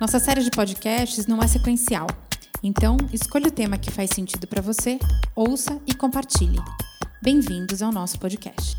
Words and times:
Nossa 0.00 0.20
série 0.20 0.42
de 0.42 0.50
podcasts 0.52 1.26
não 1.26 1.42
é 1.42 1.48
sequencial, 1.48 2.06
então 2.62 2.96
escolha 3.12 3.48
o 3.48 3.50
tema 3.50 3.76
que 3.76 3.90
faz 3.90 4.10
sentido 4.10 4.46
para 4.46 4.62
você, 4.62 4.96
ouça 5.34 5.82
e 5.88 5.92
compartilhe. 5.92 6.60
Bem-vindos 7.20 7.82
ao 7.82 7.90
nosso 7.90 8.16
podcast. 8.20 8.78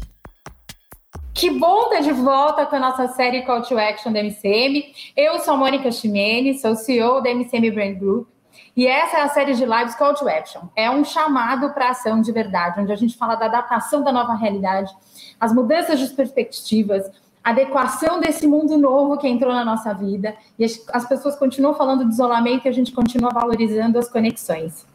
Que 1.33 1.49
bom 1.49 1.91
estar 1.91 1.99
de 1.99 2.13
volta 2.13 2.65
com 2.65 2.77
a 2.77 2.79
nossa 2.79 3.09
série 3.09 3.41
Call 3.41 3.63
to 3.63 3.77
Action 3.77 4.13
da 4.13 4.23
MCM. 4.23 4.93
Eu 5.13 5.39
sou 5.39 5.57
Mônica 5.57 5.91
Ximenes, 5.91 6.61
sou 6.61 6.73
CEO 6.77 7.21
da 7.21 7.29
MCM 7.31 7.69
Brand 7.71 7.97
Group. 7.97 8.29
E 8.73 8.87
essa 8.87 9.17
é 9.17 9.21
a 9.21 9.27
série 9.27 9.55
de 9.55 9.65
lives 9.65 9.95
Call 9.95 10.13
to 10.13 10.25
Action. 10.29 10.69
É 10.73 10.89
um 10.89 11.03
chamado 11.03 11.73
para 11.73 11.89
ação 11.89 12.21
de 12.21 12.31
verdade, 12.31 12.79
onde 12.79 12.93
a 12.93 12.95
gente 12.95 13.17
fala 13.17 13.35
da 13.35 13.47
adaptação 13.47 14.01
da 14.05 14.13
nova 14.13 14.35
realidade, 14.35 14.89
as 15.37 15.53
mudanças 15.53 15.99
de 15.99 16.07
perspectivas, 16.15 17.11
adequação 17.43 18.19
desse 18.19 18.45
mundo 18.47 18.77
novo 18.77 19.17
que 19.17 19.27
entrou 19.27 19.53
na 19.53 19.63
nossa 19.63 19.93
vida 19.93 20.35
e 20.57 20.65
as, 20.65 20.83
as 20.91 21.07
pessoas 21.07 21.35
continuam 21.35 21.73
falando 21.73 22.05
de 22.05 22.13
isolamento 22.13 22.65
e 22.65 22.69
a 22.69 22.73
gente 22.73 22.91
continua 22.91 23.31
valorizando 23.31 23.97
as 23.97 24.09
conexões. 24.09 24.85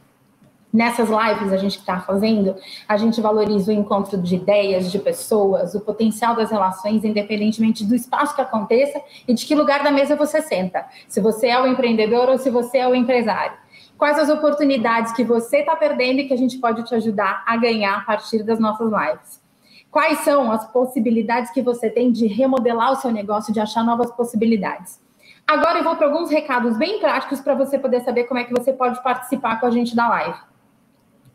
Nessas 0.74 1.08
lives 1.08 1.52
a 1.52 1.56
gente 1.56 1.78
está 1.78 2.00
fazendo, 2.00 2.56
a 2.88 2.96
gente 2.96 3.20
valoriza 3.20 3.70
o 3.70 3.74
encontro 3.74 4.20
de 4.20 4.34
ideias, 4.34 4.90
de 4.90 4.98
pessoas, 4.98 5.72
o 5.76 5.80
potencial 5.80 6.34
das 6.34 6.50
relações, 6.50 7.04
independentemente 7.04 7.84
do 7.84 7.94
espaço 7.94 8.34
que 8.34 8.40
aconteça 8.40 9.00
e 9.28 9.32
de 9.32 9.46
que 9.46 9.54
lugar 9.54 9.84
da 9.84 9.92
mesa 9.92 10.16
você 10.16 10.42
senta. 10.42 10.84
Se 11.06 11.20
você 11.20 11.46
é 11.46 11.62
o 11.62 11.66
empreendedor 11.68 12.28
ou 12.28 12.38
se 12.38 12.50
você 12.50 12.78
é 12.78 12.88
o 12.88 12.94
empresário. 12.94 13.56
Quais 13.96 14.18
as 14.18 14.28
oportunidades 14.28 15.12
que 15.12 15.22
você 15.22 15.58
está 15.58 15.76
perdendo 15.76 16.18
e 16.18 16.26
que 16.26 16.34
a 16.34 16.38
gente 16.38 16.58
pode 16.58 16.82
te 16.82 16.92
ajudar 16.96 17.44
a 17.46 17.56
ganhar 17.56 17.98
a 17.98 18.00
partir 18.00 18.42
das 18.42 18.58
nossas 18.58 18.90
lives? 18.90 19.43
Quais 19.94 20.24
são 20.24 20.50
as 20.50 20.66
possibilidades 20.72 21.52
que 21.52 21.62
você 21.62 21.88
tem 21.88 22.10
de 22.10 22.26
remodelar 22.26 22.90
o 22.90 22.96
seu 22.96 23.12
negócio, 23.12 23.54
de 23.54 23.60
achar 23.60 23.84
novas 23.84 24.10
possibilidades? 24.10 25.00
Agora 25.46 25.78
eu 25.78 25.84
vou 25.84 25.94
para 25.94 26.08
alguns 26.08 26.32
recados 26.32 26.76
bem 26.76 26.98
práticos 26.98 27.40
para 27.40 27.54
você 27.54 27.78
poder 27.78 28.00
saber 28.00 28.24
como 28.24 28.40
é 28.40 28.42
que 28.42 28.52
você 28.52 28.72
pode 28.72 29.00
participar 29.04 29.60
com 29.60 29.66
a 29.66 29.70
gente 29.70 29.94
da 29.94 30.08
live. 30.08 30.36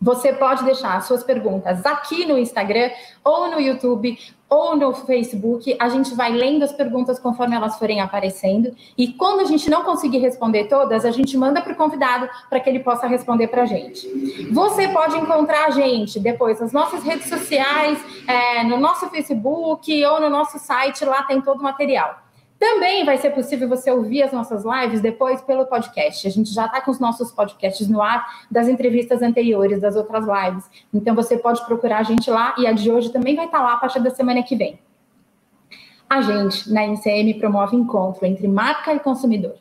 Você 0.02 0.32
pode 0.32 0.64
deixar 0.64 1.02
suas 1.02 1.24
perguntas 1.24 1.86
aqui 1.86 2.26
no 2.26 2.38
Instagram, 2.38 2.90
ou 3.24 3.52
no 3.52 3.60
YouTube, 3.60 4.18
ou 4.48 4.76
no 4.76 4.94
Facebook. 4.94 5.76
A 5.80 5.90
gente 5.90 6.16
vai 6.16 6.32
lendo 6.32 6.64
as 6.64 6.72
perguntas 6.72 7.20
conforme 7.20 7.56
elas 7.56 7.78
forem 7.78 8.00
aparecendo. 8.00 8.74
E 8.98 9.10
quando 9.10 9.42
a 9.42 9.44
gente 9.44 9.70
não 9.70 9.84
conseguir 9.84 10.20
responder 10.20 10.66
todas, 10.66 11.04
a 11.04 11.12
gente 11.12 11.38
manda 11.38 11.62
para 11.62 11.74
o 11.74 11.76
convidado 11.76 12.30
para 12.50 12.60
que 12.62 12.70
ele 12.70 12.80
possa 12.80 13.08
responder 13.08 13.48
para 13.48 13.64
a 13.64 13.66
gente. 13.66 14.08
Você 14.52 14.88
pode 14.88 15.18
encontrar 15.18 15.68
a 15.68 15.72
gente 15.72 16.20
depois 16.20 16.62
nas 16.62 16.72
nossas 16.72 17.04
redes 17.04 17.28
sociais, 17.28 18.00
é, 18.26 18.64
no 18.64 18.78
nosso 18.78 19.10
Facebook 19.10 20.06
ou 20.06 20.22
no 20.22 20.30
nosso 20.30 20.58
site. 20.60 21.04
Lá 21.04 21.24
tem 21.24 21.42
todo 21.42 21.60
o 21.60 21.64
material. 21.64 22.29
Também 22.60 23.06
vai 23.06 23.18
ser 23.18 23.30
possível 23.30 23.70
você 23.70 23.90
ouvir 23.90 24.22
as 24.22 24.34
nossas 24.34 24.66
lives 24.66 25.00
depois 25.00 25.42
pelo 25.42 25.66
podcast. 25.66 26.28
A 26.28 26.30
gente 26.30 26.54
já 26.54 26.66
está 26.66 26.82
com 26.82 26.92
os 26.92 27.00
nossos 27.00 27.32
podcasts 27.32 27.88
no 27.88 28.02
ar 28.02 28.46
das 28.52 28.68
entrevistas 28.68 29.22
anteriores, 29.22 29.80
das 29.80 29.96
outras 29.96 30.26
lives. 30.26 30.70
Então 30.94 31.16
você 31.16 31.38
pode 31.38 31.66
procurar 31.66 32.00
a 32.00 32.04
gente 32.04 32.30
lá 32.30 32.54
e 32.58 32.68
a 32.68 32.74
de 32.74 32.92
hoje 32.92 33.14
também 33.14 33.34
vai 33.34 33.46
estar 33.46 33.60
tá 33.60 33.64
lá 33.64 33.74
a 33.74 33.78
partir 33.78 34.02
da 34.02 34.10
semana 34.10 34.44
que 34.44 34.58
vem. 34.58 34.78
A 36.10 36.22
gente, 36.22 36.70
na 36.70 36.84
NCM, 36.84 37.36
promove 37.36 37.78
encontro 37.78 38.26
entre 38.26 38.48
marca 38.48 38.94
e 38.94 39.00
consumidor. 39.00 39.56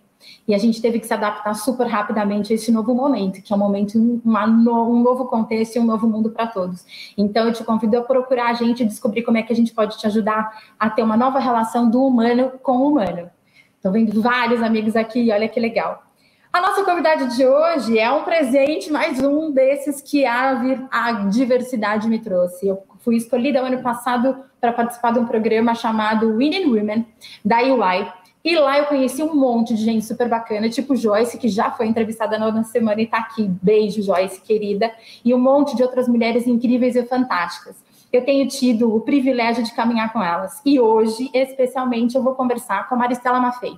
E 0.46 0.54
a 0.54 0.58
gente 0.58 0.80
teve 0.80 0.98
que 0.98 1.06
se 1.06 1.14
adaptar 1.14 1.54
super 1.54 1.86
rapidamente 1.86 2.52
a 2.52 2.56
esse 2.56 2.72
novo 2.72 2.94
momento, 2.94 3.42
que 3.42 3.52
é 3.52 3.56
um 3.56 3.58
momento, 3.58 3.98
uma, 4.24 4.46
um 4.46 5.02
novo 5.02 5.26
contexto 5.26 5.76
e 5.76 5.78
um 5.78 5.84
novo 5.84 6.08
mundo 6.08 6.30
para 6.30 6.46
todos. 6.46 6.84
Então, 7.16 7.46
eu 7.46 7.52
te 7.52 7.62
convido 7.64 7.98
a 7.98 8.02
procurar 8.02 8.50
a 8.50 8.54
gente 8.54 8.82
e 8.82 8.86
descobrir 8.86 9.22
como 9.22 9.36
é 9.36 9.42
que 9.42 9.52
a 9.52 9.56
gente 9.56 9.72
pode 9.72 9.98
te 9.98 10.06
ajudar 10.06 10.62
a 10.78 10.90
ter 10.90 11.02
uma 11.02 11.16
nova 11.16 11.38
relação 11.38 11.90
do 11.90 12.04
humano 12.04 12.52
com 12.62 12.78
o 12.78 12.88
humano. 12.88 13.30
Estou 13.76 13.92
vendo 13.92 14.20
vários 14.20 14.62
amigos 14.62 14.96
aqui, 14.96 15.30
olha 15.30 15.48
que 15.48 15.60
legal. 15.60 16.02
A 16.50 16.62
nossa 16.62 16.82
convidada 16.82 17.26
de 17.26 17.46
hoje 17.46 17.98
é 17.98 18.10
um 18.10 18.24
presente, 18.24 18.90
mais 18.90 19.22
um 19.22 19.52
desses 19.52 20.00
que 20.00 20.24
a, 20.24 20.58
a 20.90 21.12
diversidade 21.28 22.08
me 22.08 22.18
trouxe. 22.18 22.66
Eu 22.66 22.82
fui 23.00 23.16
escolhida 23.16 23.60
ano 23.60 23.82
passado 23.82 24.36
para 24.60 24.72
participar 24.72 25.12
de 25.12 25.18
um 25.18 25.26
programa 25.26 25.74
chamado 25.74 26.36
Winning 26.36 26.64
Women, 26.64 27.06
da 27.44 27.58
UI, 27.62 28.10
e 28.44 28.56
lá 28.56 28.78
eu 28.78 28.86
conheci 28.86 29.22
um 29.22 29.34
monte 29.34 29.74
de 29.74 29.84
gente 29.84 30.04
super 30.04 30.28
bacana, 30.28 30.68
tipo 30.70 30.94
Joyce, 30.94 31.38
que 31.38 31.48
já 31.48 31.70
foi 31.70 31.86
entrevistada 31.86 32.38
na 32.38 32.64
semana 32.64 33.00
e 33.00 33.04
está 33.04 33.18
aqui. 33.18 33.50
Beijo, 33.62 34.02
Joyce, 34.02 34.40
querida. 34.40 34.90
E 35.24 35.34
um 35.34 35.38
monte 35.38 35.76
de 35.76 35.82
outras 35.82 36.08
mulheres 36.08 36.46
incríveis 36.46 36.94
e 36.94 37.02
fantásticas. 37.04 37.76
Eu 38.12 38.24
tenho 38.24 38.48
tido 38.48 38.94
o 38.94 39.00
privilégio 39.00 39.62
de 39.62 39.72
caminhar 39.74 40.12
com 40.12 40.22
elas. 40.22 40.62
E 40.64 40.80
hoje, 40.80 41.30
especialmente, 41.34 42.16
eu 42.16 42.22
vou 42.22 42.34
conversar 42.34 42.88
com 42.88 42.94
a 42.94 42.98
Maristela 42.98 43.40
Maffei, 43.40 43.76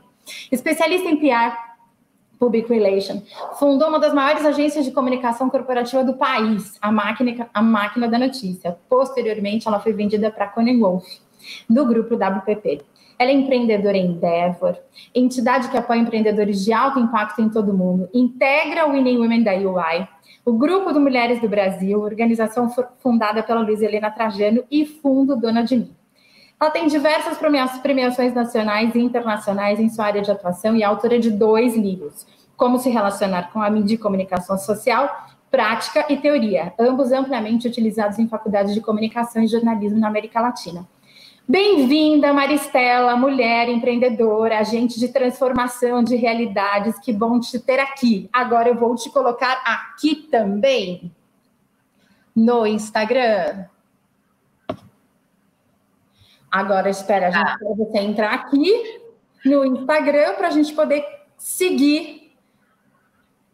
especialista 0.52 1.08
em 1.08 1.16
PR, 1.16 1.56
Public 2.38 2.72
Relation. 2.72 3.22
Fundou 3.58 3.88
uma 3.88 3.98
das 3.98 4.14
maiores 4.14 4.44
agências 4.44 4.84
de 4.84 4.92
comunicação 4.92 5.50
corporativa 5.50 6.04
do 6.04 6.14
país, 6.14 6.78
a 6.80 6.92
Máquina, 6.92 7.50
a 7.52 7.62
máquina 7.62 8.06
da 8.06 8.18
Notícia. 8.18 8.78
Posteriormente, 8.88 9.66
ela 9.66 9.80
foi 9.80 9.92
vendida 9.92 10.30
para 10.30 10.46
Conan 10.46 10.78
Wolf, 10.78 11.04
do 11.68 11.84
grupo 11.84 12.14
WPP. 12.14 12.82
Ela 13.20 13.32
é 13.32 13.34
empreendedora 13.34 13.98
em 13.98 14.12
Endeavor, 14.12 14.78
entidade 15.14 15.68
que 15.68 15.76
apoia 15.76 15.98
empreendedores 15.98 16.64
de 16.64 16.72
alto 16.72 16.98
impacto 16.98 17.42
em 17.42 17.50
todo 17.50 17.70
o 17.70 17.76
mundo, 17.76 18.08
integra 18.14 18.88
o 18.88 18.92
Winning 18.92 19.18
Women 19.18 19.42
da 19.42 19.52
UI, 19.52 20.08
o 20.42 20.54
Grupo 20.54 20.90
de 20.90 20.98
Mulheres 20.98 21.38
do 21.38 21.46
Brasil, 21.46 22.00
organização 22.00 22.70
fundada 22.98 23.42
pela 23.42 23.60
Luiz 23.60 23.82
Helena 23.82 24.10
Trajano 24.10 24.64
e 24.70 24.86
Fundo 24.86 25.36
Dona 25.36 25.62
de 25.62 25.76
Mim. 25.76 25.94
Ela 26.58 26.70
tem 26.70 26.86
diversas 26.86 27.36
premiações 27.82 28.32
nacionais 28.32 28.94
e 28.94 29.00
internacionais 29.00 29.78
em 29.78 29.90
sua 29.90 30.06
área 30.06 30.22
de 30.22 30.30
atuação 30.30 30.74
e 30.74 30.82
é 30.82 30.86
autora 30.86 31.20
de 31.20 31.30
dois 31.30 31.76
livros, 31.76 32.26
Como 32.56 32.78
se 32.78 32.88
relacionar 32.88 33.52
com 33.52 33.60
a 33.60 33.68
mídia 33.68 33.96
e 33.96 33.98
comunicação 33.98 34.56
social, 34.56 35.28
Prática 35.50 36.06
e 36.08 36.16
Teoria, 36.16 36.72
ambos 36.78 37.12
amplamente 37.12 37.68
utilizados 37.68 38.18
em 38.18 38.26
faculdades 38.26 38.72
de 38.72 38.80
comunicação 38.80 39.42
e 39.42 39.46
jornalismo 39.46 39.98
na 39.98 40.08
América 40.08 40.40
Latina. 40.40 40.88
Bem-vinda, 41.48 42.32
Maristela, 42.32 43.16
mulher 43.16 43.68
empreendedora, 43.68 44.58
agente 44.58 45.00
de 45.00 45.08
transformação 45.08 46.02
de 46.02 46.14
realidades. 46.14 46.98
Que 47.00 47.12
bom 47.12 47.40
te 47.40 47.58
ter 47.58 47.80
aqui. 47.80 48.28
Agora 48.32 48.68
eu 48.68 48.76
vou 48.76 48.94
te 48.94 49.10
colocar 49.10 49.60
aqui 49.64 50.14
também 50.30 51.10
no 52.34 52.66
Instagram. 52.66 53.66
Agora 56.50 56.88
espera 56.90 57.28
a 57.28 57.30
gente 57.30 57.50
ah. 57.50 57.74
você 57.76 57.98
entrar 57.98 58.32
aqui 58.32 59.00
no 59.44 59.64
Instagram 59.64 60.34
para 60.34 60.48
a 60.48 60.50
gente 60.50 60.72
poder 60.72 61.04
seguir 61.36 62.19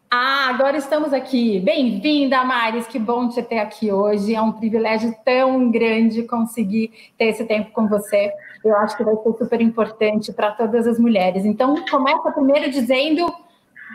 ah, 0.09 0.47
agora 0.49 0.77
estamos 0.77 1.11
aqui. 1.11 1.59
Bem-vinda, 1.59 2.41
Maris. 2.45 2.87
Que 2.87 2.97
bom 2.97 3.27
te 3.27 3.43
ter 3.43 3.59
aqui 3.59 3.91
hoje. 3.91 4.33
É 4.33 4.41
um 4.41 4.53
privilégio 4.53 5.13
tão 5.25 5.69
grande 5.69 6.23
conseguir 6.23 7.11
ter 7.17 7.25
esse 7.25 7.43
tempo 7.43 7.71
com 7.71 7.89
você. 7.89 8.31
Eu 8.63 8.75
acho 8.77 8.95
que 8.95 9.03
vai 9.03 9.15
ser 9.17 9.33
super 9.37 9.59
importante 9.59 10.31
para 10.31 10.51
todas 10.51 10.87
as 10.87 10.97
mulheres. 10.97 11.43
Então, 11.43 11.75
começa 11.89 12.31
primeiro 12.31 12.71
dizendo 12.71 13.25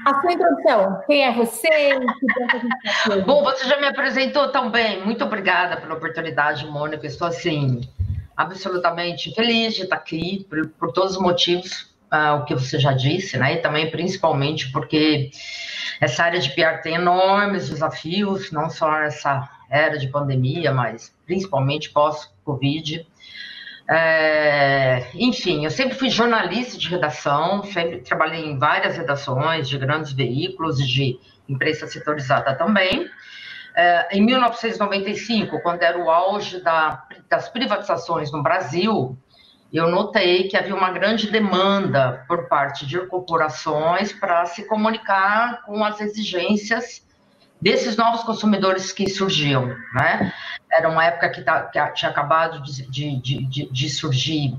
a 0.04 0.20
sua 0.20 0.32
introdução. 0.32 1.00
Quem 1.06 1.24
é 1.24 1.32
você? 1.32 1.98
Tá 3.08 3.16
bom, 3.24 3.42
você 3.42 3.66
já 3.66 3.80
me 3.80 3.86
apresentou 3.86 4.48
tão 4.52 4.70
bem. 4.70 5.02
Muito 5.02 5.24
obrigada 5.24 5.78
pela 5.78 5.94
oportunidade, 5.94 6.66
Mônica. 6.66 7.06
Estou 7.06 7.28
assim 7.28 7.80
absolutamente 8.36 9.34
feliz 9.34 9.74
de 9.74 9.84
estar 9.84 9.96
aqui 9.96 10.46
por, 10.50 10.68
por 10.78 10.92
todos 10.92 11.16
os 11.16 11.22
motivos 11.22 11.91
uh, 12.12 12.36
o 12.36 12.44
que 12.44 12.54
você 12.54 12.78
já 12.78 12.92
disse, 12.92 13.38
né? 13.38 13.54
E 13.54 13.56
também 13.58 13.90
principalmente 13.90 14.70
porque 14.70 15.30
essa 16.00 16.24
área 16.24 16.38
de 16.38 16.50
PR 16.50 16.82
tem 16.82 16.94
enormes 16.94 17.70
desafios, 17.70 18.52
não 18.52 18.68
só 18.68 18.90
nessa 18.90 19.48
era 19.70 19.98
de 19.98 20.08
pandemia, 20.08 20.72
mas 20.72 21.14
principalmente 21.24 21.90
pós-Covid. 21.90 23.06
É, 23.88 25.06
enfim, 25.14 25.64
eu 25.64 25.70
sempre 25.70 25.94
fui 25.94 26.08
jornalista 26.08 26.78
de 26.78 26.88
redação, 26.88 27.64
sempre 27.64 28.00
trabalhei 28.00 28.44
em 28.44 28.58
várias 28.58 28.96
redações 28.96 29.68
de 29.68 29.78
grandes 29.78 30.12
veículos 30.12 30.78
e 30.78 30.86
de 30.86 31.18
imprensa 31.48 31.86
setorizada 31.86 32.54
também. 32.54 33.08
É, 33.74 34.16
em 34.16 34.22
1995, 34.22 35.60
quando 35.62 35.82
era 35.82 35.98
o 35.98 36.10
auge 36.10 36.60
da, 36.62 37.04
das 37.28 37.48
privatizações 37.48 38.30
no 38.30 38.42
Brasil, 38.42 39.16
eu 39.72 39.90
notei 39.90 40.48
que 40.48 40.56
havia 40.56 40.74
uma 40.74 40.90
grande 40.90 41.30
demanda 41.30 42.24
por 42.28 42.46
parte 42.46 42.84
de 42.86 42.98
corporações 43.06 44.12
para 44.12 44.44
se 44.44 44.64
comunicar 44.64 45.62
com 45.62 45.82
as 45.82 46.00
exigências 46.00 47.02
desses 47.60 47.96
novos 47.96 48.22
consumidores 48.22 48.92
que 48.92 49.08
surgiam, 49.08 49.66
né? 49.94 50.32
Era 50.70 50.88
uma 50.88 51.04
época 51.04 51.30
que, 51.30 51.42
tá, 51.42 51.62
que 51.62 51.80
tinha 51.92 52.10
acabado 52.10 52.62
de, 52.62 52.86
de, 52.90 53.16
de, 53.46 53.68
de 53.70 53.88
surgir 53.88 54.58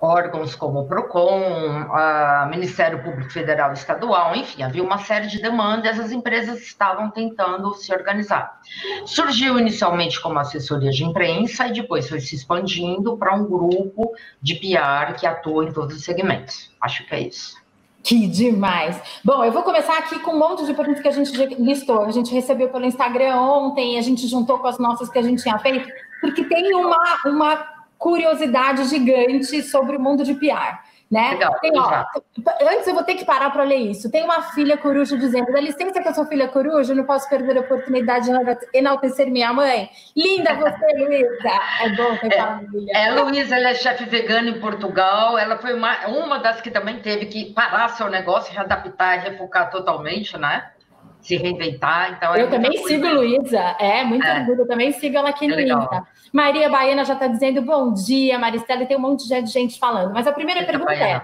órgãos 0.00 0.54
como 0.54 0.80
o 0.80 0.86
PROCON, 0.86 1.86
o 1.88 2.46
Ministério 2.50 3.02
Público 3.02 3.30
Federal 3.30 3.70
e 3.70 3.74
Estadual, 3.74 4.34
enfim, 4.34 4.62
havia 4.62 4.82
uma 4.82 4.98
série 4.98 5.26
de 5.26 5.40
demandas, 5.40 5.98
as 5.98 6.12
empresas 6.12 6.60
estavam 6.60 7.10
tentando 7.10 7.74
se 7.74 7.92
organizar. 7.92 8.60
Surgiu 9.04 9.58
inicialmente 9.58 10.20
como 10.20 10.38
assessoria 10.38 10.90
de 10.90 11.04
imprensa 11.04 11.66
e 11.66 11.72
depois 11.72 12.08
foi 12.08 12.20
se 12.20 12.34
expandindo 12.34 13.16
para 13.16 13.34
um 13.34 13.44
grupo 13.44 14.12
de 14.40 14.54
PR 14.54 15.14
que 15.18 15.26
atua 15.26 15.64
em 15.64 15.72
todos 15.72 15.96
os 15.96 16.04
segmentos. 16.04 16.70
Acho 16.80 17.06
que 17.06 17.14
é 17.14 17.20
isso. 17.20 17.56
Que 18.02 18.28
demais! 18.28 19.02
Bom, 19.24 19.42
eu 19.42 19.50
vou 19.50 19.64
começar 19.64 19.98
aqui 19.98 20.20
com 20.20 20.30
um 20.30 20.38
monte 20.38 20.64
de 20.64 20.72
perguntas 20.74 21.02
que 21.02 21.08
a 21.08 21.10
gente 21.10 21.32
listou. 21.56 22.04
A 22.04 22.12
gente 22.12 22.32
recebeu 22.32 22.68
pelo 22.68 22.84
Instagram 22.84 23.34
ontem, 23.34 23.98
a 23.98 24.02
gente 24.02 24.28
juntou 24.28 24.60
com 24.60 24.68
as 24.68 24.78
nossas 24.78 25.08
que 25.08 25.18
a 25.18 25.22
gente 25.22 25.42
tinha 25.42 25.58
feito, 25.58 25.88
porque 26.20 26.44
tem 26.44 26.72
uma, 26.72 27.18
uma 27.26 27.75
curiosidade 27.98 28.84
gigante 28.84 29.62
sobre 29.62 29.96
o 29.96 30.00
mundo 30.00 30.24
de 30.24 30.34
PR. 30.34 30.78
Né? 31.08 31.34
Legal, 31.34 31.54
Tem, 31.60 31.70
ó, 31.78 32.04
antes 32.68 32.88
eu 32.88 32.92
vou 32.94 33.04
ter 33.04 33.14
que 33.14 33.24
parar 33.24 33.50
para 33.50 33.62
ler 33.62 33.76
isso. 33.76 34.10
Tem 34.10 34.24
uma 34.24 34.42
filha 34.42 34.76
coruja 34.76 35.16
dizendo: 35.16 35.52
dá 35.52 35.60
licença 35.60 36.02
que 36.02 36.08
eu 36.08 36.14
sou 36.14 36.26
filha 36.26 36.48
coruja, 36.48 36.96
não 36.96 37.04
posso 37.04 37.28
perder 37.30 37.58
a 37.58 37.60
oportunidade 37.60 38.26
de 38.26 38.76
enaltecer 38.76 39.30
minha 39.30 39.52
mãe. 39.52 39.88
Linda 40.16 40.54
você, 40.54 40.86
Luísa! 40.98 41.60
É 41.80 41.88
bom 41.90 42.16
ter 42.16 42.32
é. 42.34 43.06
É, 43.06 43.10
Luísa, 43.12 43.54
ela 43.54 43.68
é 43.68 43.74
chefe 43.74 44.04
vegana 44.06 44.48
em 44.48 44.58
Portugal. 44.58 45.38
Ela 45.38 45.58
foi 45.58 45.74
uma, 45.74 46.08
uma 46.08 46.40
das 46.40 46.60
que 46.60 46.72
também 46.72 46.98
teve 46.98 47.26
que 47.26 47.52
parar 47.52 47.86
seu 47.90 48.10
negócio, 48.10 48.52
readaptar 48.52 49.18
e 49.18 49.30
refocar 49.30 49.70
totalmente, 49.70 50.36
né? 50.36 50.70
Se 51.20 51.36
reinventar. 51.36 52.14
Então, 52.16 52.34
é 52.34 52.42
eu 52.42 52.50
também 52.50 52.84
sigo 52.84 53.06
Luísa. 53.06 53.76
É, 53.78 54.02
muito 54.02 54.26
é. 54.26 54.40
orgulho. 54.40 54.62
Eu 54.62 54.66
também 54.66 54.90
sigo 54.90 55.16
ela 55.16 55.28
aqui 55.28 55.46
no 55.46 55.60
Insta. 55.60 56.04
Maria 56.36 56.68
Baiana 56.68 57.02
já 57.02 57.14
está 57.14 57.26
dizendo 57.28 57.62
bom 57.62 57.94
dia, 57.94 58.38
Maristela, 58.38 58.82
e 58.82 58.86
tem 58.86 58.98
um 58.98 59.00
monte 59.00 59.26
de 59.26 59.46
gente 59.46 59.78
falando. 59.78 60.12
Mas 60.12 60.26
a 60.26 60.32
primeira 60.32 60.60
Eita 60.60 60.70
pergunta 60.70 60.92
é: 60.92 61.22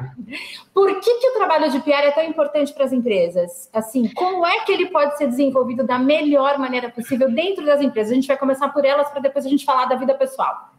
por 0.72 0.88
que, 1.00 1.14
que 1.18 1.28
o 1.28 1.34
trabalho 1.34 1.70
de 1.70 1.80
PR 1.80 2.04
é 2.04 2.10
tão 2.12 2.24
importante 2.24 2.72
para 2.72 2.86
as 2.86 2.94
empresas? 2.94 3.68
Assim, 3.74 4.08
como 4.14 4.46
é 4.46 4.60
que 4.60 4.72
ele 4.72 4.86
pode 4.86 5.18
ser 5.18 5.26
desenvolvido 5.26 5.84
da 5.84 5.98
melhor 5.98 6.56
maneira 6.58 6.88
possível 6.88 7.30
dentro 7.30 7.62
das 7.62 7.82
empresas? 7.82 8.10
A 8.10 8.14
gente 8.14 8.26
vai 8.26 8.38
começar 8.38 8.70
por 8.70 8.86
elas 8.86 9.10
para 9.10 9.20
depois 9.20 9.44
a 9.44 9.50
gente 9.50 9.66
falar 9.66 9.84
da 9.84 9.96
vida 9.96 10.14
pessoal. 10.14 10.70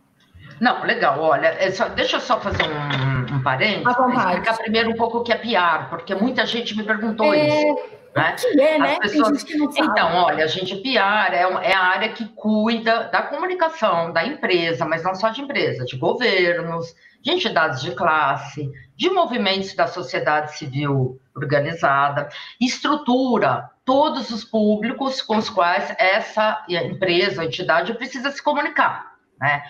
Não, 0.60 0.84
legal. 0.84 1.22
Olha, 1.22 1.50
é 1.60 1.70
só, 1.70 1.88
deixa 1.90 2.18
eu 2.18 2.22
só 2.22 2.40
fazer 2.40 2.64
um, 2.64 3.36
um 3.36 3.44
parênteses. 3.44 3.86
Explicar 3.86 4.58
primeiro 4.58 4.90
um 4.90 4.96
pouco 4.96 5.20
o 5.20 5.24
que 5.24 5.32
é 5.32 5.38
PR, 5.38 5.90
porque 5.92 6.16
muita 6.16 6.44
gente 6.48 6.76
me 6.76 6.84
perguntou 6.84 7.36
é... 7.36 7.50
isso. 7.50 8.03
Né? 8.16 8.34
Que 8.34 8.62
é, 8.62 8.78
né? 8.78 9.00
Pessoas... 9.00 9.44
Então, 9.76 10.16
olha, 10.16 10.44
a 10.44 10.48
gente 10.48 10.76
PR 10.78 11.34
é, 11.34 11.42
é 11.64 11.74
a 11.74 11.84
área 11.84 12.10
que 12.10 12.26
cuida 12.30 13.06
da 13.06 13.24
comunicação 13.24 14.14
da 14.14 14.26
empresa, 14.26 14.86
mas 14.86 15.04
não 15.04 15.16
só 15.16 15.30
de 15.30 15.42
empresa, 15.42 15.84
de 15.86 15.98
governos, 15.98 16.96
de 17.22 17.32
entidades 17.32 17.82
de 17.82 17.92
classe, 17.92 18.70
de 18.96 19.10
movimentos 19.10 19.74
da 19.74 19.88
sociedade 19.88 20.56
civil 20.58 21.20
organizada, 21.36 22.30
estrutura 22.62 23.70
todos 23.86 24.30
os 24.30 24.44
públicos 24.44 25.22
com 25.22 25.38
os 25.38 25.50
quais 25.50 25.94
essa 25.98 26.64
empresa, 26.70 27.44
entidade 27.44 27.94
precisa 27.96 28.30
se 28.30 28.42
comunicar, 28.42 29.16
né? 29.40 29.64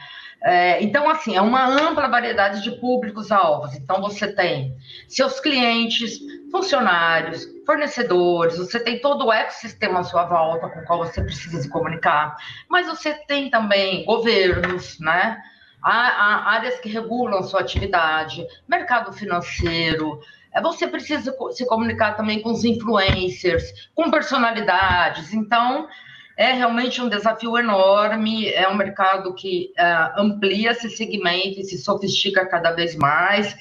É, 0.44 0.84
então, 0.84 1.10
assim, 1.10 1.38
é 1.38 1.42
uma 1.42 1.66
ampla 1.66 2.10
variedade 2.10 2.62
de 2.62 2.72
públicos-alvos. 2.72 3.74
Então, 3.75 4.01
você 4.01 4.28
tem 4.28 4.75
seus 5.07 5.40
clientes, 5.40 6.19
funcionários, 6.51 7.48
fornecedores, 7.66 8.57
você 8.57 8.78
tem 8.80 9.00
todo 9.00 9.25
o 9.25 9.31
ecossistema 9.31 10.01
à 10.01 10.04
sua 10.04 10.25
volta 10.25 10.68
com 10.68 10.80
o 10.80 10.86
qual 10.86 11.00
você 11.00 11.24
precisa 11.24 11.62
se 11.62 11.69
comunicar, 11.69 12.36
mas 12.69 12.88
você 12.88 13.13
tem 13.25 13.50
também 13.50 14.04
governos, 14.06 15.00
né? 15.00 15.42
Há, 15.81 15.92
há 15.92 16.51
áreas 16.51 16.80
que 16.80 16.90
regulam 16.90 17.42
sua 17.44 17.62
atividade, 17.62 18.45
mercado 18.68 19.13
financeiro, 19.13 20.19
é, 20.54 20.62
você 20.62 20.88
precisa 20.88 21.36
se 21.51 21.66
comunicar 21.66 22.16
também 22.16 22.42
com 22.42 22.51
os 22.51 22.63
influencers, 22.63 23.90
com 23.95 24.12
personalidades. 24.12 25.34
Então, 25.34 25.88
é 26.35 26.53
realmente 26.53 27.01
um 27.01 27.09
desafio 27.09 27.57
enorme, 27.57 28.50
é 28.50 28.68
um 28.68 28.75
mercado 28.75 29.33
que 29.35 29.71
uh, 29.77 30.19
amplia 30.21 30.71
esse 30.71 30.89
segmento 30.89 31.59
e 31.59 31.63
se 31.63 31.77
sofistica 31.77 32.45
cada 32.45 32.71
vez 32.71 32.95
mais. 32.95 33.56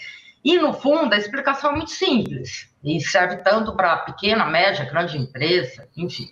E, 0.44 0.58
no 0.58 0.72
fundo, 0.72 1.12
a 1.12 1.19
explicação 1.19 1.70
é 1.70 1.76
muito 1.76 1.90
simples, 1.90 2.69
e 2.82 3.00
serve 3.00 3.36
tanto 3.38 3.76
para 3.76 3.98
pequena, 3.98 4.46
média, 4.46 4.84
grande 4.84 5.16
empresa, 5.16 5.88
enfim. 5.96 6.28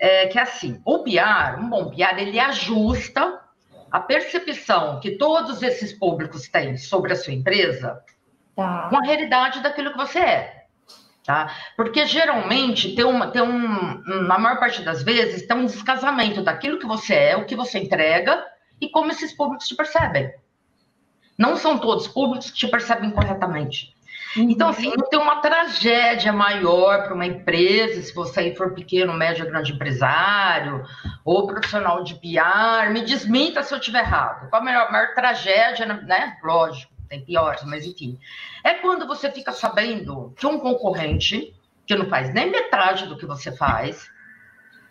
É 0.00 0.26
que, 0.26 0.38
assim, 0.38 0.80
o 0.84 1.00
PR, 1.00 1.60
um 1.60 1.68
bom 1.68 1.90
PR, 1.90 2.18
ele 2.18 2.40
ajusta 2.40 3.40
a 3.90 4.00
percepção 4.00 5.00
que 5.00 5.12
todos 5.12 5.62
esses 5.62 5.92
públicos 5.92 6.48
têm 6.48 6.76
sobre 6.76 7.12
a 7.12 7.16
sua 7.16 7.32
empresa 7.32 8.02
tá. 8.56 8.88
com 8.90 8.96
a 8.96 9.06
realidade 9.06 9.62
daquilo 9.62 9.92
que 9.92 9.96
você 9.96 10.18
é 10.18 10.57
tá? 11.28 11.54
Porque 11.76 12.06
geralmente 12.06 12.94
tem 12.94 13.04
uma, 13.04 13.26
tem 13.26 13.42
um, 13.42 14.02
na 14.26 14.38
maior 14.38 14.58
parte 14.58 14.80
das 14.80 15.02
vezes, 15.02 15.46
tem 15.46 15.58
um 15.58 15.66
descasamento 15.66 16.42
daquilo 16.42 16.78
que 16.78 16.86
você 16.86 17.14
é, 17.14 17.36
o 17.36 17.44
que 17.44 17.54
você 17.54 17.78
entrega 17.78 18.42
e 18.80 18.88
como 18.88 19.10
esses 19.10 19.34
públicos 19.34 19.68
te 19.68 19.76
percebem. 19.76 20.32
Não 21.36 21.54
são 21.58 21.76
todos 21.76 22.08
públicos 22.08 22.50
que 22.50 22.56
te 22.56 22.66
percebem 22.66 23.10
corretamente. 23.10 23.94
Uhum. 24.38 24.48
Então, 24.48 24.70
assim, 24.70 24.90
não 24.96 25.06
tem 25.06 25.20
uma 25.20 25.42
tragédia 25.42 26.32
maior 26.32 27.04
para 27.04 27.12
uma 27.12 27.26
empresa, 27.26 28.00
se 28.00 28.14
você 28.14 28.54
for 28.54 28.72
pequeno, 28.72 29.12
médio, 29.12 29.44
grande 29.44 29.72
empresário, 29.72 30.82
ou 31.26 31.46
profissional 31.46 32.02
de 32.02 32.14
PR, 32.14 32.90
me 32.90 33.02
desminta 33.02 33.62
se 33.62 33.74
eu 33.74 33.78
estiver 33.78 34.00
errado. 34.00 34.48
Qual 34.48 34.62
a 34.62 34.64
maior, 34.64 34.90
maior 34.90 35.14
tragédia, 35.14 35.84
né? 35.84 36.38
Lógico 36.42 36.97
tem 37.08 37.24
piores, 37.24 37.62
mas 37.64 37.84
enfim. 37.84 38.18
É 38.62 38.74
quando 38.74 39.06
você 39.06 39.30
fica 39.30 39.52
sabendo 39.52 40.32
que 40.36 40.46
um 40.46 40.58
concorrente, 40.58 41.54
que 41.86 41.94
não 41.94 42.06
faz 42.06 42.32
nem 42.32 42.50
metade 42.50 43.06
do 43.06 43.16
que 43.16 43.26
você 43.26 43.50
faz, 43.50 44.10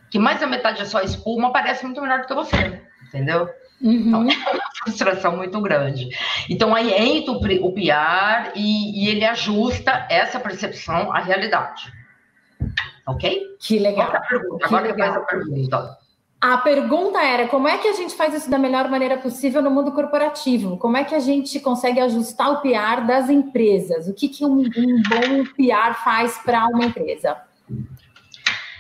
que 0.10 0.18
mais 0.18 0.40
da 0.40 0.48
metade 0.48 0.82
é 0.82 0.86
só 0.86 1.02
espuma, 1.02 1.52
parece 1.52 1.86
muito 1.86 2.02
melhor 2.02 2.22
do 2.22 2.28
que 2.28 2.34
você, 2.34 2.82
entendeu? 3.08 3.50
Uhum. 3.82 3.92
Então, 3.92 4.28
é 4.32 4.54
uma 4.54 4.72
frustração 4.84 5.38
muito 5.38 5.62
grande. 5.62 6.10
Então, 6.50 6.74
aí 6.74 6.92
entra 6.94 7.32
o 7.34 7.74
PR 7.74 8.52
e, 8.56 9.06
e 9.06 9.10
ele 9.10 9.26
ajusta 9.26 10.08
essa 10.10 10.40
percepção 10.40 11.12
à 11.12 11.20
realidade. 11.20 11.94
Ok? 13.06 13.56
Que 13.60 13.80
legal. 13.80 14.06
Outra 14.06 14.22
pergunta. 14.22 14.58
Que 14.58 14.66
Agora 14.66 14.88
legal. 14.88 15.14
faz 15.14 15.18
a 15.18 15.26
pergunta. 15.26 15.98
A 16.40 16.58
pergunta 16.60 17.20
era 17.20 17.48
como 17.48 17.68
é 17.68 17.80
que 17.80 17.88
a 17.88 17.94
gente 17.94 18.16
faz 18.16 18.34
isso 18.34 18.50
da 18.50 18.60
melhor 18.60 18.88
maneira 18.90 19.18
possível 19.18 19.60
no 19.60 19.72
mundo 19.72 19.92
corporativo? 19.92 20.78
Como 20.78 20.96
é 20.96 21.04
que 21.04 21.16
a 21.16 21.20
gente 21.20 21.60
consegue 21.60 22.00
ajustar 22.00 22.52
o 22.52 22.62
PR 22.62 23.06
das 23.08 23.28
empresas? 23.28 24.08
O 24.08 24.14
que, 24.14 24.30
que 24.30 24.46
um, 24.46 24.60
um 24.60 25.02
bom 25.10 25.44
PR 25.56 25.96
faz 26.04 26.38
para 26.38 26.68
uma 26.68 26.86
empresa? 26.86 27.38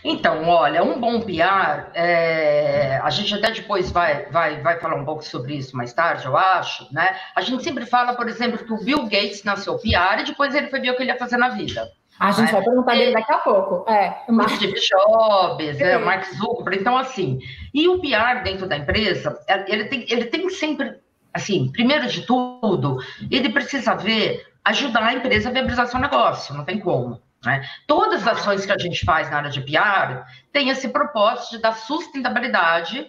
Então, 0.03 0.47
olha, 0.47 0.83
um 0.83 0.99
bom 0.99 1.19
PR, 1.21 1.89
é, 1.95 2.99
a 3.03 3.09
gente 3.09 3.33
até 3.33 3.51
depois 3.51 3.89
vai, 3.91 4.27
vai, 4.27 4.61
vai 4.61 4.79
falar 4.79 4.95
um 4.95 5.03
pouco 5.03 5.23
sobre 5.23 5.55
isso 5.55 5.75
mais 5.75 5.91
tarde, 5.91 6.25
eu 6.25 6.37
acho, 6.37 6.87
né? 6.93 7.17
A 7.35 7.41
gente 7.41 7.63
sempre 7.63 7.85
fala, 7.85 8.13
por 8.13 8.29
exemplo, 8.29 8.63
que 8.63 8.71
o 8.71 8.83
Bill 8.83 9.03
Gates 9.03 9.43
nasceu 9.43 9.77
PR 9.79 10.21
e 10.21 10.25
depois 10.25 10.53
ele 10.53 10.67
foi 10.67 10.79
ver 10.79 10.91
o 10.91 10.95
que 10.95 11.01
ele 11.01 11.11
ia 11.11 11.17
fazer 11.17 11.37
na 11.37 11.49
vida. 11.49 11.91
A 12.19 12.31
gente 12.31 12.51
vai 12.51 12.63
perguntar 12.63 12.95
dele 12.95 13.13
daqui 13.13 13.31
a 13.31 13.37
pouco. 13.37 13.89
É, 13.89 14.23
o 14.27 14.49
Steve 14.49 14.73
Jobs, 14.73 15.79
é, 15.79 15.97
o 15.97 16.05
Mark 16.05 16.25
Zuckerberg. 16.25 16.79
Então, 16.79 16.97
assim, 16.97 17.39
e 17.73 17.87
o 17.87 17.99
PR 17.99 18.43
dentro 18.43 18.67
da 18.67 18.77
empresa, 18.77 19.39
é, 19.47 19.71
ele 19.71 19.85
tem, 19.85 20.05
ele 20.09 20.25
tem 20.25 20.49
sempre, 20.49 20.99
assim, 21.33 21.71
primeiro 21.71 22.07
de 22.07 22.25
tudo, 22.25 22.97
ele 23.29 23.49
precisa 23.49 23.95
ver, 23.95 24.47
ajudar 24.65 25.03
a 25.03 25.13
empresa 25.13 25.49
a 25.49 25.51
viabilizar 25.51 25.87
seu 25.87 25.99
negócio, 25.99 26.55
não 26.55 26.65
tem 26.65 26.79
como. 26.79 27.21
Né? 27.45 27.63
Todas 27.85 28.27
as 28.27 28.39
ações 28.39 28.65
que 28.65 28.71
a 28.71 28.77
gente 28.77 29.05
faz 29.05 29.29
na 29.29 29.37
área 29.37 29.49
de 29.49 29.61
PR 29.61 30.25
têm 30.51 30.69
esse 30.69 30.89
propósito 30.89 31.51
de 31.51 31.61
dar 31.61 31.73
sustentabilidade 31.73 33.07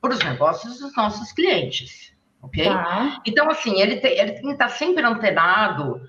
para 0.00 0.12
os 0.12 0.18
negócios 0.20 0.78
dos 0.78 0.96
nossos 0.96 1.30
clientes. 1.32 2.14
Ok? 2.42 2.64
Tá. 2.64 3.20
Então, 3.26 3.50
assim, 3.50 3.80
ele 3.80 3.96
tem, 3.96 4.18
ele 4.18 4.32
tem 4.32 4.42
que 4.42 4.52
estar 4.52 4.68
sempre 4.68 5.04
antenado 5.04 6.00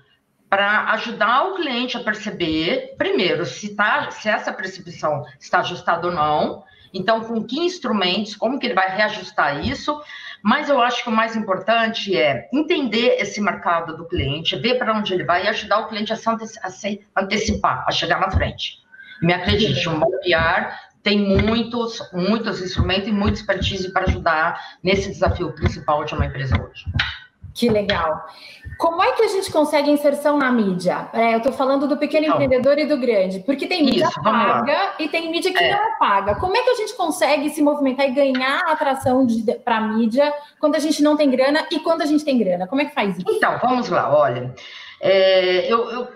para 0.48 0.92
ajudar 0.92 1.44
o 1.48 1.54
cliente 1.56 1.96
a 1.96 2.00
perceber, 2.00 2.94
primeiro, 2.96 3.44
se, 3.44 3.74
tá, 3.74 4.10
se 4.10 4.28
essa 4.28 4.52
percepção 4.52 5.24
está 5.38 5.60
ajustada 5.60 6.06
ou 6.06 6.12
não, 6.12 6.64
então, 6.92 7.22
com 7.22 7.44
que 7.44 7.58
instrumentos, 7.58 8.34
como 8.34 8.58
que 8.58 8.66
ele 8.66 8.74
vai 8.74 8.88
reajustar 8.94 9.66
isso, 9.66 10.00
mas 10.42 10.68
eu 10.68 10.80
acho 10.80 11.02
que 11.02 11.08
o 11.10 11.12
mais 11.12 11.36
importante 11.36 12.16
é 12.16 12.48
entender 12.52 13.16
esse 13.18 13.40
mercado 13.40 13.96
do 13.96 14.06
cliente, 14.06 14.56
ver 14.56 14.78
para 14.78 14.96
onde 14.96 15.12
ele 15.12 15.24
vai 15.24 15.44
e 15.44 15.48
ajudar 15.48 15.80
o 15.80 15.88
cliente 15.88 16.12
a 16.12 16.16
se, 16.16 16.28
a 16.62 16.70
se 16.70 17.06
antecipar, 17.16 17.84
a 17.86 17.90
chegar 17.90 18.20
na 18.20 18.30
frente. 18.30 18.78
Me 19.20 19.32
acredite, 19.34 19.88
um 19.88 19.98
bom 19.98 20.10
PR 20.22 20.72
tem 21.02 21.18
muitos, 21.18 22.00
muitos 22.12 22.60
instrumentos 22.60 23.08
e 23.08 23.12
muita 23.12 23.38
expertise 23.38 23.92
para 23.92 24.04
ajudar 24.04 24.60
nesse 24.82 25.08
desafio 25.08 25.52
principal 25.52 26.04
de 26.04 26.14
uma 26.14 26.26
empresa 26.26 26.54
hoje. 26.60 26.84
Que 27.58 27.68
legal. 27.68 28.24
Como 28.78 29.02
é 29.02 29.10
que 29.14 29.22
a 29.22 29.26
gente 29.26 29.50
consegue 29.50 29.90
inserção 29.90 30.38
na 30.38 30.52
mídia? 30.52 31.08
É, 31.12 31.34
eu 31.34 31.38
estou 31.38 31.52
falando 31.52 31.88
do 31.88 31.96
pequeno 31.96 32.26
então, 32.26 32.36
empreendedor 32.36 32.78
e 32.78 32.86
do 32.86 32.96
grande, 32.96 33.40
porque 33.40 33.66
tem 33.66 33.84
mídia 33.84 34.06
isso, 34.06 34.22
paga 34.22 34.94
e 35.00 35.08
tem 35.08 35.28
mídia 35.28 35.52
que 35.52 35.58
é. 35.58 35.72
não 35.72 35.82
é 35.82 35.98
paga. 35.98 36.36
Como 36.36 36.56
é 36.56 36.62
que 36.62 36.70
a 36.70 36.74
gente 36.76 36.94
consegue 36.94 37.50
se 37.50 37.60
movimentar 37.60 38.06
e 38.06 38.12
ganhar 38.12 38.60
atração 38.60 39.26
para 39.64 39.78
a 39.78 39.80
mídia 39.80 40.32
quando 40.60 40.76
a 40.76 40.78
gente 40.78 41.02
não 41.02 41.16
tem 41.16 41.28
grana 41.28 41.66
e 41.72 41.80
quando 41.80 42.02
a 42.02 42.06
gente 42.06 42.24
tem 42.24 42.38
grana? 42.38 42.68
Como 42.68 42.80
é 42.80 42.84
que 42.84 42.94
faz 42.94 43.18
isso? 43.18 43.26
Então, 43.28 43.58
vamos 43.60 43.88
lá, 43.88 44.16
olha. 44.16 44.54
É, 45.00 45.66
eu, 45.66 45.90
eu, 45.90 46.08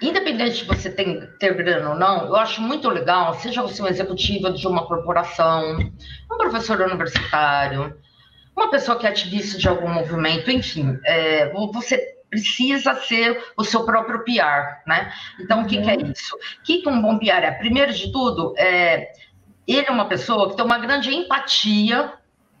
independente 0.00 0.62
de 0.62 0.64
você 0.64 0.88
ter, 0.88 1.36
ter 1.38 1.54
grana 1.54 1.90
ou 1.90 1.96
não, 1.96 2.28
eu 2.28 2.36
acho 2.36 2.62
muito 2.62 2.88
legal, 2.88 3.34
seja 3.34 3.60
você 3.60 3.82
um 3.82 3.88
executivo 3.88 4.50
de 4.54 4.66
uma 4.66 4.86
corporação, 4.86 5.78
um 6.32 6.38
professor 6.38 6.80
universitário, 6.80 7.94
uma 8.56 8.70
pessoa 8.70 8.98
que 8.98 9.06
é 9.06 9.10
ativista 9.10 9.58
de 9.58 9.68
algum 9.68 9.88
movimento, 9.88 10.50
enfim, 10.50 10.98
é, 11.04 11.52
você 11.72 12.16
precisa 12.30 12.94
ser 12.94 13.42
o 13.56 13.64
seu 13.64 13.84
próprio 13.84 14.24
PR, 14.24 14.82
né? 14.86 15.12
Então, 15.38 15.62
o 15.62 15.66
que, 15.66 15.80
que 15.80 15.90
é 15.90 15.94
uhum. 15.94 16.10
isso? 16.10 16.34
O 16.34 16.62
que, 16.64 16.82
que 16.82 16.88
um 16.88 17.00
bom 17.00 17.18
PR 17.18 17.44
é? 17.44 17.50
Primeiro 17.52 17.92
de 17.92 18.10
tudo, 18.10 18.54
é, 18.56 19.12
ele 19.66 19.86
é 19.86 19.90
uma 19.90 20.06
pessoa 20.06 20.50
que 20.50 20.56
tem 20.56 20.64
uma 20.64 20.78
grande 20.78 21.14
empatia 21.14 22.12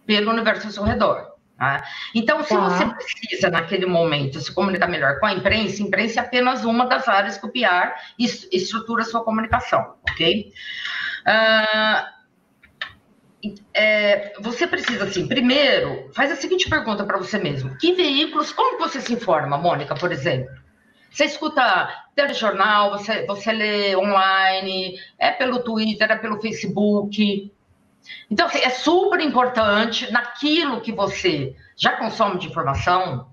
pelo 0.06 0.30
universo 0.30 0.66
ao 0.66 0.72
seu 0.72 0.84
redor. 0.84 1.34
Tá? 1.58 1.82
Então, 2.14 2.42
se 2.44 2.50
tá. 2.50 2.68
você 2.68 2.84
precisa, 2.84 3.48
naquele 3.48 3.86
momento, 3.86 4.38
se 4.38 4.52
comunicar 4.52 4.88
melhor 4.88 5.18
com 5.18 5.26
a 5.26 5.32
imprensa, 5.32 5.82
a 5.82 5.86
imprensa 5.86 6.20
é 6.20 6.22
apenas 6.22 6.64
uma 6.66 6.84
das 6.84 7.08
áreas 7.08 7.38
que 7.38 7.46
o 7.46 7.50
PR 7.50 7.94
estrutura 8.18 9.02
a 9.02 9.06
sua 9.06 9.24
comunicação, 9.24 9.94
ok? 10.08 10.52
Uh, 11.26 12.15
é, 13.74 14.32
você 14.40 14.66
precisa, 14.66 15.04
assim, 15.04 15.26
primeiro, 15.26 16.10
faz 16.14 16.30
a 16.30 16.36
seguinte 16.36 16.68
pergunta 16.68 17.04
para 17.04 17.18
você 17.18 17.38
mesmo. 17.38 17.76
Que 17.78 17.92
veículos, 17.92 18.52
como 18.52 18.78
você 18.78 19.00
se 19.00 19.12
informa, 19.12 19.58
Mônica, 19.58 19.94
por 19.94 20.12
exemplo? 20.12 20.54
Você 21.10 21.24
escuta 21.24 21.88
telejornal, 22.14 22.90
você, 22.90 23.24
você 23.26 23.50
lê 23.52 23.96
online, 23.96 24.98
é 25.18 25.30
pelo 25.30 25.60
Twitter, 25.60 26.10
é 26.10 26.16
pelo 26.16 26.40
Facebook. 26.40 27.50
Então, 28.30 28.46
assim, 28.46 28.58
é 28.58 28.70
super 28.70 29.20
importante 29.20 30.10
naquilo 30.12 30.80
que 30.80 30.92
você 30.92 31.56
já 31.76 31.92
consome 31.92 32.38
de 32.38 32.48
informação, 32.48 33.28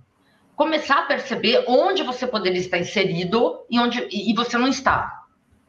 começar 0.55 1.00
a 1.00 1.05
perceber 1.08 1.65
onde 1.67 2.03
você 2.03 2.25
poderia 2.25 2.60
estar 2.60 2.77
inserido 2.77 3.65
e 3.70 3.79
onde 3.79 4.08
e 4.12 4.34
você 4.34 4.58
não 4.58 4.67
está. 4.67 5.24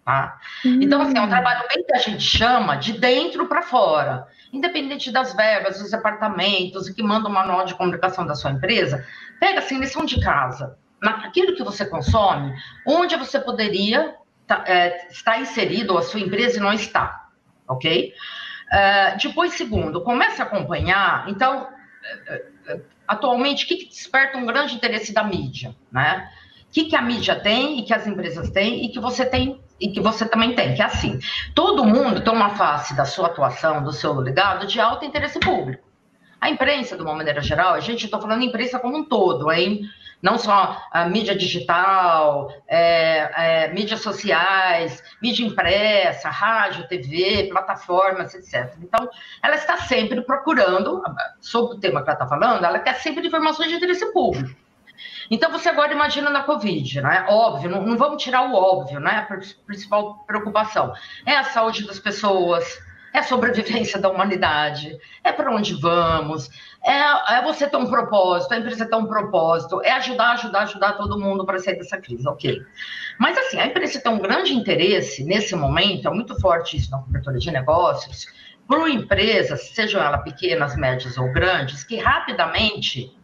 Tá? 0.05 0.39
Hum. 0.65 0.81
Então, 0.83 1.01
assim, 1.01 1.17
é 1.17 1.21
um 1.21 1.29
trabalho 1.29 1.67
bem 1.75 1.83
que 1.83 1.95
a 1.95 1.99
gente 1.99 2.23
chama 2.23 2.77
de 2.77 2.93
dentro 2.93 3.49
para 3.49 3.63
fora. 3.63 4.27
Independente 4.55 5.11
das 5.11 5.35
verbas, 5.35 5.81
dos 5.81 5.91
departamentos, 5.91 6.89
que 6.89 7.03
manda 7.03 7.29
o 7.29 7.33
manual 7.33 7.65
de 7.65 7.75
comunicação 7.75 8.25
da 8.25 8.37
sua 8.37 8.53
empresa, 8.53 9.05
pega 9.41 9.59
assim, 9.59 9.79
lição 9.79 10.05
de 10.05 10.21
casa. 10.21 10.79
Naquilo 11.03 11.57
que 11.57 11.65
você 11.65 11.85
consome, 11.85 12.55
onde 12.87 13.17
você 13.17 13.41
poderia 13.41 14.15
tá, 14.47 14.63
é, 14.67 15.09
estar 15.09 15.41
inserido, 15.41 15.93
ou 15.93 15.99
a 15.99 16.03
sua 16.03 16.21
empresa 16.21 16.61
não 16.61 16.73
está. 16.73 17.29
Ok? 17.67 18.15
Uh, 18.73 19.19
depois, 19.21 19.55
segundo, 19.55 20.03
comece 20.03 20.41
a 20.41 20.45
acompanhar. 20.45 21.29
Então, 21.29 21.65
uh, 21.65 22.75
uh, 22.75 22.83
atualmente, 23.09 23.65
o 23.65 23.69
que, 23.69 23.77
que 23.77 23.89
desperta 23.89 24.39
um 24.39 24.47
grande 24.47 24.75
interesse 24.77 25.13
da 25.13 25.25
mídia? 25.25 25.75
Né? 25.91 26.31
O 26.69 26.73
que, 26.73 26.85
que 26.85 26.97
a 26.97 27.03
mídia 27.03 27.41
tem 27.41 27.81
e 27.81 27.83
que 27.83 27.93
as 27.93 28.07
empresas 28.07 28.51
têm 28.51 28.85
e 28.85 28.89
que 28.91 29.01
você 29.01 29.27
tem 29.27 29.61
e 29.85 29.89
que 29.91 30.01
você 30.01 30.27
também 30.27 30.55
tem, 30.55 30.75
que 30.75 30.81
é 30.81 30.87
assim, 30.87 31.21
todo 31.55 31.85
mundo 31.85 32.23
tem 32.23 32.33
uma 32.33 32.57
face 32.57 32.97
da 32.97 33.05
sua 33.05 33.27
atuação, 33.27 33.85
do 33.85 33.93
seu 33.93 34.15
legado, 34.15 34.67
de 34.67 34.81
alto 34.81 35.05
interesse 35.05 35.39
público. 35.39 35.85
A 36.41 36.49
imprensa, 36.49 36.97
de 36.97 37.03
uma 37.03 37.15
maneira 37.15 37.43
geral, 37.43 37.75
a 37.75 37.81
gente 37.81 38.07
está 38.07 38.19
falando 38.19 38.43
imprensa 38.43 38.79
como 38.79 38.97
um 38.97 39.05
todo, 39.05 39.53
hein? 39.53 39.83
Não 40.23 40.39
só 40.39 40.83
a 40.91 41.07
mídia 41.07 41.37
digital, 41.37 42.51
é, 42.67 43.67
é, 43.67 43.73
mídias 43.75 44.01
sociais, 44.01 45.03
mídia 45.21 45.45
impressa, 45.45 46.31
rádio, 46.31 46.89
TV, 46.89 47.49
plataformas, 47.51 48.35
etc. 48.35 48.75
Então, 48.83 49.07
ela 49.43 49.57
está 49.57 49.77
sempre 49.77 50.23
procurando, 50.23 51.03
sobre 51.43 51.77
o 51.77 51.79
tema 51.79 52.03
que 52.03 52.09
ela 52.09 52.15
está 52.15 52.27
falando, 52.27 52.65
ela 52.65 52.79
quer 52.79 52.95
sempre 52.95 53.27
informações 53.27 53.69
de 53.69 53.75
interesse 53.75 54.11
público. 54.15 54.64
Então, 55.31 55.51
você 55.51 55.69
agora 55.69 55.93
imagina 55.93 56.31
na 56.31 56.43
Covid, 56.43 57.01
né? 57.01 57.27
Óbvio, 57.29 57.71
não, 57.71 57.83
não 57.83 57.97
vamos 57.97 58.23
tirar 58.23 58.43
o 58.43 58.55
óbvio, 58.55 59.01
né? 59.01 59.27
A 59.29 59.37
principal 59.67 60.25
preocupação 60.27 60.93
é 61.27 61.37
a 61.37 61.45
saúde 61.45 61.87
das 61.87 61.99
pessoas, 61.99 62.79
é 63.15 63.21
a 63.21 63.23
sobrevivência 63.23 64.01
da 64.01 64.11
humanidade, 64.11 64.99
é 65.23 65.33
para 65.33 65.51
onde 65.55 65.75
vamos, 65.75 66.51
é, 66.85 67.37
é, 67.37 67.43
você 67.43 67.69
ter 67.69 67.77
um 67.77 67.87
propósito, 67.87 68.53
a 68.53 68.59
empresa 68.59 68.85
ter 68.85 68.97
um 68.97 69.07
propósito, 69.07 69.81
é 69.85 69.93
ajudar, 69.93 70.33
ajudar, 70.33 70.63
ajudar 70.63 70.93
todo 70.95 71.19
mundo 71.19 71.47
para 71.47 71.61
sair 71.61 71.77
dessa 71.77 71.97
crise, 71.97 72.27
ok. 72.29 72.61
Mas 73.19 73.39
assim, 73.39 73.59
a 73.59 73.67
empresa 73.67 74.01
tem 74.01 74.13
um 74.13 74.19
grande 74.19 74.53
interesse 74.53 75.23
nesse 75.23 75.55
momento, 75.55 76.09
é 76.09 76.11
muito 76.11 76.39
forte 76.41 76.77
isso 76.77 76.91
na 76.91 76.99
cobertura 76.99 77.39
de 77.39 77.51
negócios, 77.53 78.27
por 78.67 78.89
empresas, 78.89 79.69
sejam 79.75 80.03
elas 80.03 80.25
pequenas, 80.25 80.77
médias 80.77 81.17
ou 81.17 81.33
grandes, 81.33 81.85
que 81.85 81.97
rapidamente 81.97 83.17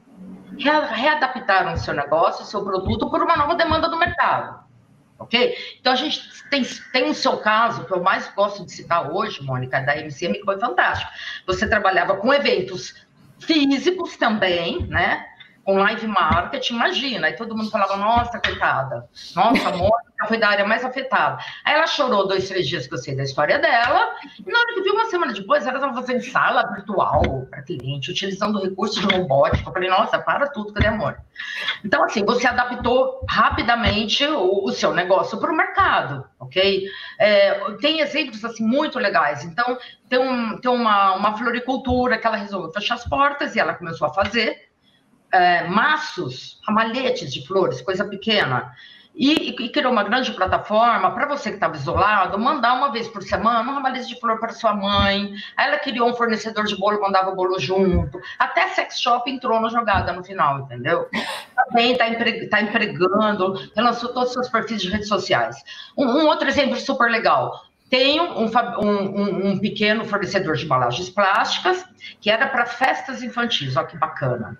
readaptaram 0.59 1.76
seu 1.76 1.95
negócio, 1.95 2.45
seu 2.45 2.64
produto 2.64 3.11
por 3.11 3.23
uma 3.23 3.37
nova 3.37 3.54
demanda 3.54 3.88
do 3.88 3.99
mercado. 3.99 4.61
Ok? 5.19 5.54
Então, 5.78 5.92
a 5.92 5.97
gente 5.97 6.21
tem, 6.49 6.64
tem 6.92 7.11
o 7.11 7.14
seu 7.14 7.37
caso, 7.38 7.85
que 7.85 7.92
eu 7.92 8.02
mais 8.02 8.28
gosto 8.35 8.64
de 8.64 8.73
citar 8.73 9.11
hoje, 9.12 9.42
Mônica, 9.42 9.80
da 9.80 9.95
MCM, 9.97 10.38
que 10.38 10.45
foi 10.45 10.59
fantástico. 10.59 11.11
Você 11.47 11.69
trabalhava 11.69 12.16
com 12.16 12.33
eventos 12.33 12.95
físicos 13.38 14.16
também, 14.16 14.87
né? 14.87 15.26
Com 15.64 15.76
live 15.76 16.07
marketing, 16.07 16.75
imagina. 16.75 17.26
Aí 17.26 17.35
todo 17.35 17.57
mundo 17.57 17.71
falava, 17.71 17.97
nossa, 17.97 18.40
coitada, 18.40 19.09
nossa, 19.35 19.69
a 19.69 19.73
Mônica 19.73 20.11
foi 20.26 20.38
da 20.38 20.49
área 20.49 20.67
mais 20.67 20.85
afetada. 20.85 21.38
Aí 21.64 21.75
ela 21.75 21.87
chorou 21.87 22.26
dois, 22.26 22.49
três 22.49 22.69
dias 22.69 22.87
que 22.87 22.95
eu 22.95 22.99
sei 22.99 23.14
da 23.14 23.23
história 23.23 23.59
dela, 23.59 24.14
e 24.38 24.50
na 24.50 24.59
hora 24.59 24.75
que 24.75 24.83
viu 24.83 24.95
uma 24.95 25.07
semana 25.07 25.33
depois, 25.33 25.67
ela 25.67 25.76
estava 25.76 25.95
fazendo 25.95 26.23
sala 26.25 26.62
virtual 26.75 27.47
para 27.50 27.62
cliente, 27.62 28.11
utilizando 28.11 28.61
recursos 28.61 29.02
robóticos. 29.05 29.67
Eu 29.67 29.73
falei, 29.73 29.90
nossa, 29.90 30.19
para 30.19 30.49
tudo, 30.49 30.73
cadê 30.73 30.88
a 30.88 30.93
Mônica? 30.93 31.25
Então, 31.85 32.05
assim, 32.05 32.25
você 32.25 32.47
adaptou 32.47 33.25
rapidamente 33.29 34.25
o, 34.26 34.64
o 34.64 34.73
seu 34.73 34.93
negócio 34.93 35.38
para 35.38 35.52
o 35.52 35.57
mercado, 35.57 36.25
ok? 36.38 36.87
É, 37.19 37.73
tem 37.81 38.00
exemplos, 38.00 38.45
assim, 38.45 38.64
muito 38.64 38.99
legais. 38.99 39.45
Então, 39.45 39.79
tem, 40.09 40.19
um, 40.19 40.59
tem 40.61 40.71
uma, 40.71 41.14
uma 41.14 41.37
floricultura 41.37 42.19
que 42.19 42.26
ela 42.26 42.37
resolveu 42.37 42.73
fechar 42.73 42.95
as 42.95 43.05
portas 43.05 43.55
e 43.55 43.61
ela 43.61 43.75
começou 43.75 44.07
a 44.07 44.12
fazer 44.12 44.69
é, 45.32 45.66
maços, 45.68 46.58
ramalhetes 46.66 47.32
de 47.32 47.46
flores, 47.46 47.80
coisa 47.80 48.04
pequena. 48.04 48.75
E, 49.14 49.50
e, 49.64 49.68
criou 49.70 49.92
uma 49.92 50.04
grande 50.04 50.32
plataforma 50.32 51.10
para 51.10 51.26
você 51.26 51.50
que 51.50 51.56
estava 51.56 51.75
isolado, 51.75 52.38
mandar 52.38 52.75
uma 52.75 52.92
vez 52.92 53.08
por 53.08 53.22
semana 53.22 53.68
um 53.68 53.75
ramalhete 53.75 54.08
de 54.08 54.20
flor 54.20 54.38
para 54.38 54.52
sua 54.52 54.72
mãe. 54.72 55.34
Aí 55.56 55.66
ela 55.66 55.78
criou 55.78 56.08
um 56.08 56.14
fornecedor 56.14 56.64
de 56.64 56.76
bolo, 56.76 57.00
mandava 57.00 57.30
o 57.30 57.34
bolo 57.34 57.58
junto. 57.58 58.20
Até 58.38 58.68
sex 58.68 59.00
shop 59.00 59.28
entrou 59.28 59.60
na 59.60 59.68
jogada 59.68 60.12
no 60.12 60.22
final, 60.22 60.60
entendeu? 60.60 61.08
Também 61.56 61.92
está 61.92 62.08
empre, 62.08 62.46
tá 62.46 62.62
empregando, 62.62 63.54
relançou 63.75 64.12
todos 64.12 64.28
os 64.28 64.34
seus 64.34 64.49
perfis 64.49 64.80
de 64.80 64.88
redes 64.88 65.08
sociais. 65.08 65.56
Um, 65.96 66.06
um 66.06 66.26
outro 66.26 66.49
exemplo 66.49 66.76
super 66.76 67.10
legal. 67.10 67.64
Tem 67.90 68.20
um, 68.20 68.46
um, 68.46 69.50
um, 69.50 69.58
pequeno 69.58 70.04
fornecedor 70.04 70.54
de 70.54 70.64
embalagens 70.64 71.10
plásticas 71.10 71.84
que 72.20 72.30
era 72.30 72.46
para 72.46 72.64
festas 72.64 73.20
infantis, 73.20 73.76
olha 73.76 73.88
que 73.88 73.99
bacana. 73.99 74.56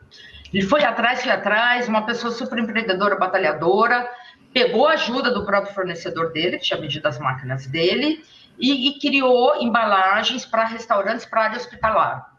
Ele 0.53 0.67
foi 0.67 0.85
atrás, 0.85 1.23
foi 1.23 1.33
atrás, 1.33 1.89
uma 1.89 2.05
pessoa 2.05 2.33
super 2.33 2.59
empreendedora, 2.59 3.17
batalhadora, 3.17 4.09
pegou 4.53 4.87
a 4.87 4.93
ajuda 4.93 5.31
do 5.33 5.45
próprio 5.45 5.75
fornecedor 5.75 6.33
dele, 6.33 6.59
que 6.59 6.65
tinha 6.65 6.81
medido 6.81 7.07
as 7.07 7.19
máquinas 7.19 7.67
dele, 7.67 8.25
e, 8.59 8.89
e 8.89 8.99
criou 8.99 9.57
embalagens 9.63 10.45
para 10.45 10.65
restaurantes 10.65 11.25
para 11.25 11.45
área 11.45 11.57
hospitalar. 11.57 12.31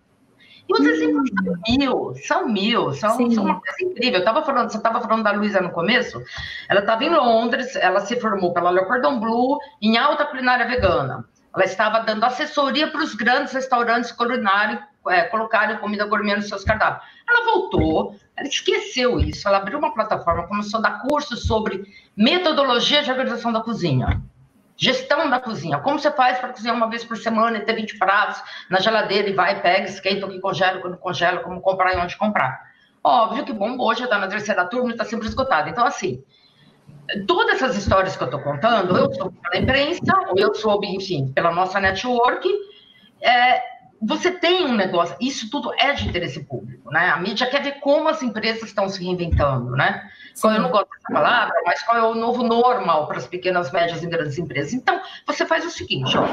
E 0.69 0.73
os 0.73 0.79
hum. 0.79 0.87
exemplos 0.87 1.29
são 1.29 1.57
mil, 1.67 2.15
são 2.15 2.47
mil, 2.47 2.93
são, 2.93 3.31
são 3.31 3.43
uma 3.43 3.59
coisa 3.59 3.83
incrível. 3.83 4.19
Eu 4.19 4.25
tava 4.25 4.43
falando, 4.43 4.69
você 4.69 4.77
estava 4.77 5.01
falando 5.01 5.23
da 5.23 5.31
Luísa 5.31 5.61
no 5.61 5.71
começo? 5.71 6.21
Ela 6.69 6.81
estava 6.81 7.03
em 7.03 7.09
Londres, 7.09 7.75
ela 7.75 8.01
se 8.01 8.19
formou 8.19 8.53
pela 8.53 8.71
Le 8.71 8.85
Cordon 8.85 9.19
Bleu 9.19 9.57
em 9.81 9.97
alta 9.97 10.25
culinária 10.25 10.67
vegana. 10.67 11.25
Ela 11.53 11.65
estava 11.65 11.99
dando 11.99 12.23
assessoria 12.23 12.87
para 12.87 13.01
os 13.01 13.13
grandes 13.15 13.53
restaurantes 13.53 14.11
culinários 14.11 14.79
é, 15.09 15.23
colocarem 15.23 15.77
comida 15.77 16.05
gourmet 16.05 16.35
nos 16.35 16.47
seus 16.47 16.63
cardápios. 16.63 17.09
Ela 17.27 17.45
voltou, 17.45 18.15
ela 18.35 18.47
esqueceu 18.47 19.19
isso, 19.19 19.47
ela 19.47 19.57
abriu 19.57 19.79
uma 19.79 19.93
plataforma, 19.93 20.47
começou 20.47 20.79
a 20.79 20.83
dar 20.83 21.01
cursos 21.01 21.45
sobre 21.45 21.83
metodologia 22.15 23.01
de 23.01 23.09
organização 23.09 23.51
da 23.51 23.61
cozinha, 23.61 24.21
gestão 24.77 25.29
da 25.29 25.39
cozinha, 25.39 25.79
como 25.79 25.99
você 25.99 26.11
faz 26.11 26.39
para 26.39 26.49
cozinhar 26.49 26.75
uma 26.75 26.89
vez 26.89 27.03
por 27.03 27.17
semana 27.17 27.57
e 27.57 27.61
ter 27.61 27.73
20 27.73 27.97
pratos 27.97 28.41
na 28.69 28.79
geladeira 28.79 29.29
e 29.29 29.33
vai, 29.33 29.61
pega, 29.61 29.87
esquenta 29.87 30.25
o 30.25 30.29
que 30.29 30.39
congela, 30.39 30.79
quando 30.79 30.97
congela, 30.97 31.39
como 31.39 31.61
comprar 31.61 31.93
e 31.93 31.97
onde 31.97 32.17
comprar. 32.17 32.71
Óbvio 33.03 33.45
que 33.45 33.53
bom, 33.53 33.77
hoje 33.79 34.03
está 34.03 34.19
na 34.19 34.27
terceira 34.27 34.65
turma 34.65 34.89
e 34.89 34.91
está 34.91 35.03
sempre 35.03 35.27
esgotado. 35.27 35.69
Então, 35.69 35.85
assim, 35.85 36.23
todas 37.27 37.55
essas 37.55 37.75
histórias 37.75 38.15
que 38.15 38.23
eu 38.23 38.25
estou 38.25 38.41
contando, 38.41 38.95
eu 38.97 39.13
soube 39.13 39.37
pela 39.41 39.63
imprensa, 39.63 40.13
eu 40.35 40.53
soube, 40.53 40.87
enfim, 40.87 41.31
pela 41.33 41.51
nossa 41.51 41.79
network, 41.79 42.47
é, 43.21 43.70
você 44.01 44.31
tem 44.31 44.65
um 44.65 44.73
negócio, 44.73 45.15
isso 45.21 45.49
tudo 45.51 45.71
é 45.77 45.93
de 45.93 46.07
interesse 46.07 46.43
público. 46.43 46.89
né? 46.91 47.09
A 47.09 47.17
mídia 47.17 47.45
quer 47.47 47.61
ver 47.61 47.79
como 47.79 48.09
as 48.09 48.23
empresas 48.23 48.63
estão 48.63 48.89
se 48.89 49.03
reinventando, 49.03 49.71
né? 49.71 50.09
Sim. 50.33 50.55
Eu 50.55 50.61
não 50.61 50.71
gosto 50.71 50.89
dessa 50.89 51.13
palavra, 51.13 51.53
mas 51.65 51.83
qual 51.83 51.97
é 51.97 52.03
o 52.03 52.15
novo 52.15 52.41
normal 52.41 53.07
para 53.07 53.17
as 53.17 53.27
pequenas, 53.27 53.71
médias 53.71 54.01
e 54.01 54.07
grandes 54.07 54.37
empresas? 54.39 54.73
Então, 54.73 54.99
você 55.27 55.45
faz 55.45 55.65
o 55.65 55.69
seguinte, 55.69 56.17
ó, 56.17 56.25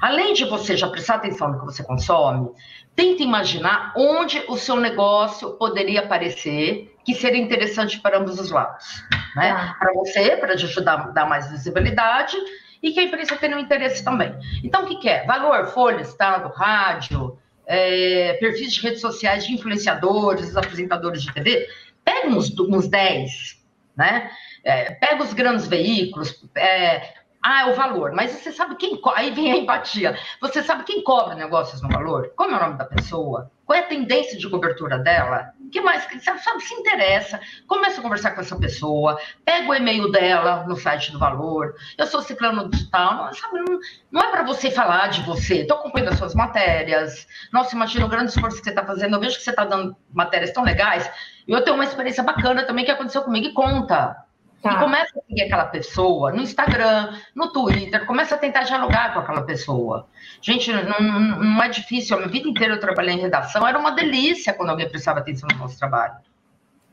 além 0.00 0.32
de 0.32 0.44
você 0.44 0.76
já 0.76 0.88
prestar 0.88 1.16
atenção 1.16 1.52
no 1.52 1.60
que 1.60 1.66
você 1.66 1.84
consome, 1.84 2.50
tenta 2.96 3.22
imaginar 3.22 3.92
onde 3.96 4.42
o 4.48 4.56
seu 4.56 4.76
negócio 4.76 5.52
poderia 5.52 6.00
aparecer 6.00 6.96
que 7.04 7.14
seria 7.14 7.40
interessante 7.40 8.00
para 8.00 8.18
ambos 8.18 8.40
os 8.40 8.50
lados, 8.50 9.04
né? 9.36 9.50
Ah. 9.50 9.76
Para 9.78 9.92
você, 9.92 10.36
para 10.36 10.56
te 10.56 10.64
ajudar 10.64 10.94
a 10.94 11.08
dar 11.08 11.26
mais 11.26 11.50
visibilidade 11.50 12.36
e 12.82 12.92
que 12.92 13.00
a 13.00 13.04
empresa 13.04 13.36
tenha 13.36 13.56
um 13.56 13.60
interesse 13.60 14.04
também. 14.04 14.34
Então, 14.64 14.84
o 14.84 14.86
que, 14.86 14.96
que 14.96 15.08
é? 15.08 15.24
Valor, 15.24 15.66
folha, 15.68 16.02
estado, 16.02 16.52
rádio, 16.52 17.38
é, 17.66 18.34
perfis 18.34 18.72
de 18.72 18.80
redes 18.80 19.00
sociais 19.00 19.46
de 19.46 19.52
influenciadores, 19.52 20.56
apresentadores 20.56 21.22
de 21.22 21.32
TV, 21.32 21.68
pega 22.04 22.28
uns, 22.28 22.58
uns 22.58 22.88
10, 22.88 23.62
né? 23.96 24.30
É, 24.64 24.92
pega 24.92 25.22
os 25.22 25.32
grandes 25.32 25.66
veículos, 25.66 26.44
é, 26.56 27.14
ah, 27.42 27.62
é 27.62 27.72
o 27.72 27.74
valor. 27.74 28.12
Mas 28.12 28.30
você 28.30 28.52
sabe 28.52 28.76
quem. 28.76 29.00
Aí 29.16 29.32
vem 29.32 29.50
a 29.50 29.56
empatia. 29.56 30.16
Você 30.40 30.62
sabe 30.62 30.84
quem 30.84 31.02
cobra 31.02 31.34
negócios 31.34 31.82
no 31.82 31.88
valor? 31.88 32.32
Como 32.36 32.54
é 32.54 32.56
o 32.56 32.60
nome 32.60 32.78
da 32.78 32.84
pessoa? 32.84 33.50
Qual 33.66 33.76
é 33.76 33.82
a 33.82 33.86
tendência 33.86 34.38
de 34.38 34.48
cobertura 34.48 34.98
dela? 34.98 35.52
Que 35.72 35.80
mais? 35.80 36.06
Sabe, 36.22 36.40
sabe, 36.40 36.60
se 36.62 36.74
interessa, 36.74 37.40
começa 37.66 37.98
a 37.98 38.02
conversar 38.02 38.32
com 38.32 38.42
essa 38.42 38.54
pessoa, 38.56 39.18
pega 39.44 39.68
o 39.68 39.74
e-mail 39.74 40.10
dela 40.12 40.64
no 40.68 40.76
site 40.76 41.10
do 41.10 41.18
valor. 41.18 41.74
Eu 41.96 42.06
sou 42.06 42.20
ciclano 42.22 42.68
digital, 42.68 43.24
não, 43.24 43.32
sabe, 43.32 43.58
não, 43.60 43.80
não 44.10 44.20
é 44.20 44.30
para 44.30 44.42
você 44.42 44.70
falar 44.70 45.08
de 45.08 45.22
você. 45.22 45.62
Estou 45.62 45.78
acompanhando 45.78 46.10
as 46.10 46.18
suas 46.18 46.34
matérias. 46.34 47.26
Nossa, 47.52 47.74
imagina 47.74 48.04
o 48.04 48.08
grande 48.08 48.30
esforço 48.30 48.58
que 48.58 48.64
você 48.64 48.70
está 48.70 48.84
fazendo. 48.84 49.16
Eu 49.16 49.20
vejo 49.20 49.38
que 49.38 49.42
você 49.42 49.50
está 49.50 49.64
dando 49.64 49.96
matérias 50.12 50.52
tão 50.52 50.62
legais. 50.62 51.10
E 51.48 51.52
eu 51.52 51.64
tenho 51.64 51.76
uma 51.76 51.84
experiência 51.84 52.22
bacana 52.22 52.64
também 52.64 52.84
que 52.84 52.90
aconteceu 52.90 53.22
comigo 53.22 53.46
e 53.46 53.52
conta. 53.52 54.16
Tá. 54.62 54.74
E 54.74 54.78
começa 54.78 55.18
a 55.18 55.22
seguir 55.26 55.42
aquela 55.42 55.64
pessoa 55.64 56.30
no 56.30 56.40
Instagram, 56.40 57.18
no 57.34 57.52
Twitter, 57.52 58.06
começa 58.06 58.36
a 58.36 58.38
tentar 58.38 58.62
dialogar 58.62 59.12
com 59.12 59.18
aquela 59.18 59.42
pessoa. 59.42 60.06
Gente, 60.40 60.72
não, 60.72 61.00
não 61.00 61.62
é 61.62 61.68
difícil. 61.68 62.16
A 62.16 62.20
minha 62.20 62.30
vida 62.30 62.48
inteira 62.48 62.74
eu 62.74 62.80
trabalhei 62.80 63.14
em 63.14 63.20
redação, 63.20 63.66
era 63.66 63.76
uma 63.76 63.90
delícia 63.90 64.54
quando 64.54 64.70
alguém 64.70 64.88
prestava 64.88 65.18
atenção 65.18 65.48
no 65.52 65.58
nosso 65.58 65.76
trabalho. 65.76 66.14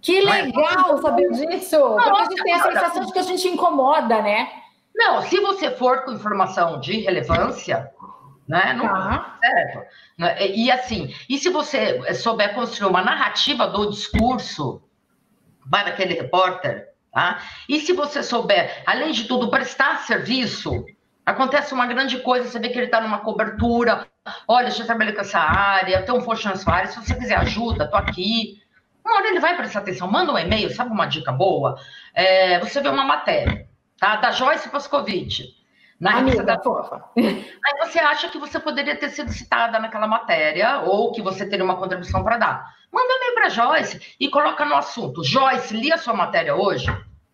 Que 0.01 0.17
é? 0.17 0.41
legal 0.41 0.97
é? 0.97 1.01
saber 1.01 1.29
disso! 1.31 1.77
Nossa, 1.79 2.09
porque 2.09 2.21
a 2.21 2.25
gente 2.25 2.43
tem 2.43 2.53
a 2.53 2.63
sensação 2.63 3.05
de 3.05 3.13
que 3.13 3.19
a 3.19 3.23
gente 3.23 3.47
incomoda, 3.47 4.19
né? 4.19 4.49
Não, 4.95 5.21
se 5.21 5.39
você 5.39 5.69
for 5.69 6.03
com 6.03 6.11
informação 6.11 6.79
de 6.79 7.01
relevância, 7.01 7.91
né? 8.47 8.73
Não 8.73 8.87
tá. 8.87 9.37
certo. 9.39 9.87
Né? 10.17 10.47
E 10.47 10.71
assim, 10.71 11.13
e 11.29 11.37
se 11.37 11.49
você 11.49 12.15
souber 12.15 12.55
construir 12.55 12.89
uma 12.89 13.03
narrativa 13.03 13.67
do 13.67 13.91
discurso 13.91 14.81
para 15.69 15.89
aquele 15.89 16.15
repórter, 16.15 16.88
Tá? 17.19 17.41
E 17.67 17.81
se 17.81 17.91
você 17.91 18.23
souber, 18.23 18.81
além 18.85 19.11
de 19.11 19.25
tudo, 19.25 19.49
prestar 19.49 20.05
serviço, 20.07 20.85
acontece 21.25 21.73
uma 21.73 21.85
grande 21.85 22.19
coisa, 22.19 22.47
você 22.47 22.57
vê 22.57 22.69
que 22.69 22.77
ele 22.77 22.85
está 22.85 23.01
numa 23.01 23.17
cobertura, 23.17 24.07
olha, 24.47 24.71
já 24.71 24.85
trabalhei 24.85 25.13
com 25.13 25.19
essa 25.19 25.37
área, 25.37 26.01
tem 26.01 26.15
um 26.15 26.21
post 26.21 26.47
na 26.47 26.55
sua 26.55 26.75
área, 26.75 26.87
se 26.87 26.95
você 26.95 27.13
quiser 27.13 27.35
ajuda, 27.35 27.83
estou 27.83 27.99
aqui. 27.99 28.63
Uma 29.03 29.15
hora 29.15 29.27
ele 29.27 29.41
vai 29.41 29.57
prestar 29.57 29.79
atenção, 29.79 30.09
manda 30.09 30.31
um 30.31 30.37
e-mail, 30.37 30.73
sabe 30.73 30.91
uma 30.91 31.07
dica 31.07 31.29
boa? 31.33 31.77
É, 32.13 32.57
você 32.59 32.79
vê 32.79 32.87
uma 32.87 33.03
matéria, 33.03 33.67
tá? 33.99 34.15
Da 34.15 34.31
Joyce 34.31 34.69
Pascovitch. 34.69 35.41
Na 35.99 36.19
Amiga, 36.19 36.41
da 36.41 36.57
fofa. 36.63 37.03
Aí 37.17 37.85
você 37.85 37.99
acha 37.99 38.29
que 38.29 38.37
você 38.37 38.57
poderia 38.61 38.95
ter 38.95 39.09
sido 39.09 39.29
citada 39.33 39.77
naquela 39.77 40.07
matéria, 40.07 40.83
ou 40.85 41.11
que 41.11 41.21
você 41.21 41.45
teria 41.45 41.65
uma 41.65 41.75
contribuição 41.75 42.23
para 42.23 42.37
dar. 42.37 42.73
Manda 42.89 43.13
um 43.13 43.17
e-mail 43.17 43.33
para 43.33 43.49
Joyce 43.49 44.15
e 44.17 44.29
coloca 44.29 44.63
no 44.63 44.75
assunto. 44.75 45.21
Joyce, 45.21 45.75
li 45.75 45.91
a 45.91 45.97
sua 45.97 46.13
matéria 46.13 46.55
hoje. 46.55 46.87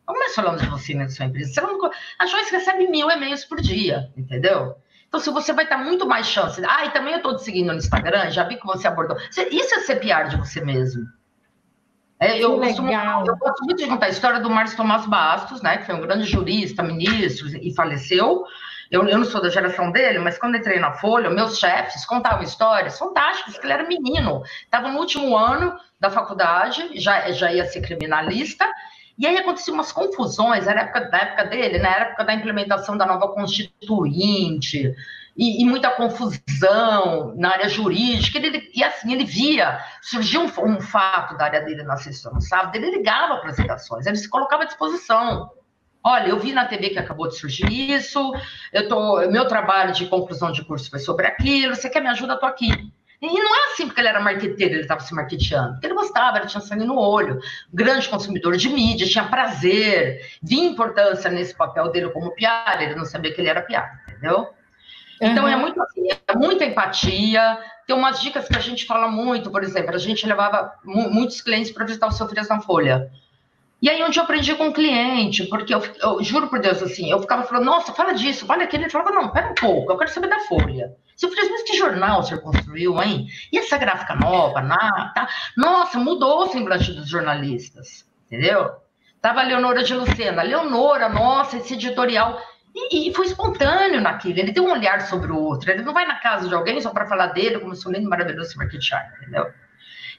Vamos 0.06 0.36
falando 0.36 0.60
de 0.60 0.68
você 0.68 0.94
na 0.94 1.10
sua 1.10 1.26
empresa. 1.26 1.62
Não... 1.62 1.80
A 2.20 2.26
Joyce 2.26 2.52
recebe 2.52 2.88
mil 2.88 3.10
e-mails 3.10 3.46
por 3.46 3.60
dia, 3.60 4.12
entendeu? 4.16 4.76
Então, 5.08 5.20
se 5.20 5.30
você 5.30 5.54
vai 5.54 5.66
ter 5.66 5.78
muito 5.78 6.06
mais 6.06 6.28
chance. 6.28 6.62
Ah, 6.66 6.86
e 6.86 6.92
também 6.92 7.14
eu 7.14 7.18
estou 7.18 7.36
te 7.36 7.44
seguindo 7.44 7.68
no 7.68 7.78
Instagram, 7.78 8.30
já 8.30 8.44
vi 8.44 8.58
que 8.58 8.66
você 8.66 8.88
abordou. 8.88 9.18
Isso 9.18 9.76
é 9.76 9.80
ser 9.80 9.96
piar 9.96 10.28
de 10.28 10.38
você 10.38 10.62
mesmo. 10.62 11.06
É, 12.20 12.40
eu, 12.40 12.60
costumo, 12.60 12.92
eu 12.92 13.36
gosto 13.38 13.66
muito 13.66 13.78
de 13.78 13.88
contar 13.88 14.06
a 14.06 14.10
história 14.10 14.40
do 14.40 14.50
Márcio 14.50 14.78
Tomás 14.78 15.06
Bastos, 15.06 15.62
né, 15.62 15.78
que 15.78 15.86
foi 15.86 15.96
um 15.96 16.02
grande 16.02 16.24
jurista, 16.24 16.82
ministro 16.82 17.48
e 17.48 17.74
faleceu. 17.76 18.46
Eu, 18.90 19.06
eu 19.08 19.18
não 19.18 19.26
sou 19.26 19.42
da 19.42 19.50
geração 19.50 19.92
dele, 19.92 20.20
mas 20.20 20.38
quando 20.38 20.56
entrei 20.56 20.80
na 20.80 20.94
Folha, 20.94 21.30
meus 21.30 21.58
chefes 21.58 22.06
contavam 22.06 22.44
histórias 22.44 22.98
fantásticas, 22.98 23.58
que 23.58 23.66
ele 23.66 23.74
era 23.74 23.88
menino, 23.88 24.44
estava 24.64 24.90
no 24.90 25.00
último 25.00 25.36
ano 25.36 25.78
da 26.00 26.10
faculdade, 26.10 26.92
já, 26.94 27.32
já 27.32 27.52
ia 27.52 27.66
ser 27.66 27.82
criminalista, 27.82 28.66
e 29.18 29.26
aí 29.26 29.38
aconteciam 29.38 29.76
umas 29.76 29.92
confusões, 29.92 30.68
era 30.68 30.82
época, 30.82 31.10
na 31.10 31.18
época 31.20 31.46
dele, 31.46 31.80
na 31.80 31.90
época 31.90 32.24
da 32.24 32.34
implementação 32.34 32.98
da 32.98 33.06
nova 33.06 33.30
Constituinte, 33.30 34.94
e, 35.38 35.62
e 35.62 35.66
muita 35.66 35.92
confusão 35.92 37.34
na 37.36 37.52
área 37.52 37.68
jurídica, 37.68 38.38
ele, 38.38 38.72
e 38.74 38.84
assim, 38.84 39.12
ele 39.12 39.26
via, 39.26 39.80
surgiu 40.02 40.42
um, 40.42 40.52
um 40.66 40.82
fato 40.82 41.38
da 41.38 41.46
área 41.46 41.62
dele 41.62 41.84
na 41.84 41.98
sessão, 41.98 42.40
sabe? 42.40 42.78
Ele 42.78 42.92
ligava 42.92 43.38
para 43.38 43.50
as 43.50 43.58
redações, 43.58 44.06
ele 44.06 44.18
se 44.18 44.30
colocava 44.30 44.64
à 44.64 44.66
disposição. 44.66 45.50
Olha, 46.04 46.30
eu 46.30 46.40
vi 46.40 46.54
na 46.54 46.66
TV 46.66 46.92
que 46.92 47.00
acabou 47.00 47.28
de 47.28 47.38
surgir 47.38 47.70
isso, 47.70 48.34
eu 48.72 48.88
tô, 48.88 49.28
meu 49.30 49.48
trabalho 49.48 49.92
de 49.92 50.06
conclusão 50.06 50.52
de 50.52 50.64
curso 50.64 50.90
foi 50.90 51.00
sobre 51.00 51.26
aquilo, 51.26 51.76
você 51.76 51.90
quer 51.90 52.02
me 52.02 52.10
ajuda, 52.10 52.40
tô 52.40 52.46
aqui. 52.46 52.94
E 53.22 53.28
não 53.28 53.56
é 53.56 53.72
assim 53.72 53.86
porque 53.88 54.02
ele 54.02 54.10
era 54.10 54.20
marqueteiro, 54.20 54.74
ele 54.74 54.82
estava 54.82 55.00
se 55.00 55.14
marketeando, 55.14 55.74
porque 55.74 55.88
ele 55.88 55.94
gostava, 55.94 56.38
ele 56.38 56.48
tinha 56.48 56.62
sangue 56.62 56.84
no 56.84 57.00
olho, 57.00 57.40
grande 57.74 58.10
consumidor 58.10 58.58
de 58.58 58.70
mídia, 58.70 59.08
tinha 59.08 59.24
prazer, 59.24 60.22
via 60.44 60.66
importância 60.66 61.30
nesse 61.32 61.56
papel 61.56 61.92
dele 61.92 62.10
como 62.10 62.36
piada, 62.36 62.84
ele 62.84 62.96
não 62.96 63.06
sabia 63.06 63.34
que 63.34 63.40
ele 63.40 63.50
era 63.50 63.62
piada, 63.62 64.00
entendeu? 64.10 64.50
Então 65.22 65.46
uhum. 65.46 65.50
é 65.50 65.56
muito 65.56 65.82
assim, 65.82 66.08
é 66.28 66.36
muita 66.36 66.66
empatia. 66.66 67.58
Tem 67.88 67.96
umas 67.96 68.20
dicas 68.20 68.48
que 68.48 68.58
a 68.58 68.62
gente 68.62 68.86
fala 68.86 69.08
muito, 69.08 69.50
por 69.50 69.64
exemplo, 69.64 69.96
a 69.96 70.00
gente 70.00 70.28
levava 70.28 70.74
muitos 70.84 71.40
clientes 71.42 71.72
para 71.72 71.86
visitar 71.86 72.08
o 72.08 72.12
seu 72.12 72.28
Frias 72.28 72.50
na 72.50 72.60
Folha. 72.60 73.10
E 73.82 73.90
aí, 73.90 74.02
onde 74.02 74.18
eu 74.18 74.24
aprendi 74.24 74.56
com 74.56 74.70
o 74.70 74.74
cliente, 74.74 75.46
porque 75.46 75.74
eu, 75.74 75.82
eu, 76.02 76.24
juro 76.24 76.48
por 76.48 76.60
Deus, 76.60 76.82
assim, 76.82 77.12
eu 77.12 77.20
ficava 77.20 77.44
falando, 77.44 77.66
nossa, 77.66 77.94
fala 77.94 78.14
disso, 78.14 78.46
fala 78.46 78.64
aquilo. 78.64 78.84
Ele 78.84 78.90
falava, 78.90 79.12
não, 79.12 79.30
pera 79.30 79.52
um 79.52 79.54
pouco, 79.54 79.92
eu 79.92 79.98
quero 79.98 80.10
saber 80.10 80.28
da 80.28 80.40
Folha. 80.40 80.96
Seu 81.16 81.30
Frias, 81.32 81.50
mas 81.50 81.64
que 81.64 81.78
jornal 81.78 82.24
você 82.24 82.38
construiu, 82.38 83.02
hein? 83.02 83.28
E 83.52 83.58
essa 83.58 83.78
gráfica 83.78 84.16
nova, 84.16 84.62
na, 84.62 85.12
tá? 85.16 85.28
Nossa, 85.56 85.98
mudou 85.98 86.44
o 86.44 86.48
semblante 86.48 86.92
dos 86.92 87.10
jornalistas, 87.10 88.06
entendeu? 88.26 88.72
Tava 89.22 89.40
a 89.40 89.44
Leonora 89.44 89.84
de 89.84 89.94
Lucena. 89.94 90.44
Leonora, 90.44 91.10
nossa, 91.10 91.58
esse 91.58 91.74
editorial 91.74 92.40
e, 92.76 93.10
e, 93.10 93.14
foi 93.14 93.28
espontâneo 93.28 94.02
naquilo. 94.02 94.38
Ele 94.38 94.52
tem 94.52 94.62
um 94.62 94.72
olhar 94.72 95.02
sobre 95.02 95.32
o 95.32 95.40
outro. 95.40 95.72
Ele 95.72 95.82
não 95.82 95.94
vai 95.94 96.06
na 96.06 96.20
casa 96.20 96.50
de 96.50 96.54
alguém 96.54 96.82
só 96.82 96.92
para 96.92 97.08
falar 97.08 97.28
dele, 97.28 97.60
como 97.60 97.74
se 97.74 97.88
um 97.88 97.92
lindo, 97.92 98.10
maravilhoso 98.10 98.58
marketing, 98.58 98.96
entendeu? 99.22 99.50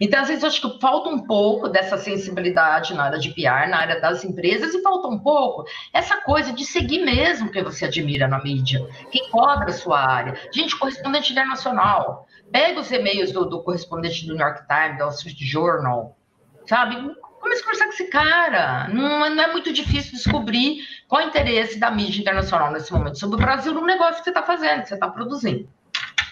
Então, 0.00 0.20
às 0.20 0.28
vezes, 0.28 0.42
eu 0.42 0.48
acho 0.48 0.60
que 0.60 0.80
falta 0.80 1.08
um 1.08 1.26
pouco 1.26 1.68
dessa 1.68 1.96
sensibilidade 1.96 2.94
na 2.94 3.04
área 3.04 3.18
de 3.18 3.30
PR, 3.30 3.68
na 3.68 3.78
área 3.78 4.00
das 4.00 4.24
empresas, 4.24 4.74
e 4.74 4.82
falta 4.82 5.08
um 5.08 5.18
pouco 5.18 5.64
essa 5.92 6.20
coisa 6.20 6.52
de 6.52 6.64
seguir 6.64 7.04
mesmo 7.04 7.50
quem 7.50 7.62
você 7.62 7.86
admira 7.86 8.28
na 8.28 8.42
mídia, 8.42 8.86
quem 9.10 9.30
cobra 9.30 9.70
a 9.70 9.72
sua 9.72 10.00
área. 10.00 10.34
Gente, 10.52 10.78
correspondente 10.78 11.32
internacional. 11.32 12.26
Pega 12.52 12.80
os 12.80 12.90
e-mails 12.90 13.32
do, 13.32 13.44
do 13.44 13.62
correspondente 13.62 14.26
do 14.26 14.34
New 14.34 14.46
York 14.46 14.66
Times, 14.66 14.98
do 14.98 15.04
Wall 15.04 15.12
Street 15.12 15.38
Journal, 15.40 16.16
sabe? 16.66 16.96
Comece 17.40 17.60
a 17.60 17.64
conversar 17.64 17.84
com 17.84 17.92
esse 17.92 18.08
cara. 18.08 18.88
Não, 18.88 19.30
não, 19.30 19.42
é 19.42 19.52
muito 19.52 19.72
difícil 19.72 20.12
descobrir 20.12 20.78
qual 21.08 21.20
é 21.20 21.26
o 21.26 21.28
interesse 21.28 21.78
da 21.78 21.90
mídia 21.90 22.20
internacional 22.20 22.72
nesse 22.72 22.92
momento 22.92 23.18
sobre 23.18 23.36
o 23.36 23.38
Brasil 23.38 23.72
no 23.72 23.84
negócio 23.84 24.16
que 24.16 24.24
você 24.24 24.30
está 24.30 24.42
fazendo, 24.42 24.82
que 24.82 24.88
você 24.88 24.94
está 24.94 25.08
produzindo. 25.08 25.68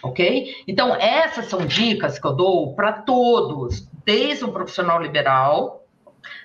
Ok? 0.04 0.64
Então, 0.68 0.94
essas 0.94 1.46
são 1.46 1.66
dicas 1.66 2.18
que 2.18 2.26
eu 2.26 2.34
dou 2.34 2.74
para 2.74 2.92
todos, 2.92 3.88
desde 4.04 4.44
um 4.44 4.52
profissional 4.52 5.00
liberal 5.00 5.80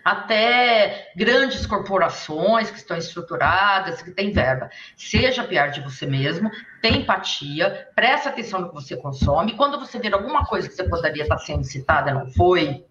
até 0.04 1.12
grandes 1.16 1.66
corporações 1.66 2.72
que 2.72 2.78
estão 2.78 2.98
estruturadas, 2.98 4.02
que 4.02 4.12
têm 4.12 4.32
verba. 4.32 4.70
Seja 4.96 5.44
pior 5.44 5.70
de 5.72 5.82
você 5.82 6.06
mesmo, 6.06 6.50
tem 6.82 7.00
empatia, 7.00 7.88
presta 7.96 8.30
atenção 8.30 8.62
no 8.62 8.70
que 8.70 8.76
você 8.76 8.98
consome. 8.98 9.56
Quando 9.56 9.80
você 9.80 10.00
ver 10.00 10.14
alguma 10.14 10.46
coisa 10.46 10.68
que 10.68 10.76
você 10.76 10.88
poderia 10.88 11.24
estar 11.24 11.38
sendo 11.38 11.64
citada 11.64 12.14
não 12.14 12.28
foi, 12.32 12.86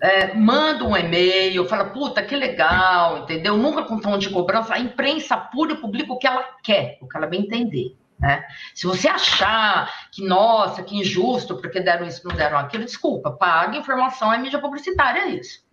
é, 0.00 0.34
manda 0.34 0.84
um 0.84 0.96
e-mail, 0.96 1.66
fala, 1.66 1.86
puta, 1.86 2.22
que 2.22 2.36
legal, 2.36 3.18
entendeu? 3.18 3.56
Nunca 3.56 3.84
com 3.84 3.98
tom 3.98 4.18
de 4.18 4.28
cobrança. 4.30 4.74
A 4.74 4.78
imprensa 4.78 5.36
pura 5.36 5.76
publica 5.76 6.12
o 6.12 6.18
que 6.18 6.26
ela 6.26 6.44
quer, 6.62 6.98
o 7.00 7.08
que 7.08 7.16
ela 7.16 7.26
bem 7.26 7.42
entender. 7.42 7.96
Né? 8.18 8.44
Se 8.74 8.86
você 8.86 9.08
achar 9.08 9.92
que, 10.12 10.24
nossa, 10.24 10.82
que 10.82 10.96
injusto, 10.96 11.56
porque 11.56 11.80
deram 11.80 12.06
isso, 12.06 12.26
não 12.26 12.34
deram 12.34 12.58
aquilo, 12.58 12.84
desculpa, 12.84 13.30
paga 13.32 13.76
informação, 13.76 14.32
é 14.32 14.38
mídia 14.38 14.58
publicitária, 14.58 15.20
é 15.20 15.28
isso. 15.30 15.64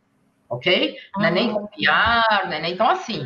Ok? 0.50 0.96
Não 1.16 1.26
é 1.26 1.32
nem 1.32 1.50
ah. 1.50 1.54
copiar, 1.54 2.42
não 2.46 2.54
é 2.54 2.60
nem. 2.60 2.74
Então, 2.74 2.90
assim, 2.90 3.26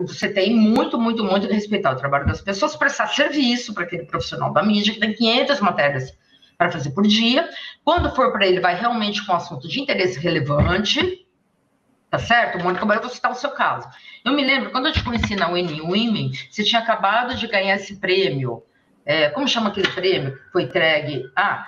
você 0.00 0.28
tem 0.28 0.54
muito, 0.54 0.98
muito, 0.98 1.24
muito 1.24 1.48
que 1.48 1.54
respeitar 1.54 1.92
o 1.92 1.96
trabalho 1.96 2.26
das 2.26 2.42
pessoas, 2.42 2.76
prestar 2.76 3.08
serviço 3.08 3.72
para 3.72 3.84
aquele 3.84 4.04
profissional 4.04 4.52
da 4.52 4.62
mídia 4.62 4.92
que 4.92 5.00
tem 5.00 5.14
500 5.14 5.60
matérias 5.60 6.12
para 6.58 6.70
fazer 6.70 6.90
por 6.90 7.06
dia. 7.06 7.48
Quando 7.82 8.14
for 8.14 8.32
para 8.32 8.46
ele, 8.46 8.60
vai 8.60 8.74
realmente 8.74 9.24
com 9.24 9.32
um 9.32 9.36
assunto 9.36 9.66
de 9.66 9.80
interesse 9.80 10.18
relevante, 10.18 11.26
tá 12.12 12.18
certo? 12.18 12.62
Mônica, 12.62 12.84
agora 12.84 12.98
eu 12.98 13.02
vou 13.02 13.10
citar 13.10 13.32
o 13.32 13.34
seu 13.34 13.50
caso. 13.52 13.88
Eu 14.22 14.34
me 14.34 14.44
lembro, 14.44 14.70
quando 14.70 14.86
eu 14.86 14.92
te 14.92 15.02
conheci 15.02 15.34
na 15.34 15.48
Winning 15.48 15.80
Women, 15.80 16.32
você 16.50 16.62
tinha 16.62 16.82
acabado 16.82 17.34
de 17.34 17.46
ganhar 17.46 17.76
esse 17.76 17.96
prêmio. 17.96 18.62
É, 19.06 19.30
como 19.30 19.48
chama 19.48 19.70
aquele 19.70 19.88
prêmio 19.88 20.36
que 20.36 20.52
foi 20.52 20.64
entregue? 20.64 21.24
Ah, 21.34 21.66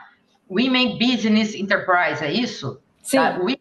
Women 0.50 0.98
Business 0.98 1.54
Enterprise, 1.54 2.22
é 2.22 2.30
isso? 2.30 2.78
Sim. 3.02 3.16
Tá? 3.16 3.38
We, 3.40 3.58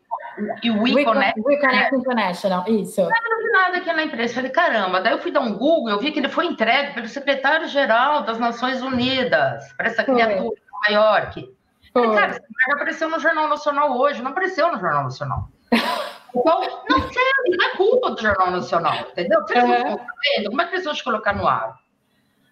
e 0.61 0.71
o 0.71 0.81
We, 0.83 0.93
We 0.93 1.05
Connect. 1.05 1.39
We 1.39 1.57
Connect 1.57 1.95
International, 1.95 2.65
isso. 2.67 2.99
Eu 2.99 3.07
não 3.07 3.43
vi 3.43 3.49
nada 3.49 3.77
aqui 3.77 3.93
na 3.93 4.03
empresa. 4.03 4.33
Falei, 4.33 4.51
caramba. 4.51 4.99
Daí 4.99 5.13
eu 5.13 5.19
fui 5.19 5.31
dar 5.31 5.39
um 5.39 5.53
Google, 5.53 5.89
eu 5.89 5.99
vi 6.01 6.11
que 6.11 6.19
ele 6.19 6.27
foi 6.27 6.47
entregue 6.47 6.95
pelo 6.95 7.07
secretário-geral 7.07 8.23
das 8.23 8.37
Nações 8.39 8.81
Unidas 8.81 9.71
para 9.77 9.87
essa 9.87 10.03
criatura 10.03 10.37
em 10.37 10.91
Nova 10.91 10.91
York. 10.91 11.49
Falei, 11.93 12.11
cara, 12.13 12.31
esse 12.31 12.73
apareceu 12.73 13.09
no 13.09 13.19
Jornal 13.19 13.47
Nacional 13.47 13.97
hoje, 13.97 14.21
não 14.21 14.31
apareceu 14.31 14.69
no 14.69 14.81
Jornal 14.81 15.05
Nacional. 15.05 15.47
Então, 16.35 16.61
não 16.89 17.11
sei, 17.11 17.23
não 17.57 17.65
é 17.65 17.69
culpa 17.75 18.11
do 18.11 18.21
Jornal 18.21 18.51
Nacional, 18.51 18.95
entendeu? 19.11 19.41
Vocês 19.41 19.63
uhum. 19.63 19.97
Como 20.49 20.61
é 20.61 20.65
que 20.65 20.75
eles 20.75 20.85
vão 20.85 20.93
te 20.93 21.03
colocar 21.03 21.33
no 21.33 21.47
ar? 21.47 21.79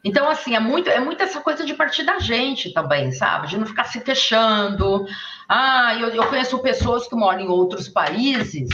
Então, 0.03 0.29
assim, 0.29 0.55
é 0.55 0.59
muito, 0.59 0.89
é 0.89 0.99
muito 0.99 1.21
essa 1.21 1.41
coisa 1.41 1.63
de 1.63 1.73
partir 1.73 2.03
da 2.03 2.19
gente 2.19 2.73
também, 2.73 3.11
sabe? 3.11 3.47
De 3.47 3.57
não 3.57 3.65
ficar 3.65 3.83
se 3.83 4.01
queixando. 4.01 5.05
Ah, 5.47 5.95
eu, 5.99 6.09
eu 6.09 6.27
conheço 6.27 6.57
pessoas 6.59 7.07
que 7.07 7.15
moram 7.15 7.41
em 7.41 7.47
outros 7.47 7.87
países 7.87 8.69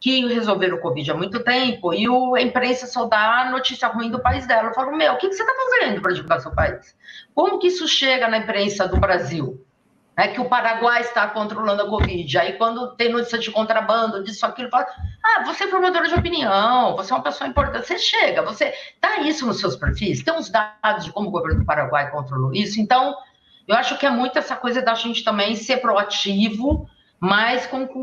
que 0.00 0.26
resolveram 0.26 0.76
o 0.76 0.80
Covid 0.80 1.12
há 1.12 1.14
muito 1.14 1.42
tempo 1.42 1.94
e 1.94 2.06
o, 2.06 2.34
a 2.34 2.42
imprensa 2.42 2.86
só 2.86 3.06
dá 3.06 3.48
notícia 3.50 3.88
ruim 3.88 4.10
do 4.10 4.20
país 4.20 4.46
dela. 4.46 4.68
Eu 4.68 4.74
falo, 4.74 4.94
meu, 4.94 5.14
o 5.14 5.16
que, 5.16 5.28
que 5.28 5.34
você 5.34 5.42
está 5.42 5.54
fazendo 5.54 6.02
para 6.02 6.12
divulgar 6.12 6.40
seu 6.40 6.54
país? 6.54 6.94
Como 7.34 7.58
que 7.58 7.68
isso 7.68 7.88
chega 7.88 8.28
na 8.28 8.38
imprensa 8.38 8.86
do 8.86 8.98
Brasil? 8.98 9.64
É 10.16 10.28
que 10.28 10.40
o 10.40 10.48
Paraguai 10.48 11.00
está 11.00 11.26
controlando 11.28 11.82
a 11.82 11.88
Covid. 11.88 12.38
Aí, 12.38 12.52
quando 12.54 12.94
tem 12.94 13.10
notícia 13.10 13.38
de 13.38 13.50
contrabando, 13.50 14.22
disso, 14.22 14.46
aquilo, 14.46 14.70
fala, 14.70 14.86
ah, 15.22 15.42
você 15.44 15.64
é 15.64 15.68
formadora 15.68 16.08
de 16.08 16.14
opinião, 16.14 16.94
você 16.96 17.12
é 17.12 17.16
uma 17.16 17.22
pessoa 17.22 17.48
importante. 17.48 17.86
Você 17.86 17.98
chega, 17.98 18.42
você 18.42 18.72
dá 19.00 19.18
isso 19.20 19.46
nos 19.46 19.58
seus 19.58 19.76
perfis, 19.76 20.22
tem 20.22 20.34
uns 20.34 20.50
dados 20.50 21.04
de 21.04 21.12
como 21.12 21.28
o 21.28 21.32
governo 21.32 21.60
do 21.60 21.66
Paraguai 21.66 22.10
controlou 22.10 22.54
isso. 22.54 22.80
Então, 22.80 23.16
eu 23.66 23.74
acho 23.74 23.98
que 23.98 24.06
é 24.06 24.10
muito 24.10 24.38
essa 24.38 24.54
coisa 24.54 24.80
da 24.82 24.94
gente 24.94 25.24
também 25.24 25.56
ser 25.56 25.78
proativo, 25.78 26.88
mas 27.18 27.66
com, 27.66 27.86
com, 27.86 28.02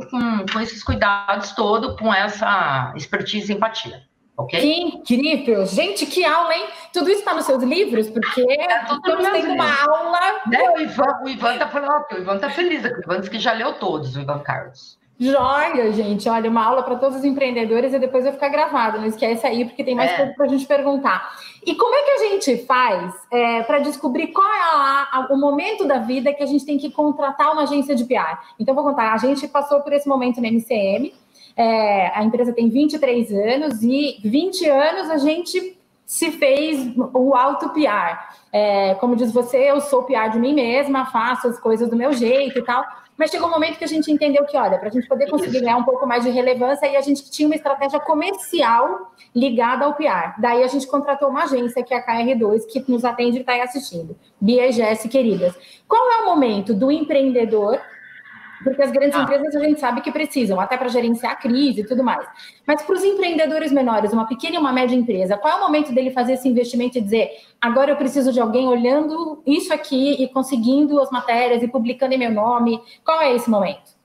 com 0.51 0.59
esses 0.59 0.83
cuidados 0.83 1.51
todos, 1.51 1.97
com 1.97 2.13
essa 2.13 2.93
expertise 2.95 3.51
e 3.51 3.55
empatia. 3.55 4.03
Que 4.49 4.57
incrível! 4.57 5.65
Gente, 5.65 6.05
que 6.05 6.25
aula, 6.25 6.53
hein? 6.53 6.67
Tudo 6.91 7.09
isso 7.09 7.19
está 7.19 7.33
nos 7.33 7.45
seus 7.45 7.61
livros? 7.63 8.09
Porque 8.09 8.41
é 8.41 8.83
estamos 8.83 9.29
tendo 9.29 9.53
uma 9.53 9.83
aula. 9.83 10.41
Né? 10.47 10.69
O 10.69 10.79
Ivan, 10.79 11.19
o 11.23 11.29
Ivan 11.29 11.57
tá 11.57 11.67
falando, 11.67 12.05
o 12.11 12.17
Ivan 12.17 12.37
tá 12.39 12.49
feliz, 12.49 12.83
o 12.83 12.87
Ivan 12.87 13.19
disse 13.19 13.29
que 13.29 13.39
já 13.39 13.53
leu 13.53 13.73
todos, 13.73 14.15
o 14.15 14.21
Ivan 14.21 14.39
Carlos. 14.39 14.99
Joia, 15.21 15.93
gente. 15.93 16.27
Olha, 16.27 16.49
uma 16.49 16.65
aula 16.65 16.81
para 16.81 16.95
todos 16.95 17.19
os 17.19 17.23
empreendedores 17.23 17.93
e 17.93 17.99
depois 17.99 18.23
vai 18.23 18.33
ficar 18.33 18.49
gravado. 18.49 18.97
Não 18.97 19.05
esquece 19.05 19.45
aí, 19.45 19.63
porque 19.63 19.83
tem 19.83 19.93
mais 19.93 20.09
é. 20.09 20.17
coisa 20.17 20.33
para 20.33 20.45
a 20.47 20.49
gente 20.49 20.65
perguntar. 20.65 21.37
E 21.63 21.75
como 21.75 21.93
é 21.93 22.01
que 22.01 22.09
a 22.09 22.17
gente 22.17 22.65
faz 22.65 23.13
é, 23.31 23.61
para 23.61 23.77
descobrir 23.77 24.29
qual 24.29 24.47
é 24.47 24.59
a, 24.59 25.07
a, 25.11 25.27
o 25.29 25.37
momento 25.37 25.85
da 25.85 25.99
vida 25.99 26.33
que 26.33 26.41
a 26.41 26.45
gente 26.47 26.65
tem 26.65 26.79
que 26.79 26.89
contratar 26.89 27.51
uma 27.51 27.61
agência 27.61 27.93
de 27.93 28.03
PR? 28.05 28.39
Então, 28.59 28.73
vou 28.73 28.83
contar. 28.83 29.13
A 29.13 29.17
gente 29.17 29.47
passou 29.47 29.81
por 29.81 29.93
esse 29.93 30.09
momento 30.09 30.41
no 30.41 30.47
MCM. 30.47 31.13
É, 31.55 32.07
a 32.17 32.23
empresa 32.23 32.53
tem 32.53 32.69
23 32.69 33.31
anos 33.31 33.83
e 33.83 34.19
20 34.23 34.67
anos 34.67 35.09
a 35.09 35.17
gente 35.17 35.77
se 36.05 36.29
fez 36.31 36.93
o 37.13 37.33
auto 37.33 37.69
PR. 37.69 38.19
É, 38.51 38.95
como 38.95 39.15
diz 39.15 39.31
você, 39.31 39.71
eu 39.71 39.79
sou 39.79 40.03
PR 40.03 40.29
de 40.29 40.39
mim 40.39 40.53
mesma, 40.53 41.05
faço 41.05 41.47
as 41.47 41.57
coisas 41.57 41.89
do 41.89 41.95
meu 41.95 42.11
jeito 42.11 42.59
e 42.59 42.61
tal. 42.63 42.83
Mas 43.17 43.29
chegou 43.29 43.47
um 43.47 43.51
momento 43.51 43.77
que 43.77 43.83
a 43.83 43.87
gente 43.87 44.11
entendeu 44.11 44.43
que, 44.45 44.57
olha, 44.57 44.77
para 44.77 44.89
a 44.89 44.91
gente 44.91 45.07
poder 45.07 45.29
conseguir 45.29 45.61
ganhar 45.61 45.77
um 45.77 45.83
pouco 45.83 46.07
mais 46.07 46.23
de 46.23 46.31
relevância, 46.31 46.87
aí 46.87 46.97
a 46.97 47.01
gente 47.01 47.29
tinha 47.29 47.47
uma 47.47 47.55
estratégia 47.55 47.99
comercial 47.99 49.13
ligada 49.33 49.85
ao 49.85 49.93
PR. 49.93 50.33
Daí 50.39 50.63
a 50.63 50.67
gente 50.67 50.87
contratou 50.87 51.29
uma 51.29 51.43
agência, 51.43 51.83
que 51.83 51.93
é 51.93 51.97
a 51.97 52.05
KR2, 52.05 52.65
que 52.65 52.83
nos 52.91 53.05
atende 53.05 53.37
e 53.37 53.41
está 53.41 53.53
aí 53.53 53.61
assistindo. 53.61 54.17
Bia 54.39 54.67
e 54.67 54.71
Jess, 54.71 55.03
queridas. 55.07 55.55
Qual 55.87 56.11
é 56.11 56.23
o 56.23 56.25
momento 56.25 56.73
do 56.73 56.91
empreendedor 56.91 57.79
porque 58.63 58.81
as 58.81 58.91
grandes 58.91 59.17
ah. 59.17 59.23
empresas 59.23 59.55
a 59.55 59.59
gente 59.59 59.79
sabe 59.79 60.01
que 60.01 60.11
precisam, 60.11 60.59
até 60.59 60.77
para 60.77 60.87
gerenciar 60.87 61.33
a 61.33 61.35
crise 61.35 61.81
e 61.81 61.85
tudo 61.85 62.03
mais. 62.03 62.25
Mas 62.65 62.81
para 62.81 62.95
os 62.95 63.03
empreendedores 63.03 63.71
menores, 63.71 64.13
uma 64.13 64.27
pequena 64.27 64.55
e 64.55 64.59
uma 64.59 64.71
média 64.71 64.95
empresa, 64.95 65.37
qual 65.37 65.53
é 65.53 65.57
o 65.57 65.61
momento 65.61 65.93
dele 65.93 66.11
fazer 66.11 66.33
esse 66.33 66.47
investimento 66.47 66.97
e 66.97 67.01
dizer: 67.01 67.29
agora 67.59 67.91
eu 67.91 67.95
preciso 67.95 68.31
de 68.31 68.39
alguém 68.39 68.67
olhando 68.67 69.41
isso 69.45 69.73
aqui 69.73 70.21
e 70.21 70.27
conseguindo 70.27 70.99
as 70.99 71.09
matérias 71.11 71.63
e 71.63 71.67
publicando 71.67 72.13
em 72.13 72.17
meu 72.17 72.31
nome? 72.31 72.81
Qual 73.03 73.21
é 73.21 73.33
esse 73.33 73.49
momento? 73.49 74.01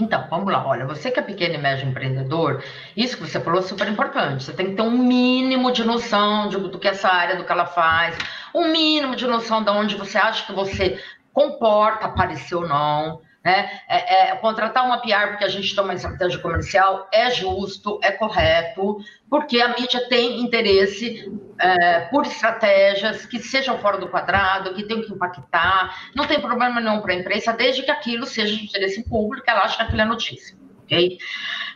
Então, 0.00 0.24
vamos 0.30 0.52
lá. 0.52 0.64
Olha, 0.64 0.86
você 0.86 1.10
que 1.10 1.18
é 1.18 1.22
pequeno 1.22 1.54
e 1.54 1.58
médio 1.58 1.88
empreendedor, 1.88 2.62
isso 2.96 3.16
que 3.16 3.26
você 3.26 3.40
falou 3.40 3.58
é 3.58 3.62
super 3.62 3.88
importante. 3.88 4.44
Você 4.44 4.52
tem 4.52 4.66
que 4.66 4.74
ter 4.76 4.82
um 4.82 4.96
mínimo 4.96 5.72
de 5.72 5.82
noção 5.82 6.48
de, 6.48 6.56
do 6.56 6.78
que 6.78 6.86
essa 6.86 7.08
área, 7.08 7.34
do 7.34 7.44
que 7.44 7.50
ela 7.50 7.66
faz, 7.66 8.16
um 8.54 8.70
mínimo 8.70 9.16
de 9.16 9.26
noção 9.26 9.62
de 9.64 9.70
onde 9.70 9.96
você 9.96 10.16
acha 10.16 10.46
que 10.46 10.52
você 10.52 11.02
comporta 11.32 12.06
aparecer 12.06 12.54
ou 12.54 12.68
não. 12.68 13.20
Né? 13.44 13.80
É, 13.88 14.30
é, 14.32 14.36
contratar 14.36 14.84
uma 14.84 15.00
PR 15.00 15.28
porque 15.28 15.44
a 15.44 15.48
gente 15.48 15.74
toma 15.74 15.94
estratégia 15.94 16.40
comercial 16.40 17.08
é 17.12 17.30
justo, 17.30 18.00
é 18.02 18.10
correto, 18.10 18.98
porque 19.30 19.60
a 19.60 19.68
mídia 19.68 20.08
tem 20.08 20.40
interesse 20.40 21.32
é, 21.58 22.00
por 22.00 22.26
estratégias 22.26 23.24
que 23.26 23.38
sejam 23.38 23.78
fora 23.78 23.96
do 23.96 24.08
quadrado, 24.08 24.74
que 24.74 24.82
tenham 24.82 25.02
que 25.02 25.12
impactar. 25.12 26.10
Não 26.14 26.26
tem 26.26 26.40
problema 26.40 26.80
nenhum 26.80 27.00
para 27.00 27.12
a 27.12 27.16
imprensa, 27.16 27.52
desde 27.52 27.82
que 27.82 27.90
aquilo 27.90 28.26
seja 28.26 28.56
de 28.56 28.64
interesse 28.64 29.08
público, 29.08 29.48
ela 29.48 29.62
acha 29.62 29.76
que 29.76 29.82
aquilo 29.82 30.00
é 30.02 30.04
notícia. 30.04 30.56
Okay? 30.84 31.18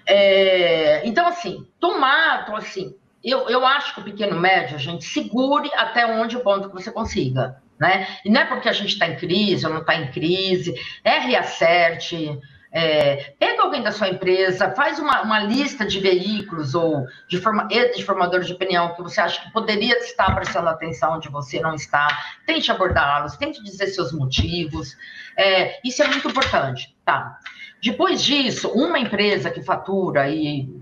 É, 0.07 1.07
então, 1.07 1.27
assim, 1.29 1.67
tomar, 1.79 2.51
assim, 2.55 2.97
eu, 3.23 3.49
eu 3.49 3.65
acho 3.65 3.95
que 3.95 4.01
o 4.01 4.05
pequeno 4.05 4.39
médio, 4.39 4.79
gente 4.79 5.05
segure 5.05 5.71
até 5.75 6.07
onde 6.07 6.37
o 6.37 6.41
ponto 6.41 6.69
que 6.69 6.75
você 6.75 6.91
consiga 6.91 7.63
né? 7.83 8.07
E 8.25 8.31
não 8.31 8.43
é 8.43 8.45
porque 8.45 8.69
a 8.69 8.73
gente 8.73 8.93
está 8.93 9.09
em 9.09 9.17
crise 9.17 9.67
ou 9.67 9.73
não 9.73 9.81
está 9.81 9.97
em 9.97 10.09
crise, 10.13 10.73
é 11.03 11.19
reacerte, 11.19 12.39
é, 12.71 13.35
pega 13.41 13.61
alguém 13.61 13.83
da 13.83 13.91
sua 13.91 14.09
empresa, 14.09 14.73
faz 14.77 15.01
uma, 15.01 15.23
uma 15.23 15.41
lista 15.41 15.85
de 15.85 15.99
veículos 15.99 16.77
ou 16.77 17.05
de, 17.29 17.39
forma, 17.39 17.67
de 17.67 18.05
formadores 18.05 18.47
de 18.47 18.53
opinião 18.53 18.95
que 18.95 19.03
você 19.03 19.21
acha 19.21 19.43
que 19.43 19.51
poderia 19.51 19.99
estar 19.99 20.33
prestando 20.33 20.69
atenção 20.69 21.17
onde 21.17 21.29
você 21.29 21.59
não 21.59 21.75
está, 21.75 22.07
tente 22.47 22.71
abordá-los, 22.71 23.37
tente 23.37 23.61
dizer 23.65 23.89
seus 23.89 24.13
motivos, 24.13 24.97
é, 25.37 25.81
isso 25.85 26.05
é 26.05 26.07
muito 26.07 26.29
importante, 26.29 26.97
tá? 27.05 27.37
Depois 27.83 28.23
disso, 28.23 28.69
uma 28.69 29.01
empresa 29.01 29.51
que 29.51 29.61
fatura, 29.61 30.29
e 30.29 30.73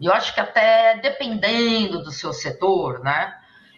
eu 0.00 0.10
acho 0.10 0.32
que 0.32 0.40
até 0.40 0.98
dependendo 1.02 2.02
do 2.02 2.10
seu 2.10 2.32
setor, 2.32 3.00
né? 3.00 3.34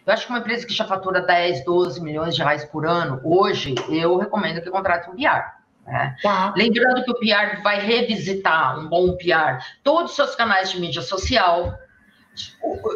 Eu 0.09 0.13
acho 0.13 0.25
que 0.25 0.31
uma 0.31 0.39
empresa 0.39 0.65
que 0.65 0.73
já 0.73 0.85
fatura 0.85 1.21
10, 1.21 1.63
12 1.63 2.01
milhões 2.01 2.33
de 2.33 2.41
reais 2.41 2.65
por 2.65 2.83
ano, 2.83 3.21
hoje, 3.23 3.75
eu 3.89 4.17
recomendo 4.17 4.59
que 4.59 4.67
contrate 4.71 5.07
um 5.07 5.15
PR. 5.15 5.53
Né? 5.85 6.15
Tá. 6.23 6.51
Lembrando 6.57 7.03
que 7.03 7.11
o 7.11 7.19
PR 7.19 7.61
vai 7.61 7.79
revisitar, 7.79 8.79
um 8.79 8.89
bom 8.89 9.15
PR, 9.17 9.63
todos 9.83 10.09
os 10.09 10.15
seus 10.15 10.35
canais 10.35 10.71
de 10.71 10.79
mídia 10.79 11.03
social, 11.03 11.77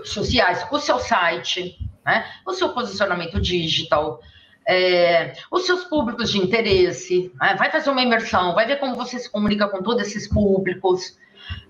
sociais, 0.05 0.65
o 0.71 0.79
seu 0.79 0.97
site, 0.97 1.77
né? 2.03 2.25
o 2.47 2.53
seu 2.53 2.69
posicionamento 2.69 3.39
digital, 3.39 4.19
é, 4.67 5.33
os 5.51 5.67
seus 5.67 5.83
públicos 5.83 6.31
de 6.31 6.39
interesse, 6.39 7.31
né? 7.39 7.53
vai 7.59 7.69
fazer 7.69 7.91
uma 7.91 8.01
imersão, 8.01 8.55
vai 8.55 8.65
ver 8.65 8.79
como 8.79 8.95
você 8.95 9.19
se 9.19 9.31
comunica 9.31 9.67
com 9.67 9.83
todos 9.83 10.01
esses 10.01 10.27
públicos. 10.27 11.15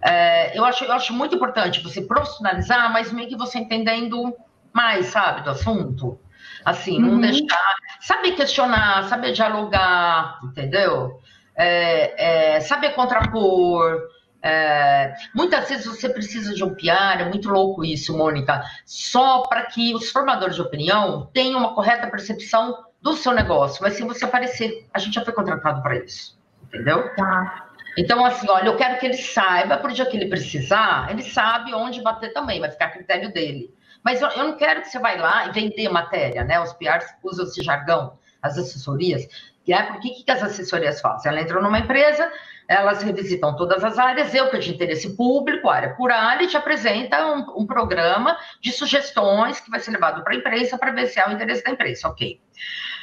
É, 0.01 0.57
eu, 0.57 0.63
acho, 0.63 0.85
eu 0.85 0.93
acho 0.93 1.11
muito 1.11 1.35
importante 1.35 1.83
você 1.83 2.01
profissionalizar, 2.01 2.93
mas 2.93 3.11
meio 3.11 3.27
que 3.27 3.35
você 3.35 3.59
entendendo 3.59 4.33
mais, 4.73 5.07
sabe, 5.07 5.41
do 5.41 5.51
assunto. 5.51 6.19
Assim, 6.65 6.99
não 6.99 7.11
uhum. 7.11 7.21
deixar. 7.21 7.75
Saber 8.01 8.31
questionar, 8.31 9.03
saber 9.03 9.31
dialogar, 9.31 10.39
entendeu? 10.43 11.19
É, 11.55 12.55
é, 12.55 12.59
saber 12.59 12.91
contrapor. 12.91 14.01
É, 14.41 15.13
muitas 15.33 15.69
vezes 15.69 15.85
você 15.85 16.09
precisa 16.09 16.53
de 16.53 16.63
um 16.65 16.75
PR, 16.75 17.21
é 17.21 17.29
muito 17.29 17.49
louco 17.49 17.85
isso, 17.85 18.17
Mônica, 18.17 18.61
só 18.85 19.43
para 19.43 19.61
que 19.67 19.93
os 19.95 20.09
formadores 20.11 20.55
de 20.55 20.61
opinião 20.61 21.29
tenham 21.33 21.59
uma 21.59 21.73
correta 21.73 22.07
percepção 22.07 22.83
do 23.01 23.13
seu 23.13 23.31
negócio. 23.31 23.81
Mas 23.81 23.93
se 23.93 24.03
você 24.03 24.25
aparecer, 24.25 24.85
a 24.93 24.99
gente 24.99 25.13
já 25.13 25.23
foi 25.23 25.33
contratado 25.33 25.81
para 25.81 25.95
isso, 25.97 26.37
entendeu? 26.67 27.09
Tá. 27.15 27.69
Então, 27.97 28.25
assim, 28.25 28.49
olha, 28.49 28.67
eu 28.67 28.75
quero 28.75 28.99
que 28.99 29.05
ele 29.05 29.17
saiba, 29.17 29.77
por 29.77 29.91
dia 29.91 30.05
que 30.05 30.17
ele 30.17 30.27
precisar, 30.27 31.09
ele 31.11 31.21
sabe 31.21 31.73
onde 31.73 32.01
bater 32.01 32.33
também, 32.33 32.59
vai 32.59 32.71
ficar 32.71 32.85
a 32.85 32.91
critério 32.91 33.31
dele. 33.31 33.73
Mas 34.03 34.21
eu, 34.21 34.29
eu 34.29 34.43
não 34.43 34.57
quero 34.57 34.81
que 34.81 34.89
você 34.89 34.99
vá 34.99 35.13
lá 35.13 35.47
e 35.47 35.51
vender 35.51 35.89
matéria, 35.89 36.43
né? 36.43 36.59
Os 36.59 36.73
PRs 36.73 37.05
usam 37.23 37.45
esse 37.45 37.63
jargão, 37.63 38.17
as 38.41 38.57
assessorias. 38.57 39.27
Né? 39.67 39.81
Porque 39.83 40.09
o 40.09 40.13
que, 40.13 40.23
que 40.23 40.31
as 40.31 40.43
assessorias 40.43 40.99
fazem? 40.99 41.31
Ela 41.31 41.41
entrou 41.41 41.63
numa 41.63 41.79
empresa, 41.79 42.29
elas 42.67 43.01
revisitam 43.01 43.55
todas 43.55 43.83
as 43.83 43.97
áreas, 43.97 44.33
eu 44.33 44.49
que 44.49 44.57
é 44.57 44.59
de 44.59 44.73
interesse 44.73 45.15
público, 45.15 45.69
área 45.69 45.93
por 45.95 46.11
área, 46.11 46.43
e 46.43 46.47
te 46.47 46.57
apresenta 46.57 47.25
um, 47.27 47.61
um 47.61 47.65
programa 47.65 48.37
de 48.61 48.71
sugestões 48.71 49.59
que 49.59 49.69
vai 49.69 49.79
ser 49.79 49.91
levado 49.91 50.23
para 50.23 50.33
a 50.33 50.37
imprensa 50.37 50.77
para 50.77 50.91
ver 50.91 51.07
se 51.07 51.19
é 51.19 51.27
o 51.27 51.31
interesse 51.31 51.63
da 51.63 51.71
imprensa, 51.71 52.07
ok. 52.07 52.41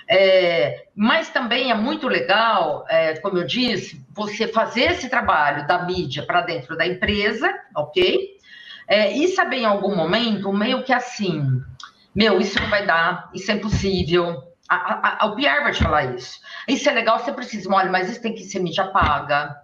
É, 0.08 0.86
mas 0.94 1.30
também 1.30 1.70
é 1.70 1.74
muito 1.74 2.08
legal, 2.08 2.84
é, 2.88 3.16
como 3.20 3.38
eu 3.38 3.46
disse, 3.46 4.04
você 4.10 4.48
fazer 4.48 4.92
esse 4.92 5.08
trabalho 5.08 5.66
da 5.66 5.84
mídia 5.84 6.24
para 6.24 6.40
dentro 6.40 6.76
da 6.76 6.86
empresa, 6.86 7.48
ok? 7.76 8.39
É, 8.90 9.12
e 9.12 9.28
saber 9.28 9.58
em 9.58 9.64
algum 9.64 9.94
momento, 9.94 10.52
meio 10.52 10.82
que 10.82 10.92
assim, 10.92 11.62
meu, 12.12 12.40
isso 12.40 12.60
não 12.60 12.68
vai 12.68 12.84
dar, 12.84 13.30
isso 13.32 13.48
é 13.48 13.54
impossível. 13.54 14.42
A, 14.68 14.74
a, 14.74 15.24
a, 15.24 15.26
o 15.26 15.36
PR 15.36 15.62
vai 15.62 15.70
te 15.70 15.80
falar 15.80 16.16
isso. 16.16 16.40
Isso 16.66 16.90
é 16.90 16.92
legal, 16.92 17.20
você 17.20 17.32
precisa, 17.32 17.72
olha, 17.72 17.88
mas 17.88 18.10
isso 18.10 18.20
tem 18.20 18.34
que 18.34 18.42
ser 18.42 18.58
mídia 18.58 18.88
paga. 18.88 19.56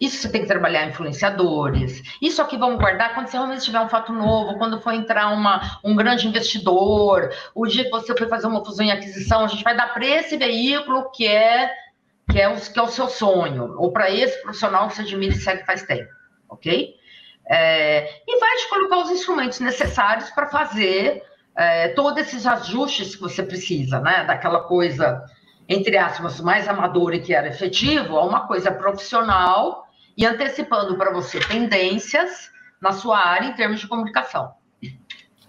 Isso 0.00 0.18
você 0.18 0.28
tem 0.28 0.42
que 0.42 0.48
trabalhar 0.48 0.86
influenciadores. 0.86 2.02
Isso 2.20 2.42
aqui 2.42 2.56
vamos 2.56 2.80
guardar 2.80 3.14
quando 3.14 3.28
você 3.28 3.36
realmente 3.36 3.64
tiver 3.64 3.80
um 3.80 3.88
fato 3.88 4.12
novo, 4.12 4.58
quando 4.58 4.80
for 4.80 4.92
entrar 4.92 5.28
uma, 5.28 5.78
um 5.84 5.94
grande 5.94 6.26
investidor, 6.26 7.30
o 7.54 7.64
dia 7.64 7.84
que 7.84 7.90
você 7.90 8.12
for 8.16 8.28
fazer 8.28 8.48
uma 8.48 8.64
fusão 8.64 8.84
e 8.84 8.90
aquisição, 8.90 9.44
a 9.44 9.48
gente 9.48 9.62
vai 9.62 9.76
dar 9.76 9.94
para 9.94 10.04
esse 10.04 10.36
veículo 10.36 11.10
que 11.12 11.28
é 11.28 11.70
que 12.30 12.40
é, 12.40 12.48
o, 12.48 12.56
que 12.60 12.78
é 12.78 12.82
o 12.82 12.88
seu 12.88 13.08
sonho, 13.08 13.74
ou 13.78 13.90
para 13.90 14.10
esse 14.10 14.42
profissional 14.42 14.88
que 14.88 14.96
você 14.96 15.02
admira 15.02 15.32
e 15.32 15.38
segue 15.38 15.64
faz 15.64 15.82
tempo, 15.84 16.10
ok? 16.48 16.94
É, 17.48 18.20
e 18.26 18.38
vai 18.38 18.56
te 18.56 18.68
colocar 18.68 18.98
os 18.98 19.10
instrumentos 19.10 19.58
necessários 19.60 20.28
para 20.30 20.48
fazer 20.48 21.22
é, 21.56 21.88
todos 21.88 22.20
esses 22.20 22.46
ajustes 22.46 23.16
que 23.16 23.22
você 23.22 23.42
precisa, 23.42 24.00
né? 24.00 24.24
Daquela 24.24 24.60
coisa, 24.60 25.24
entre 25.68 25.96
aspas, 25.96 26.40
mais 26.40 26.68
amadora 26.68 27.16
e 27.16 27.20
que 27.20 27.34
era 27.34 27.48
efetivo, 27.48 28.18
a 28.18 28.24
uma 28.24 28.46
coisa 28.46 28.70
profissional 28.70 29.86
e 30.16 30.26
antecipando 30.26 30.96
para 30.96 31.12
você 31.12 31.40
tendências 31.40 32.50
na 32.80 32.92
sua 32.92 33.18
área 33.18 33.48
em 33.48 33.54
termos 33.54 33.80
de 33.80 33.88
comunicação. 33.88 34.52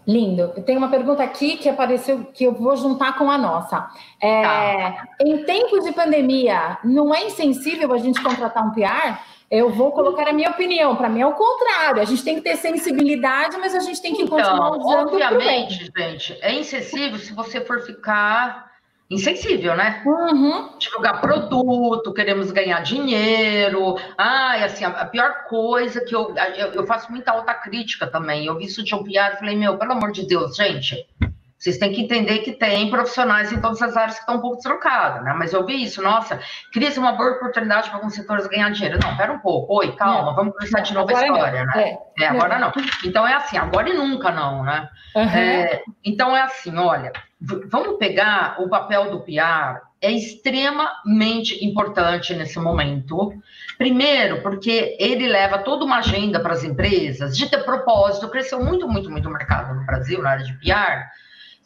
Lindo. 0.08 0.48
Tem 0.66 0.76
uma 0.76 0.90
pergunta 0.90 1.22
aqui 1.22 1.58
que 1.58 1.70
apareceu 1.70 2.26
que 2.34 2.44
eu 2.44 2.54
vou 2.54 2.76
juntar 2.76 3.16
com 3.16 3.30
a 3.30 3.38
nossa. 3.38 3.88
É, 4.20 4.42
tá. 4.42 5.08
Em 5.22 5.44
tempos 5.44 5.86
de 5.86 5.92
pandemia, 5.92 6.80
não 6.84 7.14
é 7.14 7.26
insensível 7.26 7.94
a 7.94 7.98
gente 8.00 8.22
contratar 8.24 8.66
um 8.66 8.72
PR? 8.72 9.20
Eu 9.50 9.72
vou 9.72 9.92
colocar 9.92 10.28
a 10.28 10.34
minha 10.34 10.52
opinião. 10.52 10.96
Para 10.96 11.10
mim 11.10 11.22
é 11.22 11.26
o 11.26 11.34
contrário. 11.34 12.02
A 12.02 12.06
gente 12.06 12.24
tem 12.24 12.36
que 12.36 12.42
ter 12.42 12.56
sensibilidade, 12.56 13.58
mas 13.58 13.74
a 13.74 13.80
gente 13.80 14.02
tem 14.02 14.14
que 14.14 14.28
continuar 14.28 14.78
então, 14.78 14.80
usando. 14.80 15.14
Obviamente, 15.14 15.92
gente, 15.98 16.38
é 16.42 16.54
insensível 16.54 17.18
se 17.18 17.34
você 17.34 17.62
for 17.62 17.82
ficar 17.82 18.70
insensível, 19.10 19.76
né? 19.76 20.04
Uhum. 20.06 20.78
Divulgar 20.78 21.20
produto, 21.20 22.14
queremos 22.14 22.52
ganhar 22.52 22.82
dinheiro. 22.82 23.96
Ai, 24.16 24.64
assim, 24.64 24.86
a, 24.86 25.06
pior 25.06 25.46
coisa 25.46 26.00
que 26.02 26.16
eu, 26.16 26.36
eu, 26.56 26.68
eu 26.74 26.86
faço 26.86 27.12
muita 27.12 27.32
alta 27.32 27.54
crítica 27.56 28.06
também. 28.06 28.46
Eu 28.46 28.56
vi 28.56 28.66
isso 28.66 28.84
de 28.84 28.94
um 28.94 29.04
piar 29.04 29.34
e 29.34 29.38
falei, 29.38 29.56
meu, 29.56 29.78
pelo 29.78 29.94
amor 29.94 30.12
de 30.12 30.28
Deus, 30.28 30.56
gente, 30.56 31.08
vocês 31.60 31.78
têm 31.78 31.92
que 31.92 32.02
entender 32.02 32.40
que 32.40 32.54
tem 32.54 32.90
profissionais 32.90 33.52
em 33.52 33.60
todas 33.60 33.82
as 33.82 33.98
áreas 33.98 34.16
que 34.16 34.22
estão 34.22 34.38
um 34.38 34.40
pouco 34.40 34.56
deslocadas, 34.56 35.22
né? 35.26 35.34
Mas 35.38 35.52
eu 35.52 35.66
vi 35.66 35.84
isso, 35.84 36.02
nossa, 36.02 36.40
cria 36.72 36.90
uma 36.98 37.12
boa 37.12 37.32
oportunidade 37.32 37.90
para 37.90 37.98
alguns 37.98 38.14
setores 38.14 38.48
ganhar 38.48 38.72
dinheiro. 38.72 38.98
Não, 39.04 39.18
pera 39.18 39.34
um 39.34 39.40
pouco, 39.40 39.78
oi, 39.78 39.94
calma, 39.98 40.34
vamos 40.34 40.54
começar 40.54 40.80
de 40.80 40.94
novo 40.94 41.14
a 41.14 41.22
história, 41.22 41.66
não. 41.66 41.76
né? 41.76 41.98
É, 42.18 42.24
é 42.24 42.28
agora 42.30 42.58
não. 42.58 42.72
não. 42.74 42.84
Então 43.04 43.28
é 43.28 43.34
assim, 43.34 43.58
agora 43.58 43.90
e 43.90 43.94
nunca 43.94 44.32
não, 44.32 44.64
né? 44.64 44.88
Uhum. 45.14 45.24
É, 45.24 45.84
então 46.02 46.36
é 46.36 46.42
assim, 46.44 46.78
olha, 46.78 47.12
vamos 47.42 47.98
pegar 47.98 48.56
o 48.62 48.70
papel 48.70 49.12
do 49.12 49.20
PR, 49.20 49.82
é 50.02 50.14
extremamente 50.14 51.66
importante 51.66 52.34
nesse 52.34 52.58
momento. 52.58 53.34
Primeiro, 53.78 54.42
porque 54.42 54.96
ele 54.98 55.28
leva 55.28 55.58
toda 55.58 55.84
uma 55.84 55.98
agenda 55.98 56.40
para 56.40 56.54
as 56.54 56.64
empresas 56.64 57.38
de 57.38 57.50
ter 57.50 57.66
propósito, 57.66 58.30
cresceu 58.30 58.64
muito, 58.64 58.88
muito, 58.88 59.12
muito 59.12 59.28
o 59.28 59.34
mercado 59.34 59.76
no 59.76 59.86
Brasil 59.86 60.22
na 60.22 60.30
área 60.30 60.46
de 60.46 60.54
PR 60.54 61.20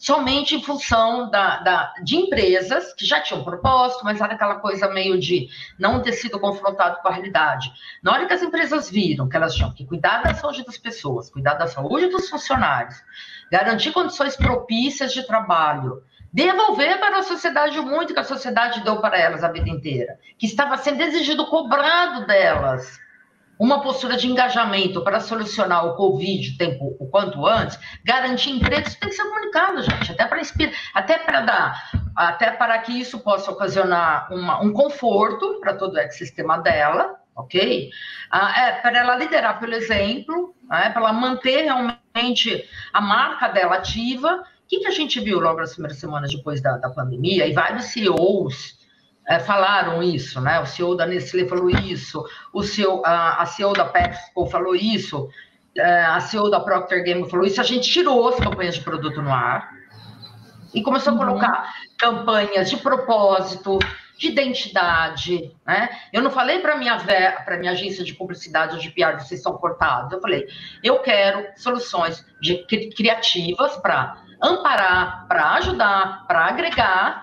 somente 0.04 0.54
em 0.54 0.62
função 0.62 1.30
da, 1.30 1.62
da, 1.62 1.94
de 2.04 2.18
empresas 2.18 2.92
que 2.94 3.06
já 3.06 3.22
tinham 3.22 3.42
propósito, 3.42 4.04
mas 4.04 4.20
era 4.20 4.34
aquela 4.34 4.56
coisa 4.56 4.90
meio 4.90 5.18
de 5.18 5.48
não 5.80 6.02
ter 6.02 6.12
sido 6.12 6.38
confrontado 6.38 7.02
com 7.02 7.08
a 7.08 7.12
realidade. 7.12 7.72
Na 8.04 8.12
hora 8.12 8.26
que 8.26 8.34
as 8.34 8.44
empresas 8.44 8.92
viram 8.92 9.30
que 9.30 9.38
elas 9.38 9.56
tinham 9.56 9.72
que 9.72 9.86
cuidar 9.86 10.22
da 10.22 10.34
saúde 10.34 10.66
das 10.66 10.78
pessoas, 10.78 11.30
cuidar 11.30 11.54
da 11.54 11.68
saúde 11.68 12.08
dos 12.08 12.30
funcionários, 12.30 13.02
garantir 13.50 13.94
condições 13.94 14.36
propícias 14.36 15.14
de 15.14 15.26
trabalho, 15.26 16.04
devolver 16.34 17.00
para 17.00 17.20
a 17.20 17.24
sociedade 17.24 17.80
muito 17.80 18.14
que 18.14 18.20
a 18.20 18.26
sociedade 18.26 18.84
deu 18.84 19.00
para 19.00 19.18
elas 19.18 19.42
a 19.42 19.54
vida 19.54 19.70
inteira, 19.70 20.20
que 20.38 20.46
estava 20.46 20.76
sendo 20.76 21.02
exigido, 21.02 21.46
cobrado 21.46 22.28
delas 22.28 23.00
uma 23.60 23.82
postura 23.82 24.18
de 24.18 24.28
engajamento 24.28 25.04
para 25.04 25.20
solucionar 25.20 25.86
o 25.86 25.96
Covid 25.96 26.58
tempo, 26.58 26.96
o 27.00 27.08
quanto 27.08 27.46
antes, 27.46 27.80
garantir 28.04 28.52
empregos 28.52 28.96
tem 28.96 29.10
que 29.10 29.16
ser 29.16 29.24
comunicado, 29.24 29.82
gente, 29.84 30.12
até 30.12 30.26
para 30.26 30.42
até 30.94 31.18
para 31.20 31.42
dar, 31.42 31.92
até 32.16 32.52
para 32.52 32.78
que 32.80 32.92
isso 32.92 33.20
possa 33.20 33.52
ocasionar 33.52 34.28
uma, 34.32 34.62
um 34.62 34.74
conforto 34.74 35.60
para 35.60 35.76
todo 35.76 35.94
o 35.94 36.00
ecossistema 36.00 36.58
dela, 36.58 37.16
ok? 37.36 37.90
Ah, 38.30 38.62
é, 38.62 38.72
para 38.82 39.00
ela 39.00 39.16
liderar 39.16 39.60
pelo 39.60 39.74
exemplo, 39.74 40.56
é, 40.72 40.90
para 40.90 41.02
ela 41.02 41.14
manter 41.14 41.64
realmente 41.64 42.68
a 42.92 43.02
marca 43.02 43.48
dela 43.48 43.76
ativa. 43.76 44.44
O 44.64 44.68
que, 44.68 44.80
que 44.80 44.88
a 44.88 44.92
gente 44.92 45.20
viu 45.20 45.40
logo 45.40 45.60
nas 45.60 45.74
primeiras 45.74 46.00
semanas 46.00 46.32
depois 46.32 46.62
da, 46.62 46.78
da 46.78 46.90
pandemia? 46.90 47.46
E 47.46 47.54
vários 47.54 47.86
CEOs 47.86 48.83
é, 49.28 49.40
falaram 49.40 50.04
isso, 50.04 50.40
né? 50.42 50.60
O 50.60 50.66
CEO 50.66 50.96
da 50.96 51.06
Nestlé 51.06 51.46
falou 51.46 51.70
isso, 51.70 52.24
o 52.52 52.64
CEO, 52.64 53.02
a, 53.06 53.42
a 53.42 53.46
CEO 53.46 53.74
da 53.74 53.86
PepsiCo 53.86 54.46
falou 54.48 54.76
isso, 54.76 55.30
é, 55.78 56.04
a 56.04 56.20
CEO 56.20 56.50
da 56.50 56.60
Procter 56.60 57.04
Gamble 57.04 57.30
falou 57.30 57.46
isso. 57.46 57.60
A 57.60 57.64
gente 57.64 57.90
tirou 57.90 58.28
as 58.28 58.36
campanhas 58.36 58.76
de 58.76 58.82
produto 58.82 59.22
no 59.22 59.32
ar 59.32 59.72
e 60.74 60.82
começou 60.82 61.14
uhum. 61.14 61.22
a 61.22 61.26
colocar 61.26 61.74
campanhas 61.98 62.70
de 62.70 62.78
propósito, 62.78 63.80
de 64.18 64.28
identidade, 64.28 65.52
né? 65.66 65.90
Eu 66.12 66.22
não 66.22 66.30
falei 66.30 66.60
para 66.60 66.78
minha 66.78 66.98
para 67.44 67.58
minha 67.58 67.72
agência 67.72 68.04
de 68.04 68.14
publicidade 68.14 68.76
ou 68.76 68.80
de 68.80 68.90
PR, 68.92 69.18
vocês 69.18 69.42
são 69.42 69.58
cortados. 69.58 70.12
Eu 70.12 70.22
falei, 70.22 70.46
eu 70.84 71.00
quero 71.00 71.46
soluções 71.58 72.26
de, 72.42 72.66
criativas 72.96 73.76
para 73.78 74.18
amparar, 74.42 75.26
para 75.28 75.54
ajudar, 75.54 76.26
para 76.28 76.46
agregar 76.46 77.23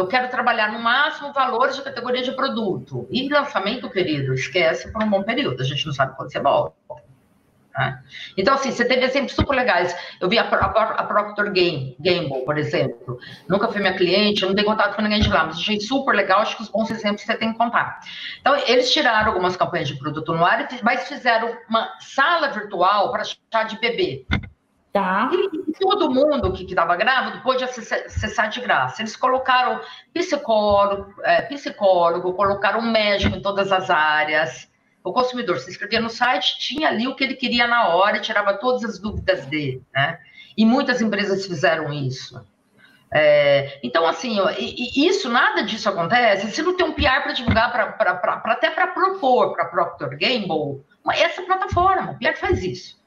eu 0.00 0.06
quero 0.06 0.28
trabalhar 0.28 0.72
no 0.72 0.78
máximo 0.78 1.32
valores 1.32 1.76
de 1.76 1.82
categoria 1.82 2.22
de 2.22 2.32
produto. 2.32 3.06
E 3.10 3.28
lançamento, 3.28 3.90
querido, 3.90 4.34
esquece 4.34 4.90
por 4.92 5.02
um 5.02 5.08
bom 5.08 5.22
período. 5.22 5.60
A 5.60 5.64
gente 5.64 5.86
não 5.86 5.92
sabe 5.92 6.16
quando 6.16 6.32
você 6.32 6.40
volta. 6.40 6.74
Né? 7.76 8.02
Então, 8.36 8.54
assim, 8.54 8.70
você 8.72 8.84
teve 8.84 9.04
exemplos 9.04 9.32
super 9.32 9.54
legais. 9.54 9.94
Eu 10.20 10.28
vi 10.28 10.38
a, 10.38 10.42
a, 10.42 10.66
a 10.66 11.04
Procter 11.04 11.46
Gamble, 11.46 12.44
por 12.44 12.58
exemplo. 12.58 13.18
Nunca 13.48 13.68
foi 13.68 13.80
minha 13.80 13.94
cliente, 13.94 14.44
não 14.44 14.54
tenho 14.54 14.66
contato 14.66 14.96
com 14.96 15.02
ninguém 15.02 15.20
de 15.20 15.28
lá, 15.28 15.44
mas 15.44 15.56
achei 15.56 15.78
super 15.80 16.14
legal. 16.14 16.40
Acho 16.40 16.56
que 16.56 16.62
os 16.62 16.68
bons 16.68 16.90
exemplos 16.90 17.22
você 17.22 17.36
tem 17.36 17.52
que 17.52 17.58
contar. 17.58 18.00
Então, 18.40 18.56
eles 18.66 18.92
tiraram 18.92 19.28
algumas 19.28 19.56
campanhas 19.56 19.88
de 19.88 19.96
produto 19.96 20.32
no 20.32 20.44
ar, 20.44 20.66
mas 20.82 21.08
fizeram 21.08 21.56
uma 21.68 21.92
sala 22.00 22.48
virtual 22.48 23.12
para 23.12 23.24
chá 23.24 23.62
de 23.64 23.78
bebê. 23.78 24.26
Tá. 24.92 25.30
E 25.32 25.72
todo 25.78 26.10
mundo 26.10 26.52
que 26.52 26.64
estava 26.64 26.96
grávido 26.96 27.42
pôde 27.42 27.62
acessar 27.62 28.48
de 28.48 28.60
graça. 28.60 29.00
Eles 29.00 29.14
colocaram 29.14 29.80
psicólogo, 30.12 31.14
é, 31.22 31.42
psicólogo, 31.42 32.32
colocaram 32.32 32.82
médico 32.82 33.36
em 33.36 33.42
todas 33.42 33.70
as 33.70 33.88
áreas. 33.88 34.68
O 35.04 35.12
consumidor 35.12 35.58
se 35.58 35.70
inscrevia 35.70 36.00
no 36.00 36.10
site, 36.10 36.58
tinha 36.58 36.88
ali 36.88 37.06
o 37.06 37.14
que 37.14 37.22
ele 37.22 37.34
queria 37.34 37.68
na 37.68 37.88
hora, 37.88 38.20
tirava 38.20 38.54
todas 38.54 38.84
as 38.84 38.98
dúvidas 38.98 39.46
dele, 39.46 39.82
né? 39.94 40.18
E 40.56 40.66
muitas 40.66 41.00
empresas 41.00 41.46
fizeram 41.46 41.92
isso. 41.92 42.44
É, 43.12 43.80
então, 43.82 44.06
assim, 44.06 44.38
e, 44.58 45.00
e 45.00 45.08
isso, 45.08 45.28
nada 45.28 45.62
disso 45.62 45.88
acontece 45.88 46.50
se 46.50 46.62
não 46.62 46.76
tem 46.76 46.86
um 46.86 46.92
PR 46.92 47.22
para 47.22 47.32
divulgar, 47.32 47.72
pra, 47.72 47.92
pra, 47.92 48.14
pra, 48.14 48.52
até 48.52 48.70
para 48.70 48.88
propor 48.88 49.52
para 49.52 49.64
Procter 49.66 50.10
Gamble, 50.10 50.84
essa 51.12 51.42
plataforma, 51.42 52.12
o 52.12 52.18
PR 52.18 52.36
faz 52.36 52.62
isso. 52.62 52.99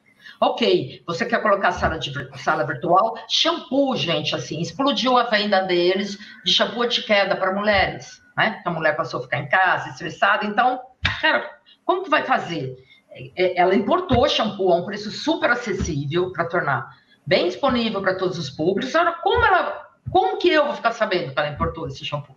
Ok, 0.44 1.02
você 1.06 1.24
quer 1.24 1.40
colocar 1.40 1.72
sala, 1.72 1.98
de, 1.98 2.12
sala 2.38 2.66
virtual? 2.66 3.16
Shampoo, 3.30 3.96
gente, 3.96 4.34
assim, 4.34 4.60
explodiu 4.60 5.16
a 5.16 5.22
venda 5.22 5.62
deles 5.62 6.18
de 6.44 6.52
shampoo 6.52 6.86
de 6.86 7.02
queda 7.02 7.34
para 7.34 7.54
mulheres, 7.54 8.22
né? 8.36 8.60
A 8.62 8.70
mulher 8.70 8.94
passou 8.94 9.20
a 9.20 9.22
ficar 9.22 9.38
em 9.38 9.48
casa, 9.48 9.88
estressada. 9.88 10.44
Então, 10.44 10.82
cara, 11.22 11.50
como 11.82 12.02
que 12.02 12.10
vai 12.10 12.24
fazer? 12.24 12.76
É, 13.10 13.30
é, 13.42 13.58
ela 13.58 13.74
importou 13.74 14.28
shampoo 14.28 14.70
a 14.70 14.76
um 14.76 14.84
preço 14.84 15.10
super 15.10 15.50
acessível 15.50 16.30
para 16.30 16.44
tornar 16.44 16.90
bem 17.26 17.46
disponível 17.46 18.02
para 18.02 18.18
todos 18.18 18.36
os 18.36 18.50
públicos. 18.50 18.94
Agora, 18.94 19.16
como 19.22 19.42
ela, 19.42 19.88
como 20.10 20.36
que 20.36 20.50
eu 20.50 20.66
vou 20.66 20.74
ficar 20.74 20.92
sabendo 20.92 21.32
que 21.32 21.38
ela 21.38 21.48
importou 21.48 21.86
esse 21.86 22.04
shampoo? 22.04 22.36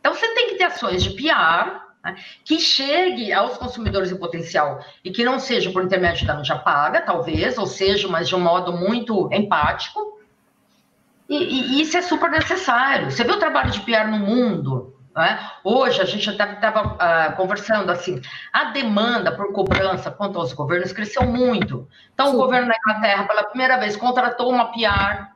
Então, 0.00 0.12
você 0.12 0.34
tem 0.34 0.48
que 0.48 0.56
ter 0.56 0.64
ações 0.64 1.00
de 1.00 1.10
PR 1.10 1.85
né? 2.06 2.16
que 2.44 2.60
chegue 2.60 3.32
aos 3.32 3.58
consumidores 3.58 4.12
em 4.12 4.16
potencial 4.16 4.80
e 5.04 5.10
que 5.10 5.24
não 5.24 5.40
seja 5.40 5.70
por 5.70 5.82
intermédio 5.82 6.26
da 6.26 6.34
mídia 6.34 6.56
paga, 6.56 7.00
talvez, 7.00 7.58
ou 7.58 7.66
seja, 7.66 8.06
mas 8.06 8.28
de 8.28 8.36
um 8.36 8.40
modo 8.40 8.72
muito 8.72 9.28
empático. 9.32 10.20
E, 11.28 11.36
e, 11.36 11.82
isso 11.82 11.96
é 11.96 12.02
super 12.02 12.30
necessário. 12.30 13.10
Você 13.10 13.24
vê 13.24 13.32
o 13.32 13.38
trabalho 13.38 13.72
de 13.72 13.80
PR 13.80 14.06
no 14.08 14.18
mundo, 14.18 14.94
É? 15.18 15.38
Hoje, 15.64 16.00
a 16.00 16.04
gente 16.04 16.30
até 16.30 16.52
estava 16.52 16.94
uh, 16.94 17.36
conversando 17.36 17.90
assim, 17.90 18.20
a 18.52 18.64
demanda 18.64 19.32
por 19.32 19.52
cobrança 19.52 20.10
quanto 20.10 20.38
aos 20.38 20.52
governos 20.52 20.92
cresceu 20.92 21.24
muito. 21.24 21.88
Então, 22.14 22.28
Sim. 22.28 22.34
o 22.34 22.38
governo 22.38 22.68
da 22.68 22.76
Inglaterra, 22.76 23.24
pela 23.24 23.44
primeira 23.44 23.78
vez, 23.78 23.96
contratou 23.96 24.50
uma 24.50 24.66
PR. 24.66 25.35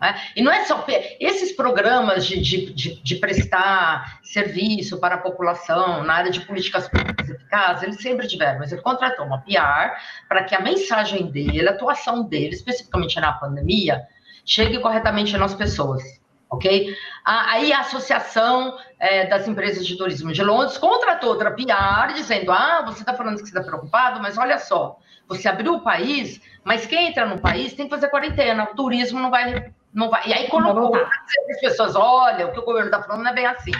Né? 0.00 0.20
E 0.34 0.42
não 0.42 0.50
é 0.50 0.64
só 0.64 0.84
esses 1.20 1.52
programas 1.52 2.26
de, 2.26 2.40
de, 2.40 2.72
de, 2.72 3.02
de, 3.02 3.16
prestar 3.16 4.20
serviço 4.22 4.98
para 4.98 5.16
a 5.16 5.18
população 5.18 6.02
na 6.02 6.14
área 6.14 6.30
de 6.30 6.40
políticas 6.40 6.88
públicas 6.88 7.28
eficazes, 7.28 7.82
eles 7.82 8.00
sempre 8.00 8.26
tiveram, 8.26 8.60
mas 8.60 8.72
ele 8.72 8.80
contratou 8.80 9.26
uma 9.26 9.42
PR 9.42 9.98
para 10.28 10.44
que 10.44 10.54
a 10.54 10.60
mensagem 10.60 11.30
dele, 11.30 11.68
a 11.68 11.72
atuação 11.72 12.22
dele, 12.22 12.54
especificamente 12.54 13.20
na 13.20 13.32
pandemia, 13.32 14.02
chegue 14.44 14.78
corretamente 14.78 15.36
nas 15.36 15.54
pessoas 15.54 16.20
ok? 16.50 16.94
Aí 17.24 17.72
a 17.72 17.80
Associação 17.80 18.76
é, 18.98 19.26
das 19.26 19.46
Empresas 19.46 19.86
de 19.86 19.96
Turismo 19.96 20.32
de 20.32 20.42
Londres 20.42 20.76
contratou 20.76 21.30
outra 21.30 21.52
PR 21.52 22.12
dizendo, 22.12 22.50
ah, 22.50 22.82
você 22.84 23.00
está 23.00 23.14
falando 23.14 23.36
que 23.36 23.42
você 23.42 23.56
está 23.56 23.62
preocupado, 23.62 24.20
mas 24.20 24.36
olha 24.36 24.58
só, 24.58 24.98
você 25.28 25.48
abriu 25.48 25.74
o 25.74 25.80
país, 25.80 26.40
mas 26.64 26.86
quem 26.86 27.08
entra 27.08 27.24
no 27.24 27.38
país 27.38 27.72
tem 27.72 27.86
que 27.86 27.94
fazer 27.94 28.08
quarentena, 28.08 28.64
o 28.64 28.74
turismo 28.74 29.20
não 29.20 29.30
vai... 29.30 29.72
Não 29.92 30.08
vai. 30.08 30.28
E 30.28 30.32
aí 30.32 30.48
colocou 30.48 30.94
as 30.96 31.60
pessoas, 31.60 31.96
olha, 31.96 32.46
o 32.46 32.52
que 32.52 32.60
o 32.60 32.64
governo 32.64 32.88
está 32.88 33.02
falando 33.02 33.24
não 33.24 33.30
é 33.30 33.34
bem 33.34 33.46
assim. 33.46 33.72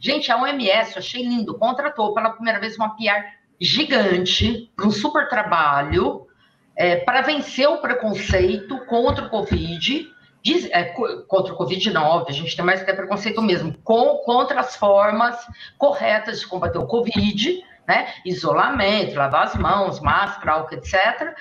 Gente, 0.00 0.30
a 0.30 0.36
OMS, 0.36 0.92
eu 0.92 0.98
achei 0.98 1.22
lindo, 1.22 1.58
contratou 1.58 2.14
pela 2.14 2.30
primeira 2.30 2.60
vez 2.60 2.76
uma 2.76 2.96
PR 2.96 3.36
gigante, 3.60 4.70
um 4.78 4.90
super 4.90 5.28
trabalho, 5.28 6.28
é, 6.76 6.96
para 6.96 7.22
vencer 7.22 7.68
o 7.68 7.78
preconceito 7.78 8.78
contra 8.86 9.24
o 9.24 9.28
Covid, 9.28 10.08
Diz, 10.40 10.68
é, 10.70 10.84
contra 11.26 11.52
o 11.52 11.58
Covid-19, 11.58 12.26
a 12.28 12.32
gente 12.32 12.54
tem 12.54 12.64
mais 12.64 12.82
que 12.82 12.94
preconceito 12.94 13.42
mesmo, 13.42 13.76
com, 13.82 14.18
contra 14.24 14.60
as 14.60 14.76
formas 14.76 15.36
corretas 15.76 16.40
de 16.40 16.46
combater 16.46 16.78
o 16.78 16.86
Covid, 16.86 17.62
né? 17.86 18.14
Isolamento, 18.24 19.16
lavar 19.16 19.44
as 19.44 19.56
mãos, 19.56 20.00
máscara, 20.00 20.52
álcool, 20.52 20.74
etc. 20.74 21.34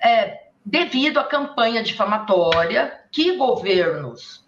É, 0.00 0.43
devido 0.64 1.18
à 1.18 1.24
campanha 1.24 1.82
difamatória 1.82 3.00
que 3.12 3.36
governos 3.36 4.44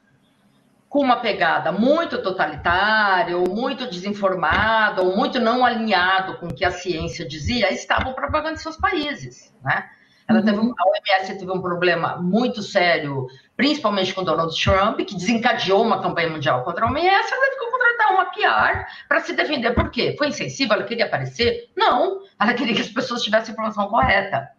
com 0.89 1.01
uma 1.01 1.17
pegada 1.17 1.71
muito 1.73 2.23
totalitária, 2.23 3.37
ou 3.37 3.55
muito 3.55 3.87
desinformada, 3.91 5.03
ou 5.03 5.15
muito 5.15 5.39
não 5.39 5.65
alinhado 5.65 6.39
com 6.39 6.47
o 6.47 6.55
que 6.55 6.65
a 6.65 6.71
ciência 6.71 7.27
dizia, 7.27 7.73
estavam 7.73 8.15
propagando 8.15 8.55
em 8.55 8.59
seus 8.59 8.77
países, 8.77 9.55
né? 9.63 9.91
Ela 10.29 10.43
teve 10.43 10.59
um, 10.59 10.73
a 10.77 10.89
OMS 10.89 11.39
teve 11.39 11.51
um 11.53 11.61
problema 11.61 12.17
muito 12.17 12.61
sério, 12.61 13.29
principalmente 13.57 14.13
com 14.13 14.25
Donald 14.25 14.61
Trump, 14.61 14.99
que 15.01 15.15
desencadeou 15.15 15.83
uma 15.83 16.03
campanha 16.03 16.31
mundial 16.31 16.65
contra 16.65 16.85
a 16.85 16.89
OMS. 16.89 17.33
Ela 17.33 17.51
que 17.51 17.71
contratar 17.71 18.13
uma 18.13 18.25
PR 18.25 18.91
para 19.09 19.21
se 19.21 19.35
defender. 19.35 19.73
Por 19.73 19.89
quê? 19.91 20.17
Foi 20.19 20.29
insensível? 20.29 20.75
Ela 20.75 20.85
queria 20.85 21.07
aparecer? 21.07 21.71
Não. 21.77 22.23
Ela 22.41 22.55
queria 22.55 22.75
que 22.75 22.81
as 22.81 22.89
pessoas 22.89 23.23
tivessem 23.23 23.51
a 23.51 23.53
informação 23.53 23.87
correta. 23.87 24.51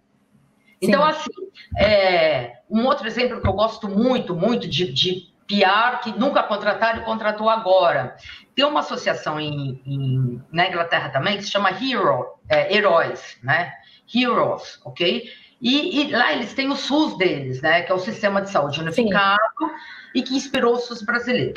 Então, 0.82 1.02
Sim. 1.04 1.10
assim, 1.10 1.32
é, 1.78 2.58
um 2.70 2.86
outro 2.86 3.08
exemplo 3.08 3.42
que 3.42 3.48
eu 3.48 3.54
gosto 3.54 3.88
muito, 3.90 4.36
muito 4.36 4.68
de, 4.68 4.92
de 4.92 5.34
PR 5.48 6.02
que 6.04 6.12
nunca 6.18 6.44
contrataram 6.44 7.02
e 7.02 7.06
contratou 7.06 7.50
agora. 7.50 8.16
Tem 8.54 8.66
uma 8.66 8.82
associação 8.82 9.40
em, 9.40 9.82
em, 9.86 10.42
na 10.52 10.68
Inglaterra 10.68 11.10
também 11.10 11.38
que 11.38 11.44
se 11.44 11.52
chama 11.52 11.72
Hero, 11.72 12.26
é, 12.50 12.76
Heróis, 12.76 13.38
né? 13.42 13.74
Heroes, 14.14 14.80
ok? 14.86 15.24
E, 15.62 16.02
e, 16.02 16.12
lá 16.12 16.34
eles 16.34 16.54
têm 16.54 16.70
o 16.70 16.76
SUS 16.76 17.18
deles, 17.18 17.62
né, 17.62 17.82
que 17.82 17.92
é 17.92 17.96
o 17.96 18.00
Sistema 18.00 18.42
de 18.42 18.52
Saúde 18.52 18.80
Unificado, 18.80 19.40
Sim. 19.60 19.72
e 20.14 20.22
que 20.22 20.36
inspirou 20.36 20.76
o 20.76 20.80
SUS 20.80 21.02
brasileiro. 21.02 21.54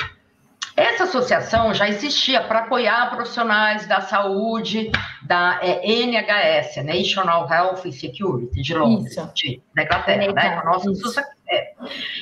Essa 0.81 1.03
associação 1.03 1.75
já 1.75 1.87
existia 1.87 2.41
para 2.41 2.61
apoiar 2.61 3.11
profissionais 3.11 3.85
da 3.85 4.01
saúde 4.01 4.91
da 5.21 5.59
é, 5.61 5.85
NHS, 5.85 6.83
National 6.83 7.47
Health 7.47 7.85
and 7.85 7.91
Security, 7.91 8.61
de 8.63 8.73
Londres, 8.73 9.15
de, 9.35 9.61
da 9.75 9.83
Inglaterra, 9.83 10.23
é, 10.23 10.33
né? 10.33 10.61
Nossa, 10.65 11.23
é. 11.47 11.73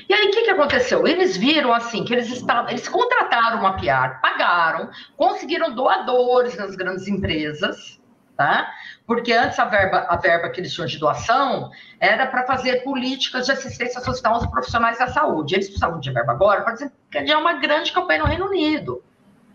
E 0.09 0.13
aí, 0.13 0.27
o 0.27 0.31
que, 0.31 0.41
que 0.41 0.49
aconteceu? 0.49 1.07
Eles 1.07 1.37
viram, 1.37 1.73
assim, 1.73 2.03
que 2.03 2.13
eles 2.13 2.29
estavam, 2.29 2.69
eles 2.69 2.89
contrataram 2.89 3.59
uma 3.59 3.77
PR, 3.77 4.19
pagaram, 4.21 4.89
conseguiram 5.15 5.73
doadores 5.73 6.57
nas 6.57 6.75
grandes 6.75 7.07
empresas, 7.07 7.97
tá? 8.35 8.69
Porque 9.09 9.33
antes 9.33 9.57
a 9.57 9.65
verba, 9.65 10.05
a 10.07 10.17
verba 10.17 10.49
que 10.49 10.61
eles 10.61 10.71
tinham 10.71 10.85
de 10.85 10.99
doação 10.99 11.71
era 11.99 12.27
para 12.27 12.45
fazer 12.45 12.83
políticas 12.83 13.47
de 13.47 13.51
assistência 13.51 13.99
social 14.01 14.35
aos 14.35 14.45
profissionais 14.45 14.99
da 14.99 15.07
saúde. 15.07 15.55
Eles 15.55 15.65
precisavam 15.65 15.99
de 15.99 16.11
verba 16.11 16.31
agora 16.31 16.61
para 16.61 16.73
desencadear 16.73 17.35
é 17.39 17.41
uma 17.41 17.53
grande 17.53 17.91
campanha 17.91 18.19
no 18.19 18.27
Reino 18.27 18.45
Unido. 18.45 19.03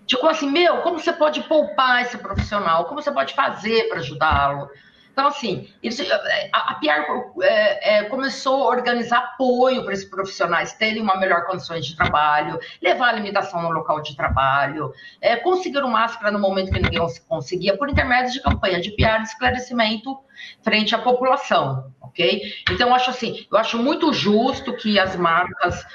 Tipo 0.06 0.26
assim, 0.26 0.50
meu, 0.50 0.78
como 0.78 0.98
você 0.98 1.12
pode 1.12 1.40
poupar 1.44 2.02
esse 2.02 2.18
profissional? 2.18 2.86
Como 2.86 3.00
você 3.00 3.12
pode 3.12 3.32
fazer 3.32 3.88
para 3.88 4.00
ajudá-lo? 4.00 4.68
Então, 5.14 5.28
assim, 5.28 5.68
eles, 5.80 6.00
a, 6.52 6.72
a 6.72 6.74
PR 6.74 7.06
é, 7.40 7.98
é, 7.98 8.04
começou 8.06 8.64
a 8.64 8.66
organizar 8.66 9.18
apoio 9.18 9.84
para 9.84 9.92
esses 9.92 10.04
profissionais 10.04 10.72
terem 10.72 11.00
uma 11.00 11.16
melhor 11.16 11.46
condições 11.46 11.86
de 11.86 11.94
trabalho, 11.94 12.58
levar 12.82 13.10
a 13.10 13.12
limitação 13.12 13.62
no 13.62 13.70
local 13.70 14.02
de 14.02 14.16
trabalho, 14.16 14.92
é, 15.20 15.36
conseguir 15.36 15.80
máscara 15.82 16.32
no 16.32 16.40
momento 16.40 16.72
que 16.72 16.80
ninguém 16.80 17.00
conseguia, 17.28 17.78
por 17.78 17.88
intermédio 17.88 18.32
de 18.32 18.42
campanha 18.42 18.80
de 18.80 18.90
PR 18.90 19.22
de 19.22 19.28
esclarecimento 19.28 20.18
frente 20.62 20.96
à 20.96 20.98
população, 20.98 21.92
ok? 22.00 22.42
Então, 22.68 22.88
eu 22.88 22.94
acho 22.94 23.10
assim, 23.10 23.46
eu 23.52 23.56
acho 23.56 23.78
muito 23.78 24.12
justo 24.12 24.76
que 24.76 24.98
as 24.98 25.14
marcas 25.14 25.86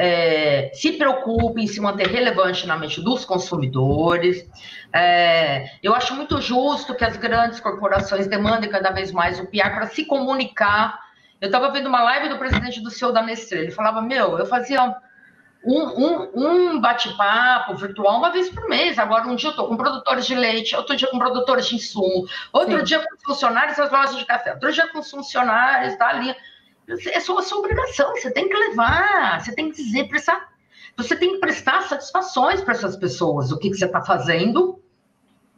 é, 0.00 0.70
se 0.72 0.92
preocupe 0.92 1.60
em 1.60 1.66
se 1.66 1.80
manter 1.80 2.06
relevante 2.06 2.68
na 2.68 2.76
mente 2.76 3.02
dos 3.02 3.24
consumidores. 3.24 4.48
É, 4.94 5.64
eu 5.82 5.92
acho 5.92 6.14
muito 6.14 6.40
justo 6.40 6.94
que 6.94 7.04
as 7.04 7.16
grandes 7.16 7.58
corporações 7.58 8.28
demandem 8.28 8.70
cada 8.70 8.90
vez 8.90 9.10
mais 9.10 9.40
o 9.40 9.46
PR 9.46 9.70
para 9.74 9.88
se 9.88 10.04
comunicar. 10.04 10.96
Eu 11.40 11.46
estava 11.46 11.72
vendo 11.72 11.88
uma 11.88 12.00
live 12.02 12.28
do 12.28 12.38
presidente 12.38 12.80
do 12.80 12.90
CEO 12.90 13.12
da 13.12 13.22
Nestlé, 13.22 13.58
ele 13.58 13.70
falava, 13.72 14.00
meu, 14.00 14.38
eu 14.38 14.46
fazia 14.46 14.96
um, 15.64 15.82
um, 15.82 16.30
um 16.34 16.80
bate-papo 16.80 17.74
virtual 17.74 18.18
uma 18.18 18.30
vez 18.30 18.48
por 18.50 18.68
mês. 18.68 19.00
Agora, 19.00 19.26
um 19.26 19.34
dia 19.34 19.48
eu 19.48 19.50
estou 19.50 19.66
com 19.66 19.76
produtores 19.76 20.26
de 20.26 20.34
leite, 20.36 20.76
outro 20.76 20.96
dia 20.96 21.08
com 21.08 21.18
produtores 21.18 21.66
de 21.66 21.74
insumo, 21.74 22.24
outro 22.52 22.78
Sim. 22.78 22.84
dia 22.84 23.00
com 23.00 23.32
funcionários 23.32 23.76
das 23.76 23.90
lojas 23.90 24.16
de 24.16 24.24
café, 24.24 24.52
outro 24.52 24.72
dia 24.72 24.86
com 24.92 25.00
os 25.00 25.10
funcionários 25.10 25.98
da 25.98 26.12
linha 26.12 26.36
é 26.88 27.20
sua, 27.20 27.42
sua 27.42 27.58
obrigação, 27.58 28.12
você 28.12 28.30
tem 28.30 28.48
que 28.48 28.56
levar, 28.56 29.40
você 29.40 29.54
tem 29.54 29.70
que 29.70 29.76
dizer, 29.76 30.08
prestar, 30.08 30.48
você 30.96 31.16
tem 31.16 31.32
que 31.34 31.38
prestar 31.38 31.82
satisfações 31.82 32.60
para 32.60 32.74
essas 32.74 32.96
pessoas, 32.96 33.52
o 33.52 33.58
que, 33.58 33.70
que 33.70 33.76
você 33.76 33.84
está 33.84 34.00
fazendo, 34.00 34.80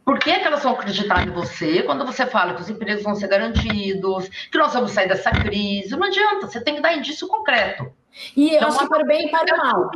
por 0.03 0.19
que, 0.19 0.33
que, 0.33 0.45
elas 0.45 0.63
vão 0.63 0.73
acreditar 0.73 1.25
em 1.25 1.31
você 1.31 1.83
quando 1.83 2.05
você 2.05 2.25
fala 2.25 2.53
que 2.53 2.61
os 2.61 2.69
empregos 2.69 3.03
vão 3.03 3.15
ser 3.15 3.27
garantidos, 3.27 4.27
que 4.51 4.57
nós 4.57 4.73
vamos 4.73 4.91
sair 4.91 5.07
dessa 5.07 5.31
crise? 5.31 5.95
Não 5.95 6.07
adianta, 6.07 6.47
você 6.47 6.59
tem 6.59 6.75
que 6.75 6.81
dar 6.81 6.95
indício 6.95 7.27
concreto. 7.27 7.91
E 8.35 8.55
então, 8.55 8.69
eu 8.69 8.75
acho 8.75 8.89
para 8.89 9.05
bem 9.05 9.27
e 9.27 9.31
para 9.31 9.55
o 9.55 9.57
mal. 9.57 9.91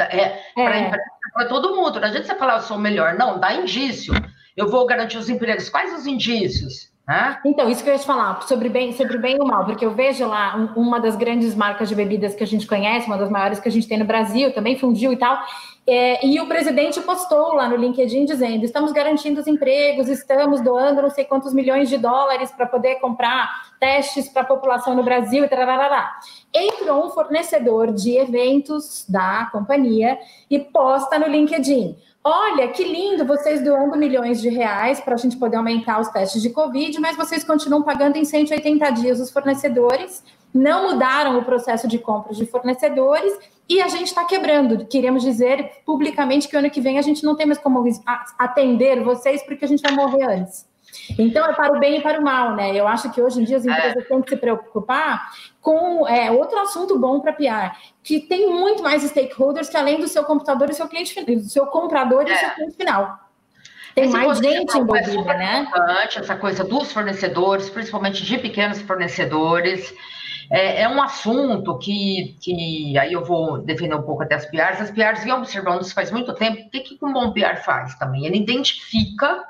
É, 0.00 0.86
é. 0.86 0.90
para 1.32 1.48
todo 1.48 1.76
mundo. 1.76 2.00
Não 2.00 2.08
adianta 2.08 2.26
você 2.26 2.34
falar, 2.34 2.56
eu 2.56 2.62
sou 2.62 2.78
melhor. 2.78 3.14
Não, 3.14 3.38
dá 3.38 3.52
indício. 3.52 4.14
Eu 4.56 4.68
vou 4.68 4.86
garantir 4.86 5.18
os 5.18 5.28
empregos. 5.28 5.68
Quais 5.68 5.92
os 5.92 6.06
indícios? 6.06 6.90
Então, 7.44 7.70
isso 7.70 7.84
que 7.84 7.88
eu 7.88 7.94
ia 7.94 8.00
te 8.00 8.06
falar, 8.06 8.42
sobre 8.42 8.68
bem, 8.68 8.92
sobre 8.92 9.16
bem 9.16 9.36
e 9.36 9.40
o 9.40 9.46
mal, 9.46 9.64
porque 9.64 9.84
eu 9.84 9.94
vejo 9.94 10.26
lá 10.26 10.56
um, 10.56 10.80
uma 10.80 10.98
das 10.98 11.14
grandes 11.14 11.54
marcas 11.54 11.88
de 11.88 11.94
bebidas 11.94 12.34
que 12.34 12.42
a 12.42 12.46
gente 12.46 12.66
conhece, 12.66 13.06
uma 13.06 13.16
das 13.16 13.30
maiores 13.30 13.60
que 13.60 13.68
a 13.68 13.70
gente 13.70 13.86
tem 13.86 13.96
no 13.96 14.04
Brasil, 14.04 14.52
também 14.52 14.76
fundiu 14.76 15.12
e 15.12 15.16
tal, 15.16 15.38
é, 15.86 16.26
e 16.26 16.40
o 16.40 16.48
presidente 16.48 17.00
postou 17.02 17.54
lá 17.54 17.68
no 17.68 17.76
LinkedIn 17.76 18.24
dizendo: 18.24 18.64
estamos 18.64 18.90
garantindo 18.90 19.40
os 19.40 19.46
empregos, 19.46 20.08
estamos 20.08 20.60
doando 20.60 21.00
não 21.00 21.10
sei 21.10 21.24
quantos 21.24 21.54
milhões 21.54 21.88
de 21.88 21.96
dólares 21.96 22.50
para 22.50 22.66
poder 22.66 22.96
comprar 22.96 23.48
testes 23.78 24.28
para 24.28 24.42
a 24.42 24.46
população 24.46 24.96
no 24.96 25.04
Brasil 25.04 25.44
e 25.44 25.48
tarará. 25.48 26.18
Entrou 26.52 27.06
um 27.06 27.10
fornecedor 27.10 27.92
de 27.92 28.16
eventos 28.16 29.06
da 29.08 29.48
companhia 29.52 30.18
e 30.50 30.58
posta 30.58 31.20
no 31.20 31.28
LinkedIn. 31.28 31.96
Olha, 32.28 32.66
que 32.66 32.82
lindo, 32.82 33.24
vocês 33.24 33.62
doando 33.62 33.96
milhões 33.96 34.42
de 34.42 34.48
reais 34.48 34.98
para 34.98 35.14
a 35.14 35.16
gente 35.16 35.36
poder 35.36 35.58
aumentar 35.58 36.00
os 36.00 36.08
testes 36.08 36.42
de 36.42 36.50
Covid, 36.50 36.98
mas 36.98 37.16
vocês 37.16 37.44
continuam 37.44 37.84
pagando 37.84 38.16
em 38.16 38.24
180 38.24 38.90
dias 38.90 39.20
os 39.20 39.30
fornecedores, 39.30 40.24
não 40.52 40.90
mudaram 40.90 41.38
o 41.38 41.44
processo 41.44 41.86
de 41.86 42.00
compra 42.00 42.34
de 42.34 42.44
fornecedores 42.44 43.32
e 43.68 43.80
a 43.80 43.86
gente 43.86 44.08
está 44.08 44.24
quebrando. 44.24 44.86
Queremos 44.86 45.22
dizer 45.22 45.70
publicamente 45.86 46.48
que 46.48 46.56
ano 46.56 46.68
que 46.68 46.80
vem 46.80 46.98
a 46.98 47.02
gente 47.02 47.22
não 47.22 47.36
tem 47.36 47.46
mais 47.46 47.60
como 47.60 47.84
atender 48.36 49.04
vocês 49.04 49.44
porque 49.44 49.64
a 49.64 49.68
gente 49.68 49.82
vai 49.82 49.92
morrer 49.92 50.24
antes. 50.24 50.65
Então, 51.18 51.44
é 51.46 51.52
para 51.52 51.76
o 51.76 51.78
bem 51.78 51.98
e 51.98 52.02
para 52.02 52.20
o 52.20 52.22
mal, 52.22 52.54
né? 52.54 52.74
Eu 52.74 52.86
acho 52.86 53.10
que 53.12 53.20
hoje 53.20 53.40
em 53.40 53.44
dia 53.44 53.56
as 53.56 53.64
empresas 53.64 54.04
é. 54.04 54.08
têm 54.08 54.22
que 54.22 54.30
se 54.30 54.36
preocupar 54.36 55.30
com 55.60 56.06
é, 56.06 56.30
outro 56.30 56.58
assunto 56.58 56.98
bom 56.98 57.20
para 57.20 57.32
PR, 57.32 57.76
que 58.02 58.20
tem 58.20 58.48
muito 58.48 58.82
mais 58.82 59.02
stakeholders 59.02 59.68
que 59.68 59.76
além 59.76 59.98
do 59.98 60.08
seu 60.08 60.24
computador 60.24 60.70
e 60.70 60.74
seu 60.74 60.88
cliente 60.88 61.24
do 61.24 61.40
seu 61.48 61.66
comprador 61.66 62.26
e 62.26 62.30
é. 62.30 62.36
seu 62.36 62.50
cliente 62.50 62.76
final. 62.76 63.18
Tem 63.94 64.04
Esse 64.04 64.12
mais 64.12 64.38
gente 64.38 64.76
envolvida, 64.76 65.32
é 65.32 65.38
né? 65.38 65.68
Essa 66.14 66.36
coisa 66.36 66.62
dos 66.62 66.92
fornecedores, 66.92 67.70
principalmente 67.70 68.22
de 68.24 68.36
pequenos 68.36 68.80
fornecedores. 68.82 69.94
é, 70.50 70.82
é, 70.82 70.88
um 70.88 71.02
assunto 71.02 71.78
que, 71.78 72.36
que 72.40 72.96
aí 72.98 73.12
eu 73.12 73.24
vou 73.24 73.58
defender 73.58 73.94
um 73.94 74.02
pouco 74.02 74.22
até 74.22 74.34
as 74.34 74.46
PRs. 74.46 74.80
As 74.80 74.90
PRs 74.90 75.24
vêm 75.24 75.32
observando 75.32 75.80
isso 75.80 75.94
faz 75.94 76.10
muito 76.10 76.34
tempo. 76.34 76.60
O 76.60 76.70
que, 76.70 76.80
que 76.80 77.04
um 77.04 77.12
bom 77.12 77.32
PR 77.32 77.56
faz 77.64 77.94
também? 77.96 78.26
Ele 78.26 78.36
identifica 78.36 79.42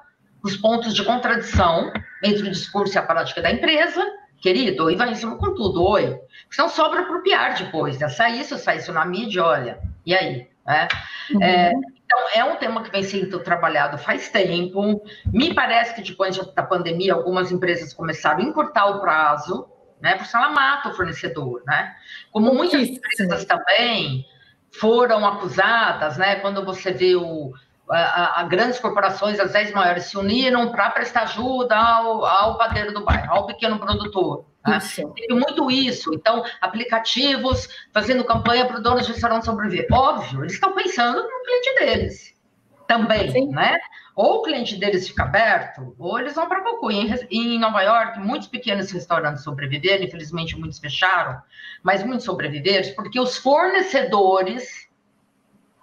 os 0.46 0.56
pontos 0.56 0.94
de 0.94 1.04
contradição 1.04 1.92
entre 2.22 2.48
o 2.48 2.50
discurso 2.50 2.96
e 2.96 2.98
a 2.98 3.02
prática 3.02 3.42
da 3.42 3.50
empresa, 3.50 4.00
querido, 4.40 4.88
e 4.88 4.94
vai 4.94 5.10
em 5.10 5.14
cima 5.14 5.36
com 5.36 5.54
tudo, 5.54 5.82
oi. 5.82 6.18
Senão 6.50 6.68
sobra 6.68 7.02
para 7.02 7.16
o 7.16 7.22
PR 7.22 7.64
depois, 7.64 7.98
né? 7.98 8.08
Sai 8.08 8.38
isso, 8.38 8.56
sai 8.56 8.76
isso 8.76 8.92
na 8.92 9.04
mídia, 9.04 9.44
olha, 9.44 9.80
e 10.04 10.14
aí? 10.14 10.48
Né? 10.64 10.88
Uhum. 11.32 11.42
É, 11.42 11.72
então, 11.72 12.18
é 12.34 12.44
um 12.44 12.56
tema 12.56 12.82
que 12.84 12.90
vem 12.90 13.02
sendo 13.02 13.40
trabalhado 13.40 13.98
faz 13.98 14.28
tempo. 14.28 15.02
Me 15.32 15.52
parece 15.52 15.94
que 15.94 16.02
depois 16.02 16.36
da 16.54 16.62
pandemia, 16.62 17.14
algumas 17.14 17.50
empresas 17.50 17.92
começaram 17.92 18.38
a 18.38 18.44
encurtar 18.44 18.86
o 18.86 19.00
prazo, 19.00 19.68
né? 20.00 20.14
Porque 20.14 20.36
ela 20.36 20.50
mata 20.50 20.90
o 20.90 20.94
fornecedor, 20.94 21.62
né? 21.66 21.92
Como 22.30 22.54
muitas 22.54 22.88
empresas 22.88 23.44
também 23.44 24.24
foram 24.70 25.26
acusadas, 25.26 26.16
né? 26.16 26.36
Quando 26.36 26.64
você 26.64 26.92
vê 26.92 27.16
o, 27.16 27.52
a, 27.90 28.40
a, 28.40 28.44
grandes 28.44 28.78
corporações, 28.80 29.38
as 29.38 29.52
10 29.52 29.72
maiores, 29.72 30.04
se 30.04 30.16
uniram 30.16 30.70
para 30.70 30.90
prestar 30.90 31.22
ajuda 31.22 31.76
ao, 31.76 32.24
ao 32.24 32.58
padeiro 32.58 32.92
do 32.92 33.04
bairro, 33.04 33.32
ao 33.32 33.46
pequeno 33.46 33.78
produtor. 33.78 34.44
Né? 34.66 34.78
Teve 35.14 35.34
muito 35.34 35.70
isso. 35.70 36.12
Então, 36.12 36.44
aplicativos 36.60 37.68
fazendo 37.92 38.24
campanha 38.24 38.66
para 38.66 38.78
o 38.78 38.82
dono 38.82 39.00
de 39.00 39.12
restaurante 39.12 39.44
sobreviver. 39.44 39.86
Óbvio, 39.92 40.42
eles 40.42 40.54
estão 40.54 40.74
pensando 40.74 41.22
no 41.22 41.42
cliente 41.44 41.74
deles 41.78 42.36
também, 42.86 43.30
Sim. 43.30 43.48
né? 43.50 43.76
Ou 44.14 44.38
o 44.38 44.42
cliente 44.42 44.76
deles 44.76 45.06
fica 45.06 45.24
aberto, 45.24 45.94
ou 45.98 46.18
eles 46.18 46.34
vão 46.34 46.48
para 46.48 46.62
Cocu. 46.62 46.90
Em, 46.90 47.12
em 47.30 47.58
Nova 47.58 47.82
York, 47.82 48.18
muitos 48.18 48.48
pequenos 48.48 48.90
restaurantes 48.90 49.44
sobreviveram, 49.44 50.04
infelizmente 50.04 50.56
muitos 50.56 50.78
fecharam, 50.78 51.40
mas 51.82 52.02
muitos 52.02 52.24
sobreviveram 52.24 52.94
porque 52.94 53.20
os 53.20 53.36
fornecedores 53.36 54.85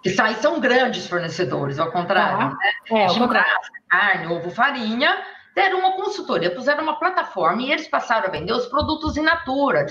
que 0.04 0.10
saem 0.10 0.36
são 0.36 0.60
grandes 0.60 1.06
fornecedores, 1.06 1.78
ao 1.78 1.90
contrário, 1.90 2.36
ah, 2.38 2.48
né? 2.50 2.56
É, 2.90 3.06
ao 3.06 3.14
contrário. 3.14 3.50
carne, 3.88 4.26
ovo, 4.26 4.50
farinha, 4.50 5.16
deram 5.54 5.78
uma 5.78 5.92
consultoria, 5.92 6.54
puseram 6.54 6.82
uma 6.82 6.98
plataforma 6.98 7.62
e 7.62 7.72
eles 7.72 7.88
passaram 7.88 8.28
a 8.28 8.30
vender 8.30 8.52
os 8.52 8.66
produtos 8.66 9.16
in 9.16 9.22
natura. 9.22 9.86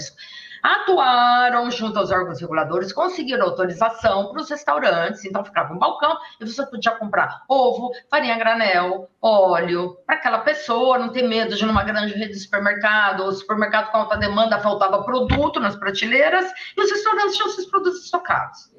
Atuaram 0.61 1.69
junto 1.71 1.97
aos 1.97 2.11
órgãos 2.11 2.39
reguladores, 2.39 2.93
conseguiram 2.93 3.47
autorização 3.47 4.31
para 4.31 4.43
os 4.43 4.49
restaurantes, 4.51 5.25
então 5.25 5.43
ficava 5.43 5.73
um 5.73 5.79
balcão 5.79 6.15
e 6.39 6.45
você 6.45 6.63
podia 6.67 6.91
comprar 6.91 7.41
ovo, 7.49 7.91
farinha 8.07 8.37
granel, 8.37 9.09
óleo, 9.19 9.97
para 10.05 10.17
aquela 10.17 10.39
pessoa 10.39 10.99
não 10.99 11.09
ter 11.09 11.23
medo 11.23 11.55
de 11.55 11.65
numa 11.65 11.83
grande 11.83 12.13
rede 12.13 12.33
de 12.33 12.39
supermercado, 12.39 13.25
o 13.25 13.31
supermercado 13.31 13.91
com 13.91 13.97
alta 13.97 14.15
demanda 14.15 14.59
faltava 14.59 15.03
produto 15.03 15.59
nas 15.59 15.75
prateleiras 15.75 16.45
e 16.77 16.81
os 16.81 16.91
restaurantes 16.91 17.35
tinham 17.35 17.49
esses 17.49 17.65
produtos 17.65 18.05
estocados. 18.05 18.72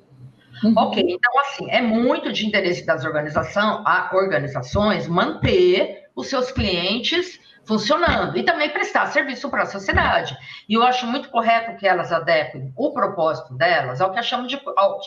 Uhum. 0.62 0.74
Ok, 0.76 1.04
então 1.06 1.40
assim, 1.40 1.70
é 1.70 1.80
muito 1.80 2.32
de 2.32 2.46
interesse 2.46 2.86
das 2.86 3.04
organização, 3.04 3.84
organizações 4.12 5.08
manter 5.08 6.04
os 6.14 6.28
seus 6.28 6.52
clientes 6.52 7.40
funcionando 7.66 8.36
e 8.36 8.42
também 8.42 8.70
prestar 8.70 9.06
serviço 9.06 9.50
para 9.50 9.62
a 9.62 9.66
sociedade. 9.66 10.36
E 10.68 10.74
eu 10.74 10.82
acho 10.82 11.06
muito 11.06 11.28
correto 11.30 11.76
que 11.76 11.86
elas 11.86 12.12
adequem 12.12 12.72
o 12.76 12.92
propósito 12.92 13.54
delas 13.54 14.00
ao 14.00 14.12
que, 14.12 14.22
chamam 14.22 14.46
de, 14.46 14.60
ao, 14.76 15.00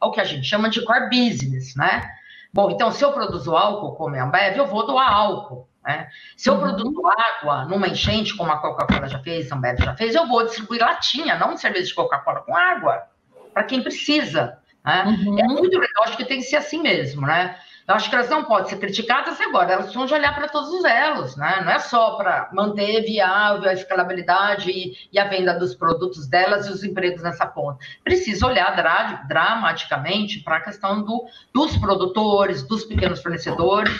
ao 0.00 0.12
que 0.12 0.20
a 0.20 0.24
gente 0.24 0.46
chama 0.46 0.68
de 0.68 0.84
core 0.84 1.08
business, 1.08 1.74
né? 1.76 2.08
Bom, 2.52 2.70
então, 2.70 2.90
se 2.90 3.04
eu 3.04 3.12
produzo 3.12 3.56
álcool 3.56 3.94
como 3.94 4.16
a 4.16 4.22
Ambev, 4.22 4.56
eu 4.56 4.66
vou 4.66 4.86
doar 4.86 5.12
álcool. 5.12 5.68
Né? 5.84 6.08
Se 6.36 6.48
eu 6.48 6.54
uhum. 6.54 6.60
produzo 6.60 7.02
água 7.06 7.64
numa 7.66 7.88
enchente, 7.88 8.36
como 8.36 8.50
a 8.50 8.58
Coca-Cola 8.58 9.06
já 9.06 9.20
fez, 9.20 9.50
a 9.50 9.56
Ambev 9.56 9.78
já 9.78 9.94
fez, 9.94 10.14
eu 10.14 10.26
vou 10.26 10.44
distribuir 10.44 10.80
latinha, 10.80 11.36
não 11.36 11.56
cerveja 11.56 11.86
de 11.86 11.94
Coca-Cola 11.94 12.40
com 12.40 12.56
água, 12.56 13.04
para 13.52 13.64
quem 13.64 13.82
precisa. 13.82 14.58
Né? 14.88 15.04
Uhum. 15.04 15.38
É 15.38 15.44
muito 15.44 15.78
legal, 15.78 16.04
acho 16.04 16.16
que 16.16 16.24
tem 16.24 16.38
que 16.38 16.46
ser 16.46 16.56
assim 16.56 16.80
mesmo, 16.80 17.26
né? 17.26 17.54
Eu 17.86 17.94
acho 17.94 18.08
que 18.08 18.14
elas 18.14 18.28
não 18.28 18.44
podem 18.44 18.68
ser 18.68 18.76
criticadas 18.76 19.40
agora, 19.40 19.72
elas 19.72 19.84
precisam 19.86 20.06
de 20.06 20.14
olhar 20.14 20.34
para 20.34 20.48
todos 20.48 20.70
os 20.70 20.84
elos, 20.84 21.36
né? 21.36 21.62
Não 21.62 21.72
é 21.72 21.78
só 21.78 22.16
para 22.16 22.48
manter 22.52 23.02
viável 23.02 23.68
a 23.68 23.72
escalabilidade 23.72 24.70
e, 24.70 24.94
e, 25.10 25.18
a 25.18 25.24
venda 25.24 25.58
dos 25.58 25.74
produtos 25.74 26.26
delas 26.26 26.66
e 26.66 26.70
os 26.70 26.84
empregos 26.84 27.22
nessa 27.22 27.46
ponta. 27.46 27.78
Precisa 28.04 28.46
olhar 28.46 28.74
dra 28.76 29.24
dramaticamente 29.26 30.40
para 30.40 30.56
a 30.56 30.60
questão 30.60 31.02
do, 31.02 31.24
dos 31.52 31.76
produtores, 31.78 32.62
dos 32.62 32.84
pequenos 32.84 33.22
fornecedores, 33.22 33.98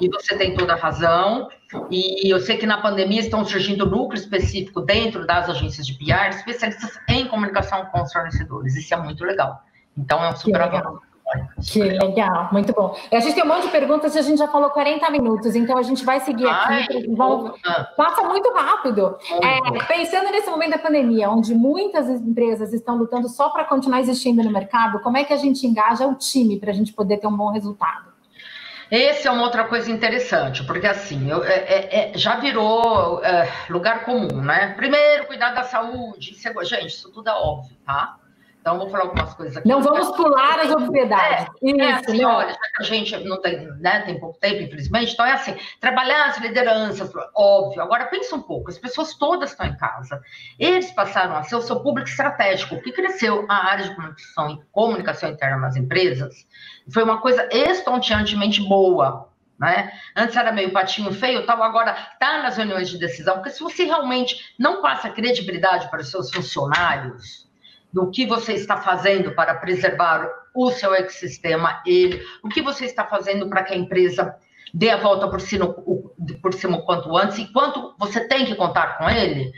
e 0.00 0.08
você 0.08 0.36
tem 0.36 0.56
toda 0.56 0.72
a 0.72 0.76
razão. 0.76 1.48
E 1.90 2.32
eu 2.32 2.40
sei 2.40 2.56
que 2.56 2.66
na 2.66 2.80
pandemia 2.80 3.20
estão 3.20 3.44
surgindo 3.44 3.86
núcleo 3.86 4.18
específico 4.18 4.80
dentro 4.80 5.26
das 5.26 5.48
agências 5.48 5.86
de 5.86 5.94
PR, 5.94 6.30
especialistas 6.30 6.98
em 7.08 7.26
comunicação 7.26 7.86
com 7.86 8.02
os 8.02 8.12
fornecedores. 8.12 8.74
Isso 8.74 8.92
é 8.94 8.96
muito 8.96 9.24
legal. 9.24 9.62
Então, 9.98 10.24
é 10.24 10.30
um 10.30 10.36
super 10.36 10.60
avanço. 10.62 11.08
Que 11.70 11.82
legal, 11.82 12.48
muito 12.52 12.72
bom. 12.72 12.96
A 13.12 13.20
gente 13.20 13.34
tem 13.34 13.44
um 13.44 13.48
monte 13.48 13.64
de 13.64 13.70
perguntas 13.70 14.14
e 14.14 14.18
a 14.18 14.22
gente 14.22 14.38
já 14.38 14.48
falou 14.48 14.70
40 14.70 15.10
minutos, 15.10 15.54
então 15.54 15.76
a 15.76 15.82
gente 15.82 16.04
vai 16.04 16.20
seguir 16.20 16.46
aqui. 16.46 17.06
Vamos... 17.14 17.60
Passa 17.96 18.22
muito 18.22 18.50
rápido. 18.54 19.18
É, 19.42 19.84
pensando 19.84 20.30
nesse 20.30 20.48
momento 20.48 20.70
da 20.70 20.78
pandemia, 20.78 21.28
onde 21.28 21.54
muitas 21.54 22.08
empresas 22.08 22.72
estão 22.72 22.96
lutando 22.96 23.28
só 23.28 23.50
para 23.50 23.64
continuar 23.64 24.00
existindo 24.00 24.42
no 24.42 24.50
mercado, 24.50 25.00
como 25.00 25.18
é 25.18 25.24
que 25.24 25.32
a 25.32 25.36
gente 25.36 25.66
engaja 25.66 26.06
o 26.06 26.14
time 26.14 26.58
para 26.58 26.70
a 26.70 26.74
gente 26.74 26.92
poder 26.94 27.18
ter 27.18 27.26
um 27.26 27.36
bom 27.36 27.50
resultado? 27.50 28.08
Esse 28.90 29.28
é 29.28 29.30
uma 29.30 29.42
outra 29.42 29.64
coisa 29.64 29.90
interessante, 29.90 30.64
porque 30.64 30.86
assim, 30.86 31.30
eu, 31.30 31.44
é, 31.44 31.56
é, 31.56 32.10
é 32.14 32.18
já 32.18 32.36
virou 32.36 33.22
é, 33.22 33.46
lugar 33.68 34.06
comum, 34.06 34.40
né? 34.40 34.72
Primeiro, 34.78 35.26
cuidar 35.26 35.50
da 35.50 35.62
saúde. 35.62 36.34
Gente, 36.64 36.86
isso 36.86 37.12
tudo 37.12 37.28
é 37.28 37.34
óbvio, 37.34 37.76
tá? 37.84 38.16
Então, 38.68 38.78
vou 38.78 38.90
falar 38.90 39.04
algumas 39.04 39.32
coisas 39.32 39.56
aqui. 39.56 39.66
Não 39.66 39.80
vamos 39.80 40.14
pular 40.14 40.60
as 40.60 40.70
obviedades. 40.70 41.46
É, 41.62 41.70
é 41.70 41.92
assim, 41.92 42.22
olha, 42.22 42.50
já 42.50 42.58
que 42.76 42.82
a 42.82 42.84
gente 42.84 43.16
não 43.24 43.40
tem, 43.40 43.66
né, 43.80 44.02
tem 44.02 44.20
pouco 44.20 44.38
tempo, 44.38 44.62
infelizmente, 44.62 45.14
então 45.14 45.24
é 45.24 45.32
assim, 45.32 45.56
trabalhar 45.80 46.26
as 46.26 46.38
lideranças, 46.38 47.10
óbvio. 47.34 47.80
Agora, 47.80 48.04
pensa 48.06 48.36
um 48.36 48.42
pouco, 48.42 48.68
as 48.68 48.76
pessoas 48.76 49.14
todas 49.14 49.52
estão 49.52 49.64
em 49.64 49.74
casa. 49.78 50.20
Eles 50.58 50.90
passaram 50.90 51.34
a 51.34 51.42
ser 51.44 51.56
o 51.56 51.62
seu 51.62 51.80
público 51.80 52.10
estratégico, 52.10 52.78
que 52.82 52.92
cresceu 52.92 53.46
a 53.48 53.70
área 53.70 53.84
de 53.84 53.94
comunicação, 53.94 54.62
comunicação 54.70 55.30
interna 55.30 55.56
nas 55.56 55.74
empresas. 55.74 56.46
Foi 56.92 57.02
uma 57.02 57.22
coisa 57.22 57.48
estonteantemente 57.50 58.60
boa, 58.68 59.30
né? 59.58 59.90
Antes 60.14 60.36
era 60.36 60.52
meio 60.52 60.72
patinho 60.72 61.10
feio, 61.10 61.46
tal, 61.46 61.62
agora 61.62 61.96
está 62.12 62.42
nas 62.42 62.58
reuniões 62.58 62.90
de 62.90 62.98
decisão, 62.98 63.36
porque 63.36 63.50
se 63.50 63.62
você 63.62 63.84
realmente 63.84 64.54
não 64.58 64.82
passa 64.82 65.08
credibilidade 65.08 65.88
para 65.88 66.02
os 66.02 66.10
seus 66.10 66.30
funcionários, 66.30 67.47
do 67.92 68.10
que 68.10 68.26
você 68.26 68.52
está 68.52 68.76
fazendo 68.76 69.32
para 69.32 69.54
preservar 69.54 70.28
o 70.54 70.70
seu 70.70 70.94
ecossistema, 70.94 71.82
ele, 71.86 72.22
o 72.42 72.48
que 72.48 72.60
você 72.60 72.84
está 72.84 73.04
fazendo 73.04 73.48
para 73.48 73.62
que 73.62 73.72
a 73.72 73.76
empresa 73.76 74.34
dê 74.72 74.90
a 74.90 74.96
volta 74.96 75.28
por 75.28 75.40
cima, 75.40 75.74
por 76.42 76.52
cima 76.52 76.78
o 76.78 76.82
quanto 76.82 77.16
antes, 77.16 77.38
e 77.38 77.52
quanto 77.52 77.94
você 77.98 78.26
tem 78.26 78.44
que 78.44 78.54
contar 78.54 78.98
com 78.98 79.08
ele, 79.08 79.52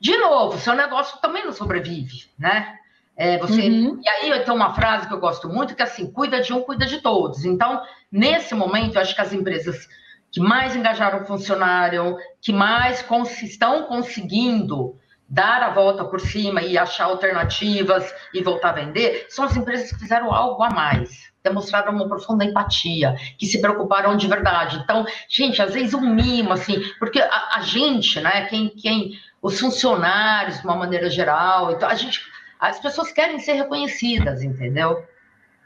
de 0.00 0.16
novo, 0.16 0.58
seu 0.58 0.74
negócio 0.74 1.20
também 1.20 1.44
não 1.44 1.52
sobrevive, 1.52 2.24
né? 2.38 2.76
É, 3.16 3.38
você, 3.38 3.68
uhum. 3.68 4.00
E 4.02 4.08
aí 4.08 4.44
tem 4.44 4.54
uma 4.54 4.74
frase 4.74 5.06
que 5.06 5.14
eu 5.14 5.20
gosto 5.20 5.48
muito, 5.48 5.76
que 5.76 5.82
é 5.82 5.84
assim, 5.84 6.10
cuida 6.10 6.40
de 6.40 6.52
um, 6.52 6.62
cuida 6.62 6.86
de 6.86 7.00
todos. 7.00 7.44
Então, 7.44 7.82
nesse 8.10 8.54
momento, 8.54 8.96
eu 8.96 9.02
acho 9.02 9.14
que 9.14 9.20
as 9.20 9.32
empresas 9.32 9.86
que 10.30 10.40
mais 10.40 10.74
engajaram 10.74 11.22
o 11.22 11.26
funcionário, 11.26 12.16
que 12.40 12.52
mais 12.52 13.02
cons 13.02 13.42
estão 13.42 13.84
conseguindo 13.84 14.98
dar 15.32 15.62
a 15.62 15.70
volta 15.70 16.04
por 16.04 16.20
cima 16.20 16.60
e 16.60 16.76
achar 16.76 17.04
alternativas 17.04 18.14
e 18.34 18.42
voltar 18.42 18.68
a 18.68 18.72
vender, 18.72 19.24
são 19.30 19.46
as 19.46 19.56
empresas 19.56 19.90
que 19.90 19.98
fizeram 19.98 20.30
algo 20.30 20.62
a 20.62 20.68
mais, 20.68 21.32
demonstraram 21.42 21.94
uma 21.94 22.06
profunda 22.06 22.44
empatia, 22.44 23.16
que 23.38 23.46
se 23.46 23.58
preocuparam 23.58 24.14
de 24.14 24.28
verdade. 24.28 24.76
Então, 24.84 25.06
gente, 25.30 25.62
às 25.62 25.72
vezes 25.72 25.94
um 25.94 26.02
mimo, 26.02 26.52
assim, 26.52 26.82
porque 26.98 27.18
a, 27.18 27.48
a 27.54 27.62
gente, 27.62 28.20
né, 28.20 28.44
quem, 28.44 28.68
quem, 28.68 29.18
os 29.40 29.58
funcionários, 29.58 30.60
de 30.60 30.66
uma 30.66 30.76
maneira 30.76 31.08
geral, 31.08 31.72
então 31.72 31.88
a 31.88 31.94
gente, 31.94 32.20
as 32.60 32.78
pessoas 32.78 33.10
querem 33.10 33.38
ser 33.38 33.54
reconhecidas, 33.54 34.42
entendeu? 34.42 35.02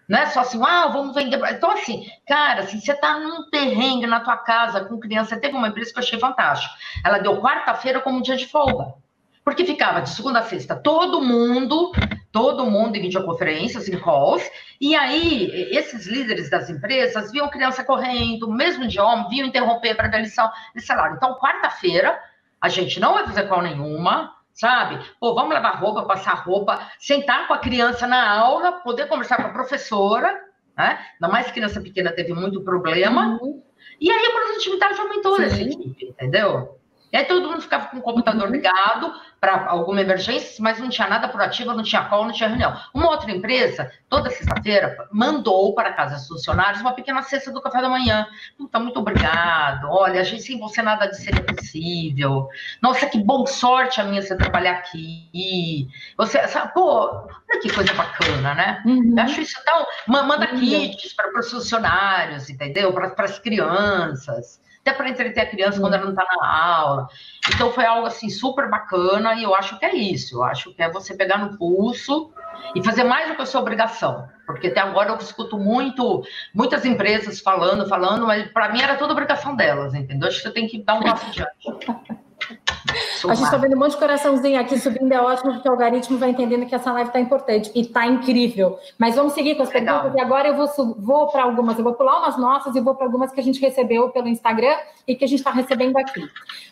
Não 0.09 0.21
é 0.21 0.27
só 0.27 0.43
assim, 0.43 0.63
ah, 0.65 0.87
vamos 0.87 1.13
vender. 1.13 1.41
Então, 1.51 1.73
assim, 1.73 2.07
cara, 2.29 2.63
se 2.69 2.81
você 2.81 2.93
está 2.93 3.19
num 3.19 3.51
terreno 3.51 4.07
na 4.07 4.21
tua 4.21 4.37
casa 4.37 4.85
com 4.85 5.01
criança, 5.01 5.41
teve 5.41 5.57
uma 5.57 5.67
empresa 5.67 5.93
que 5.93 5.99
eu 5.99 6.05
achei 6.05 6.21
fantástico. 6.21 6.73
Ela 7.05 7.19
deu 7.19 7.41
quarta-feira 7.41 7.99
como 7.99 8.23
dia 8.23 8.37
de 8.37 8.47
folga. 8.47 8.95
Porque 9.47 9.65
ficava 9.65 10.01
de 10.01 10.11
segunda 10.11 10.41
a 10.41 10.43
sexta 10.43 10.75
todo 10.75 11.21
mundo, 11.21 11.93
todo 12.33 12.67
mundo 12.67 12.97
em 12.97 13.03
videoconferências, 13.03 13.89
em 13.89 13.97
calls, 13.97 14.43
e 14.81 14.97
aí 14.97 15.69
esses 15.71 16.05
líderes 16.05 16.51
das 16.51 16.69
empresas 16.69 17.31
viam 17.31 17.49
criança 17.49 17.85
correndo, 17.85 18.51
mesmo 18.51 18.89
de 18.89 18.99
homem, 18.99 19.29
viam 19.29 19.47
interromper 19.47 19.95
para 19.95 20.09
dar 20.09 20.19
lição, 20.19 20.51
eles 20.75 20.85
falaram, 20.85 21.15
então 21.15 21.39
quarta-feira 21.39 22.19
a 22.61 22.69
gente 22.69 22.99
não 22.99 23.15
vai 23.15 23.25
fazer 23.25 23.45
qual 23.45 23.63
nenhuma, 23.63 24.35
sabe? 24.53 24.99
Pô, 25.21 25.33
vamos 25.33 25.55
levar 25.55 25.77
roupa, 25.77 26.03
passar 26.03 26.35
roupa, 26.35 26.81
sentar 26.99 27.47
com 27.47 27.55
a 27.55 27.59
criança 27.59 28.05
na 28.05 28.29
aula, 28.29 28.73
poder 28.73 29.07
conversar 29.07 29.37
com 29.37 29.47
a 29.47 29.53
professora, 29.53 30.27
né? 30.77 30.99
Ainda 31.13 31.33
mais 31.33 31.53
criança 31.53 31.81
pequena 31.81 32.11
teve 32.11 32.35
muito 32.35 32.65
problema. 32.65 33.39
Uhum. 33.41 33.63
E 34.01 34.11
aí 34.11 34.27
a 34.27 34.31
produtividade 34.33 35.01
aumentou 35.01 35.37
Sim. 35.37 35.43
nessa 35.43 35.63
equipe, 35.63 36.05
entendeu? 36.07 36.76
E 37.13 37.17
aí 37.17 37.25
todo 37.25 37.49
mundo 37.49 37.61
ficava 37.61 37.87
com 37.87 37.99
o 37.99 38.03
computador 38.03 38.47
uhum. 38.47 38.53
ligado 38.53 39.15
para 39.41 39.67
alguma 39.67 40.01
emergência, 40.01 40.57
mas 40.61 40.79
não 40.79 40.89
tinha 40.89 41.07
nada 41.07 41.29
por 41.29 41.41
ativa, 41.41 41.75
não 41.75 41.83
tinha 41.83 42.03
call, 42.05 42.25
não 42.25 42.33
tinha 42.33 42.49
reunião. 42.49 42.77
Uma 42.93 43.11
outra 43.11 43.31
empresa, 43.31 43.93
toda 44.09 44.31
sexta-feira, 44.31 44.97
mandou 45.13 45.75
para 45.75 45.93
casa 45.93 46.17
dos 46.17 46.27
funcionários 46.27 46.81
uma 46.81 46.95
pequena 46.95 47.23
cesta 47.23 47.53
do 47.53 47.61
café 47.61 47.81
da 47.81 47.89
manhã. 47.89 48.27
Puta, 48.59 48.81
muito 48.81 48.99
obrigado. 48.99 49.89
Olha, 49.89 50.21
a 50.21 50.25
gente 50.25 50.43
sem 50.43 50.59
você 50.59 50.83
nada 50.83 51.07
de 51.07 51.17
seria 51.17 51.45
possível. 51.45 52.49
Nossa, 52.83 53.07
que 53.07 53.19
bom 53.19 53.47
sorte 53.47 54.01
a 54.01 54.05
minha 54.05 54.23
você 54.23 54.37
trabalhar 54.37 54.73
aqui. 54.73 55.89
Você, 56.17 56.49
sabe, 56.49 56.73
pô, 56.75 57.11
olha 57.11 57.61
que 57.61 57.73
coisa 57.73 57.93
bacana, 57.95 58.55
né? 58.55 58.83
Uhum. 58.85 59.15
Eu 59.17 59.23
acho 59.23 59.41
isso 59.41 59.61
tão. 59.65 59.87
Manda 60.09 60.51
uhum. 60.53 60.61
kits 60.61 61.13
para 61.13 61.39
os 61.39 61.51
funcionários, 61.51 62.51
entendeu? 62.51 62.93
Para 62.93 63.15
as 63.19 63.39
crianças 63.39 64.66
até 64.87 64.93
para 64.93 65.09
entreter 65.09 65.41
a 65.43 65.47
criança 65.47 65.81
quando 65.81 65.95
ela 65.95 66.05
não 66.05 66.11
está 66.11 66.25
na 66.25 66.77
aula. 66.77 67.09
Então 67.53 67.73
foi 67.73 67.85
algo 67.85 68.07
assim 68.07 68.31
super 68.31 68.71
bacana 68.71 69.35
e 69.35 69.43
eu 69.43 69.55
acho 69.55 69.79
que 69.79 69.85
é 69.85 69.95
isso. 69.95 70.37
Eu 70.37 70.45
acho 70.45 70.73
que 70.73 70.81
é 70.81 70.89
você 70.89 71.15
pegar 71.15 71.39
no 71.39 71.59
pulso 71.59 72.31
e 72.75 72.83
fazer 72.85 73.03
mais 73.03 73.29
do 73.29 73.35
que 73.35 73.43
a 73.43 73.47
sua 73.47 73.61
obrigação. 73.61 74.29
Porque 74.47 74.69
até 74.69 74.81
agora 74.81 75.11
eu 75.11 75.17
escuto 75.17 75.59
muito, 75.59 76.23
muitas 76.55 76.85
empresas 76.85 77.41
falando, 77.41 77.89
falando, 77.89 78.27
mas 78.27 78.49
para 78.53 78.69
mim 78.69 78.81
era 78.81 78.97
toda 78.97 79.13
obrigação 79.13 79.57
delas, 79.57 79.93
entendeu? 79.93 80.29
Acho 80.29 80.39
que 80.39 80.43
você 80.45 80.55
tem 80.55 80.69
que 80.69 80.83
dar 80.83 80.95
um 80.95 81.03
passo 81.03 81.27
adiante. 81.27 82.17
A 83.29 83.35
gente 83.35 83.45
está 83.45 83.57
vendo 83.57 83.75
um 83.75 83.79
monte 83.79 83.93
de 83.93 83.99
coraçãozinho 83.99 84.61
aqui 84.61 84.79
subindo, 84.79 85.13
é 85.13 85.21
ótimo, 85.21 85.55
porque 85.55 85.69
o 85.69 85.73
algoritmo 85.73 86.19
vai 86.19 86.31
entendendo 86.31 86.67
que 86.67 86.75
essa 86.75 86.93
live 86.93 87.09
está 87.09 87.21
importante 87.21 87.71
e 87.75 87.81
está 87.81 88.07
incrível. 88.07 88.79
Mas 88.99 89.17
vamos 89.17 89.33
seguir 89.33 89.57
com 89.57 89.63
as 89.63 89.73
Legal. 89.73 90.03
perguntas, 90.03 90.21
e 90.21 90.25
agora 90.25 90.49
eu 90.49 90.57
vou, 90.57 90.95
vou 90.99 91.29
para 91.29 91.43
algumas, 91.43 91.79
eu 91.79 91.85
vou 91.85 91.95
pular 91.95 92.19
umas 92.19 92.39
nossas 92.39 92.77
e 92.77 92.81
vou 92.81 92.95
para 92.95 93.07
algumas 93.07 93.33
que 93.33 93.41
a 93.41 93.43
gente 93.43 93.61
recebeu 93.61 94.11
pelo 94.11 94.29
Instagram 94.29 94.77
e 95.07 95.17
que 95.17 95.25
a 95.25 95.29
gente 95.29 95.39
está 95.39 95.51
recebendo 95.51 95.97
aqui. 95.97 96.29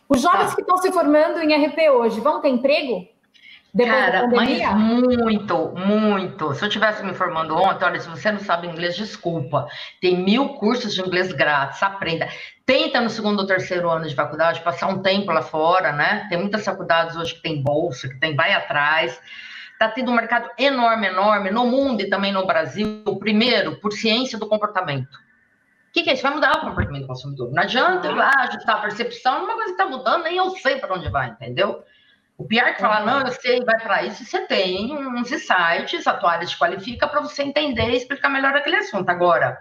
Os 0.09 0.21
jovens 0.21 0.51
tá. 0.51 0.55
que 0.55 0.61
estão 0.61 0.77
se 0.79 0.93
formando 0.93 1.41
em 1.41 1.55
RP 1.67 1.91
hoje 1.91 2.21
vão 2.21 2.41
ter 2.41 2.49
emprego? 2.49 3.14
Depois 3.75 3.93
Cara, 3.93 4.29
mas 4.29 4.63
muito, 4.77 5.75
muito. 5.75 6.55
Se 6.55 6.65
eu 6.65 6.69
tivesse 6.69 7.03
me 7.03 7.11
informando 7.11 7.57
ontem, 7.57 7.85
olha, 7.85 7.99
se 7.99 8.09
você 8.09 8.31
não 8.31 8.39
sabe 8.39 8.69
inglês, 8.69 8.95
desculpa. 8.95 9.67
Tem 10.01 10.17
mil 10.17 10.51
cursos 10.51 10.95
de 10.95 11.01
inglês 11.01 11.33
grátis, 11.33 11.83
aprenda. 11.83 12.29
Tenta 12.65 13.01
no 13.01 13.11
segundo 13.11 13.41
ou 13.41 13.47
terceiro 13.47 13.91
ano 13.91 14.07
de 14.07 14.15
faculdade 14.15 14.61
passar 14.61 14.87
um 14.87 15.03
tempo 15.03 15.33
lá 15.33 15.43
fora, 15.43 15.91
né? 15.91 16.25
Tem 16.29 16.39
muitas 16.39 16.65
faculdades 16.65 17.17
hoje 17.17 17.35
que 17.35 17.43
tem 17.43 17.61
bolsa, 17.61 18.09
que 18.09 18.15
tem 18.21 18.37
vai 18.37 18.53
atrás. 18.53 19.21
Está 19.73 19.89
tendo 19.89 20.13
um 20.13 20.15
mercado 20.15 20.49
enorme, 20.57 21.09
enorme, 21.09 21.51
no 21.51 21.67
mundo 21.67 22.01
e 22.01 22.09
também 22.09 22.33
no 22.33 22.47
Brasil. 22.47 23.03
Primeiro, 23.19 23.81
por 23.81 23.93
ciência 23.93 24.39
do 24.39 24.47
comportamento. 24.47 25.17
O 25.17 25.93
que, 25.93 26.05
que, 26.05 26.11
é 26.11 26.13
isso? 26.13 26.23
Vai 26.23 26.35
mudar 26.35 26.59
o 26.59 26.61
comportamento 26.61 27.03
do 27.03 27.09
consumidor. 27.09 27.51
Não 27.53 27.63
adianta 27.65 28.07
eu 28.07 28.15
lá 28.15 28.31
ajustar 28.39 28.77
a 28.77 28.81
percepção, 28.83 29.45
uma 29.45 29.55
coisa 29.55 29.75
que 29.75 29.83
está 29.83 29.87
mudando, 29.87 30.23
nem 30.23 30.37
eu 30.37 30.51
sei 30.51 30.77
para 30.79 30.95
onde 30.95 31.09
vai, 31.09 31.31
entendeu? 31.31 31.83
O 32.37 32.47
PR 32.47 32.75
que 32.75 32.81
fala, 32.81 33.01
não, 33.07 33.21
eu 33.21 33.33
sei, 33.33 33.61
vai 33.65 33.81
para 33.81 34.03
isso, 34.05 34.25
você 34.25 34.41
tem 34.47 34.97
uns 34.97 35.29
sites, 35.29 36.07
a 36.07 36.15
tua 36.15 36.33
área 36.33 36.47
te 36.47 36.59
qualifica 36.59 37.07
para 37.07 37.21
você 37.21 37.43
entender 37.45 37.91
e 37.91 37.97
explicar 37.97 38.29
melhor 38.29 38.55
aquele 38.57 38.77
assunto. 38.77 39.09
Agora, 39.09 39.57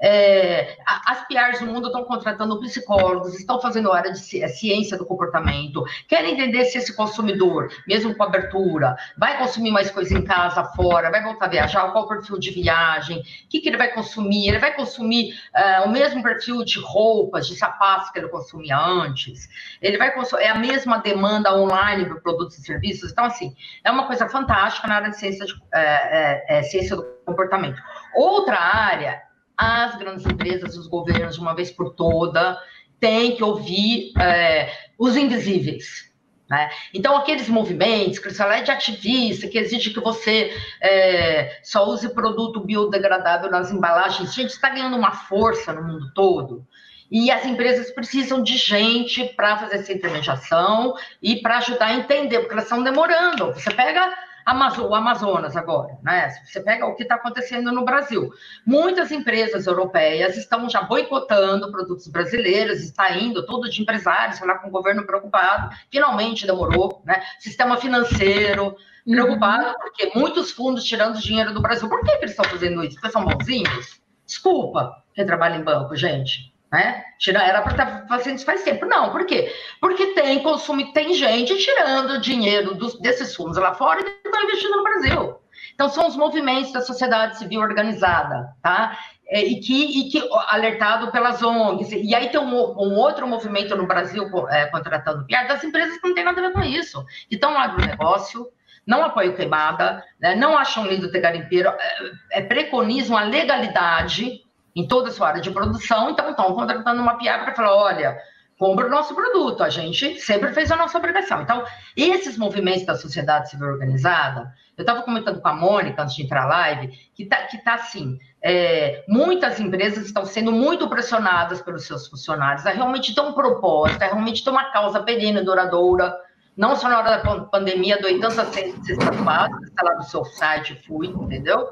é, 0.00 0.76
as 1.06 1.26
PRs 1.26 1.60
no 1.60 1.72
mundo 1.72 1.86
estão 1.86 2.04
contratando 2.04 2.58
psicólogos, 2.60 3.34
estão 3.38 3.60
fazendo 3.60 3.92
área 3.92 4.12
de 4.12 4.42
é, 4.42 4.48
ciência 4.48 4.98
do 4.98 5.06
comportamento, 5.06 5.84
querem 6.08 6.34
entender 6.34 6.64
se 6.66 6.78
esse 6.78 6.94
consumidor, 6.94 7.68
mesmo 7.86 8.14
com 8.14 8.22
abertura, 8.22 8.96
vai 9.16 9.38
consumir 9.38 9.70
mais 9.70 9.90
coisa 9.90 10.16
em 10.16 10.22
casa, 10.22 10.64
fora, 10.64 11.10
vai 11.10 11.22
voltar 11.22 11.46
a 11.46 11.48
viajar, 11.48 11.90
qual 11.92 12.04
o 12.04 12.08
perfil 12.08 12.38
de 12.38 12.50
viagem, 12.50 13.18
o 13.18 13.48
que, 13.48 13.60
que 13.60 13.68
ele 13.68 13.76
vai 13.76 13.92
consumir, 13.92 14.48
ele 14.48 14.58
vai 14.58 14.74
consumir 14.74 15.34
uh, 15.54 15.86
o 15.86 15.90
mesmo 15.90 16.22
perfil 16.22 16.64
de 16.64 16.78
roupas, 16.80 17.46
de 17.46 17.56
sapatos 17.56 18.10
que 18.10 18.18
ele 18.18 18.28
consumia 18.28 18.78
antes, 18.78 19.48
ele 19.80 19.96
vai 19.96 20.12
consumir, 20.12 20.42
é 20.42 20.48
a 20.48 20.58
mesma 20.58 20.98
demanda 20.98 21.54
online 21.54 22.04
para 22.06 22.20
produtos 22.20 22.58
e 22.58 22.62
serviços, 22.62 23.12
então 23.12 23.24
assim, 23.24 23.54
é 23.82 23.90
uma 23.90 24.06
coisa 24.06 24.28
fantástica 24.28 24.88
na 24.88 24.96
área 24.96 25.10
de 25.10 25.18
ciência, 25.18 25.46
de, 25.46 25.54
é, 25.72 25.80
é, 25.80 26.58
é 26.58 26.62
ciência 26.62 26.96
do 26.96 27.04
comportamento. 27.24 27.80
Outra 28.14 28.58
área 28.58 29.22
as 29.56 29.96
grandes 29.96 30.26
empresas, 30.26 30.76
os 30.76 30.86
governos, 30.86 31.36
de 31.36 31.40
uma 31.40 31.54
vez 31.54 31.70
por 31.70 31.94
toda, 31.94 32.58
têm 33.00 33.36
que 33.36 33.44
ouvir 33.44 34.12
é, 34.18 34.72
os 34.98 35.16
invisíveis. 35.16 36.12
Né? 36.48 36.70
Então, 36.92 37.16
aqueles 37.16 37.48
movimentos, 37.48 38.18
que 38.18 38.28
é 38.28 38.62
de 38.62 38.70
ativista, 38.70 39.48
que 39.48 39.58
exige 39.58 39.90
que 39.90 40.00
você 40.00 40.54
é, 40.80 41.58
só 41.62 41.88
use 41.88 42.12
produto 42.14 42.60
biodegradável 42.60 43.50
nas 43.50 43.70
embalagens, 43.70 44.34
gente, 44.34 44.50
está 44.50 44.70
ganhando 44.70 44.96
uma 44.96 45.12
força 45.12 45.72
no 45.72 45.82
mundo 45.82 46.12
todo. 46.14 46.66
E 47.10 47.30
as 47.30 47.44
empresas 47.44 47.90
precisam 47.90 48.42
de 48.42 48.56
gente 48.56 49.24
para 49.36 49.56
fazer 49.58 49.76
essa 49.76 49.92
intermediação 49.92 50.94
e 51.22 51.36
para 51.36 51.58
ajudar 51.58 51.86
a 51.86 51.94
entender, 51.94 52.40
porque 52.40 52.52
elas 52.52 52.64
estão 52.64 52.82
demorando. 52.82 53.52
Você 53.54 53.70
pega 53.70 54.12
o 54.46 54.94
Amazonas 54.94 55.56
agora, 55.56 55.98
né? 56.02 56.30
Se 56.30 56.52
você 56.52 56.60
pega 56.60 56.86
o 56.86 56.94
que 56.94 57.02
está 57.02 57.14
acontecendo 57.14 57.72
no 57.72 57.84
Brasil, 57.84 58.30
muitas 58.66 59.10
empresas 59.10 59.66
europeias 59.66 60.36
estão 60.36 60.68
já 60.68 60.82
boicotando 60.82 61.70
produtos 61.70 62.08
brasileiros, 62.08 62.80
está 62.80 63.16
indo 63.16 63.44
tudo 63.46 63.68
de 63.68 63.82
empresários, 63.82 64.40
lá 64.40 64.58
com 64.58 64.68
o 64.68 64.72
governo 64.72 65.06
preocupado, 65.06 65.74
finalmente 65.90 66.46
demorou, 66.46 67.02
né? 67.04 67.22
Sistema 67.38 67.76
financeiro 67.76 68.76
preocupado, 69.04 69.66
uhum. 69.66 69.74
porque 69.80 70.12
muitos 70.14 70.50
fundos 70.50 70.84
tirando 70.84 71.20
dinheiro 71.20 71.52
do 71.52 71.60
Brasil. 71.60 71.88
Por 71.88 72.02
que, 72.02 72.12
que 72.12 72.24
eles 72.24 72.30
estão 72.30 72.44
fazendo 72.44 72.82
isso? 72.84 72.94
Porque 72.94 73.10
são 73.10 73.24
bonzinhos? 73.24 74.00
Desculpa 74.26 75.02
quem 75.14 75.26
trabalha 75.26 75.56
em 75.56 75.62
banco, 75.62 75.94
gente 75.94 76.53
né? 76.74 77.04
Era 77.28 77.62
para 77.62 77.70
estar 77.70 77.86
tá 77.86 78.06
fazendo 78.08 78.36
isso 78.36 78.44
faz 78.44 78.64
tempo. 78.64 78.84
Não, 78.84 79.12
por 79.12 79.24
quê? 79.24 79.54
Porque 79.80 80.06
tem 80.08 80.42
consumo, 80.42 80.92
tem 80.92 81.14
gente 81.14 81.56
tirando 81.56 82.20
dinheiro 82.20 82.74
dos, 82.74 82.98
desses 82.98 83.34
fundos 83.34 83.56
lá 83.56 83.72
fora 83.74 84.00
e 84.00 84.26
estão 84.26 84.42
investindo 84.42 84.76
no 84.76 84.82
Brasil. 84.82 85.36
Então, 85.72 85.88
são 85.88 86.08
os 86.08 86.16
movimentos 86.16 86.72
da 86.72 86.80
sociedade 86.80 87.38
civil 87.38 87.60
organizada, 87.60 88.52
tá? 88.60 88.98
É, 89.28 89.40
e, 89.40 89.60
que, 89.60 90.00
e 90.00 90.10
que 90.10 90.28
alertado 90.48 91.12
pelas 91.12 91.42
ONGs. 91.42 91.92
E 91.92 92.12
aí 92.14 92.28
tem 92.28 92.40
um, 92.40 92.54
um 92.54 92.96
outro 92.96 93.26
movimento 93.26 93.76
no 93.76 93.86
Brasil 93.86 94.28
é, 94.50 94.66
contratando 94.66 95.24
PR 95.26 95.46
das 95.46 95.62
empresas 95.62 95.96
que 95.96 96.08
não 96.08 96.14
tem 96.14 96.24
nada 96.24 96.40
a 96.40 96.48
ver 96.48 96.52
com 96.52 96.62
isso, 96.62 97.04
que 97.28 97.36
estão 97.36 97.52
no 97.52 97.58
agronegócio, 97.58 98.48
não 98.86 99.02
apoiam 99.02 99.34
queimada, 99.34 100.04
né, 100.20 100.34
não 100.34 100.58
acham 100.58 100.86
lindo 100.86 101.10
ter 101.10 101.20
garimpeiro, 101.20 101.70
é, 101.70 102.12
é, 102.32 102.42
preconizam 102.42 103.16
a 103.16 103.22
legalidade 103.22 104.44
em 104.74 104.86
toda 104.86 105.08
a 105.08 105.12
sua 105.12 105.28
área 105.28 105.40
de 105.40 105.50
produção, 105.50 106.10
então 106.10 106.30
estão 106.30 106.54
contratando 106.54 107.00
uma 107.00 107.16
PR 107.16 107.44
para 107.44 107.54
falar, 107.54 107.74
olha, 107.74 108.18
compra 108.58 108.86
o 108.86 108.90
nosso 108.90 109.14
produto, 109.14 109.62
a 109.62 109.68
gente 109.68 110.20
sempre 110.20 110.52
fez 110.52 110.70
a 110.70 110.76
nossa 110.76 110.96
obrigação. 110.98 111.42
Então, 111.42 111.64
esses 111.96 112.36
movimentos 112.36 112.86
da 112.86 112.94
sociedade 112.94 113.50
civil 113.50 113.66
organizada, 113.66 114.52
eu 114.76 114.82
estava 114.82 115.02
comentando 115.02 115.40
com 115.40 115.48
a 115.48 115.54
Mônica 115.54 116.02
antes 116.02 116.14
de 116.14 116.22
entrar 116.22 116.42
na 116.42 116.48
live, 116.48 116.88
que 117.14 117.24
está 117.24 117.36
que 117.46 117.58
tá 117.58 117.74
assim, 117.74 118.18
é, 118.42 119.04
muitas 119.08 119.60
empresas 119.60 120.06
estão 120.06 120.24
sendo 120.24 120.50
muito 120.52 120.88
pressionadas 120.88 121.62
pelos 121.62 121.86
seus 121.86 122.08
funcionários 122.08 122.66
a 122.66 122.70
realmente 122.70 123.14
ter 123.14 123.20
um 123.20 123.32
propósito, 123.32 124.02
a 124.02 124.06
realmente 124.06 124.42
ter 124.42 124.50
uma 124.50 124.70
causa 124.72 125.02
perene, 125.02 125.42
duradoura, 125.42 126.14
não 126.56 126.76
só 126.76 126.88
na 126.88 126.98
hora 126.98 127.16
da 127.18 127.40
pandemia, 127.46 128.00
doei 128.00 128.20
tantas 128.20 128.48
cestas 128.48 128.96
básicas, 129.20 129.68
está 129.68 129.82
lá 129.82 129.96
no 129.96 130.04
seu 130.04 130.24
site, 130.24 130.80
fui, 130.86 131.08
entendeu? 131.08 131.68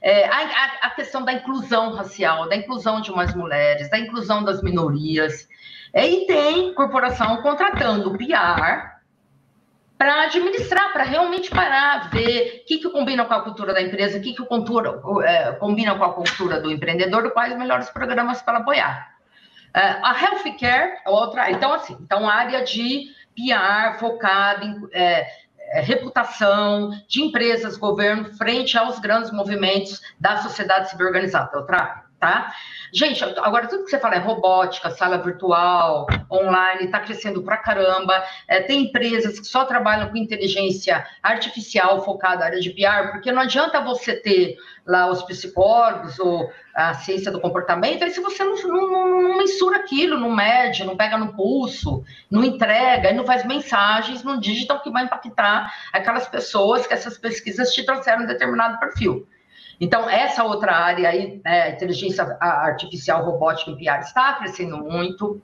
É, 0.00 0.26
a, 0.26 0.86
a, 0.86 0.90
questão 0.90 1.24
da 1.24 1.32
inclusão 1.32 1.92
racial, 1.92 2.48
da 2.48 2.56
inclusão 2.56 3.00
de 3.00 3.10
mais 3.10 3.34
mulheres, 3.34 3.90
da 3.90 3.98
inclusão 3.98 4.44
das 4.44 4.62
minorias. 4.62 5.48
É, 5.92 6.06
e 6.06 6.26
tem 6.26 6.74
corporação 6.74 7.42
contratando 7.42 8.16
PR 8.16 8.98
para 9.96 10.22
administrar, 10.22 10.92
para 10.92 11.02
realmente 11.02 11.50
parar, 11.50 12.08
ver 12.10 12.62
o 12.62 12.66
que, 12.66 12.78
que 12.78 12.90
combina 12.90 13.24
com 13.24 13.34
a 13.34 13.42
cultura 13.42 13.74
da 13.74 13.82
empresa, 13.82 14.18
o 14.18 14.20
que, 14.20 14.32
que 14.32 14.44
cultura, 14.44 15.02
é, 15.24 15.52
combina 15.52 15.96
com 15.96 16.04
a 16.04 16.12
cultura 16.12 16.60
do 16.60 16.70
empreendedor, 16.70 17.28
quais 17.32 17.56
melhores 17.58 17.90
programas 17.90 18.40
para 18.40 18.58
apoiar. 18.58 19.18
É, 19.74 19.80
a 19.80 20.16
healthcare, 20.22 20.98
outra, 21.06 21.50
então 21.50 21.72
assim, 21.72 21.96
então 22.00 22.28
área 22.28 22.62
de 22.62 23.08
PR 23.34 23.98
focada 23.98 24.64
em 24.64 24.88
é, 24.92 25.02
é, 25.12 25.28
reputação 25.72 26.90
de 27.08 27.22
empresas, 27.22 27.76
governo, 27.76 28.32
frente 28.34 28.76
aos 28.76 28.98
grandes 28.98 29.30
movimentos 29.30 30.00
da 30.18 30.38
sociedade 30.38 30.90
civil 30.90 31.06
organizada. 31.06 31.56
Outra, 31.56 32.04
tá? 32.18 32.52
Gente, 32.92 33.22
agora 33.22 33.68
tudo 33.68 33.84
que 33.84 33.90
você 33.90 33.98
fala 33.98 34.16
é 34.16 34.18
robótica, 34.18 34.90
sala 34.90 35.18
virtual, 35.18 36.06
online, 36.30 36.84
está 36.84 37.00
crescendo 37.00 37.42
pra 37.42 37.56
caramba. 37.56 38.24
É, 38.46 38.60
tem 38.60 38.84
empresas 38.84 39.38
que 39.38 39.46
só 39.46 39.64
trabalham 39.64 40.08
com 40.08 40.16
inteligência 40.16 41.06
artificial 41.22 42.04
focada 42.04 42.40
na 42.40 42.46
área 42.46 42.60
de 42.60 42.70
PR, 42.70 43.12
porque 43.12 43.30
não 43.30 43.42
adianta 43.42 43.80
você 43.80 44.14
ter 44.16 44.56
lá 44.86 45.10
os 45.10 45.22
psicólogos 45.22 46.18
ou 46.18 46.50
a 46.74 46.94
ciência 46.94 47.30
do 47.30 47.40
comportamento, 47.40 48.04
aí 48.04 48.10
se 48.10 48.20
você 48.20 48.42
não, 48.44 48.56
não, 48.56 49.22
não, 49.22 49.38
mensura 49.38 49.78
aquilo, 49.78 50.18
não 50.18 50.30
mede, 50.30 50.84
não 50.84 50.96
pega 50.96 51.18
no 51.18 51.34
pulso, 51.34 52.04
não 52.30 52.44
entrega, 52.44 53.12
não 53.12 53.26
faz 53.26 53.44
mensagens 53.44 54.22
no 54.22 54.40
digital 54.40 54.80
que 54.80 54.90
vai 54.90 55.04
impactar 55.04 55.72
aquelas 55.92 56.28
pessoas 56.28 56.86
que 56.86 56.94
essas 56.94 57.18
pesquisas 57.18 57.74
te 57.74 57.84
trouxeram 57.84 58.26
determinado 58.26 58.78
perfil. 58.78 59.26
Então, 59.80 60.08
essa 60.10 60.44
outra 60.44 60.72
área 60.72 61.08
aí, 61.08 61.40
é, 61.44 61.70
inteligência 61.70 62.36
artificial 62.40 63.24
robótica 63.24 63.70
em 63.70 63.76
PR, 63.76 64.00
está 64.00 64.34
crescendo 64.34 64.78
muito. 64.78 65.40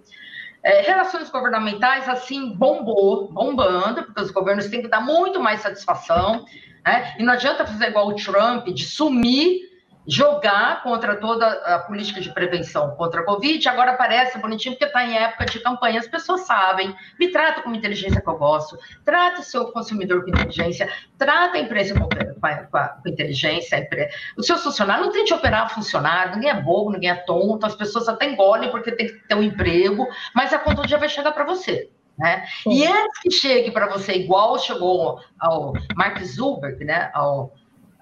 É, 0.62 0.80
relações 0.80 1.30
governamentais, 1.30 2.08
assim, 2.08 2.52
bombou, 2.54 3.30
bombando, 3.30 4.02
porque 4.04 4.22
os 4.22 4.30
governos 4.30 4.66
têm 4.68 4.82
que 4.82 4.88
dar 4.88 5.00
muito 5.00 5.40
mais 5.40 5.60
satisfação, 5.60 6.44
né? 6.84 7.14
E 7.18 7.22
não 7.22 7.34
adianta 7.34 7.66
fazer 7.66 7.88
igual 7.88 8.08
o 8.08 8.16
Trump, 8.16 8.66
de 8.68 8.84
sumir 8.84 9.73
jogar 10.06 10.82
contra 10.82 11.16
toda 11.16 11.46
a 11.46 11.78
política 11.80 12.20
de 12.20 12.32
prevenção 12.32 12.94
contra 12.96 13.20
a 13.20 13.24
Covid. 13.24 13.68
Agora 13.68 13.94
parece 13.94 14.38
bonitinho 14.38 14.74
porque 14.74 14.84
está 14.84 15.04
em 15.04 15.16
época 15.16 15.46
de 15.46 15.60
campanha, 15.60 15.98
as 15.98 16.06
pessoas 16.06 16.42
sabem. 16.42 16.94
Me 17.18 17.28
trata 17.28 17.62
como 17.62 17.74
inteligência 17.74 18.20
que 18.20 18.28
eu 18.28 18.36
gosto, 18.36 18.78
trata 19.04 19.40
o 19.40 19.44
seu 19.44 19.66
consumidor 19.72 20.22
com 20.22 20.30
inteligência, 20.30 20.90
trata 21.18 21.56
a 21.56 21.60
empresa 21.60 21.94
com, 21.94 22.08
com, 22.08 23.02
com 23.02 23.08
inteligência. 23.08 23.88
O 24.36 24.42
seu 24.42 24.58
funcionário 24.58 25.04
não 25.04 25.12
tem 25.12 25.24
de 25.24 25.32
operar 25.32 25.74
funcionário, 25.74 26.34
ninguém 26.34 26.50
é 26.50 26.60
bobo, 26.60 26.92
ninguém 26.92 27.10
é 27.10 27.14
tonto, 27.14 27.66
as 27.66 27.74
pessoas 27.74 28.08
até 28.08 28.30
engolem 28.30 28.70
porque 28.70 28.92
tem 28.92 29.06
que 29.06 29.14
ter 29.28 29.34
um 29.34 29.42
emprego, 29.42 30.06
mas 30.34 30.52
a 30.52 30.58
conta 30.58 30.86
dia 30.86 30.98
vai 30.98 31.08
chegar 31.08 31.32
para 31.32 31.44
você. 31.44 31.90
Né? 32.16 32.44
E 32.66 32.86
antes 32.86 33.20
que 33.22 33.30
chegue 33.30 33.72
para 33.72 33.88
você 33.88 34.12
igual 34.12 34.56
chegou 34.58 35.20
ao 35.40 35.72
Mark 35.96 36.22
Zuckerberg, 36.22 36.84
né? 36.84 37.10
ao 37.12 37.52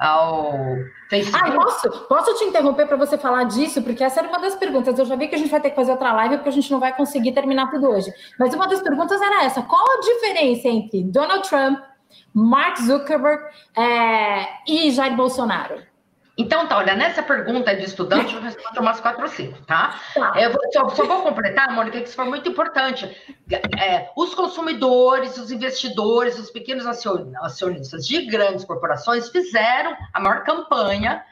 ao 0.03 0.53
Facebook. 1.09 1.49
Ah, 1.49 1.53
posso, 1.53 1.91
posso 2.09 2.35
te 2.35 2.45
interromper 2.45 2.87
para 2.87 2.97
você 2.97 3.17
falar 3.17 3.45
disso? 3.45 3.81
Porque 3.83 4.03
essa 4.03 4.21
era 4.21 4.29
uma 4.29 4.41
das 4.41 4.57
perguntas. 4.57 4.99
Eu 4.99 5.05
já 5.05 5.15
vi 5.15 5.29
que 5.29 5.37
a 5.37 5.39
gente 5.39 5.51
vai 5.51 5.61
ter 5.61 5.71
que 5.71 5.77
fazer 5.77 5.93
outra 5.93 6.13
live 6.13 6.39
porque 6.39 6.49
a 6.49 6.53
gente 6.53 6.71
não 6.73 6.81
vai 6.81 6.95
conseguir 6.95 7.33
terminar 7.33 7.71
tudo 7.71 7.89
hoje. 7.89 8.13
Mas 8.39 8.53
uma 8.53 8.67
das 8.67 8.83
perguntas 8.83 9.21
era 9.21 9.45
essa: 9.45 9.63
qual 9.63 9.85
a 9.85 10.01
diferença 10.01 10.69
entre 10.69 11.05
Donald 11.05 11.49
Trump, 11.49 11.79
Mark 12.35 12.79
Zuckerberg 12.79 13.45
é, 13.77 14.49
e 14.67 14.91
Jair 14.91 15.15
Bolsonaro? 15.15 15.92
Então, 16.37 16.67
tá, 16.67 16.79
olha, 16.79 16.95
nessa 16.95 17.23
pergunta 17.23 17.77
de 17.77 17.85
estudante, 17.85 18.35
eu 18.35 18.41
respondo 18.41 18.81
umas 18.81 19.01
quatro 19.01 19.23
ou 19.23 19.29
cinco, 19.29 19.63
tá? 19.67 20.01
tá. 20.15 20.33
Eu 20.41 20.53
só, 20.73 20.89
só, 20.89 21.05
vou 21.05 21.23
completar, 21.23 21.71
Mônica, 21.73 22.01
que 22.01 22.09
isso 22.09 22.17
foi 22.17 22.25
muito 22.25 22.49
importante. 22.49 23.05
É, 23.79 24.11
os 24.17 24.35
consumidores, 24.35 25.37
os 25.37 25.51
investidores, 25.51 26.39
os 26.39 26.51
pequenos 26.51 26.87
acionistas 26.87 28.07
de 28.07 28.25
grandes 28.25 28.65
corporações 28.65 29.29
fizeram 29.29 29.95
a 30.15 30.21
maior 30.21 30.43
campanha 30.43 31.23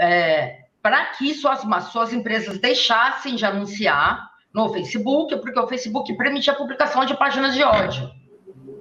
é, 0.00 0.60
para 0.82 1.04
que 1.06 1.34
suas, 1.34 1.60
suas 1.92 2.12
empresas 2.12 2.58
deixassem 2.58 3.34
de 3.36 3.44
anunciar 3.44 4.30
no 4.54 4.72
Facebook, 4.72 5.36
porque 5.36 5.58
o 5.60 5.66
Facebook 5.66 6.16
permitia 6.16 6.54
a 6.54 6.56
publicação 6.56 7.04
de 7.04 7.14
páginas 7.14 7.54
de 7.54 7.62
ódio 7.62 8.10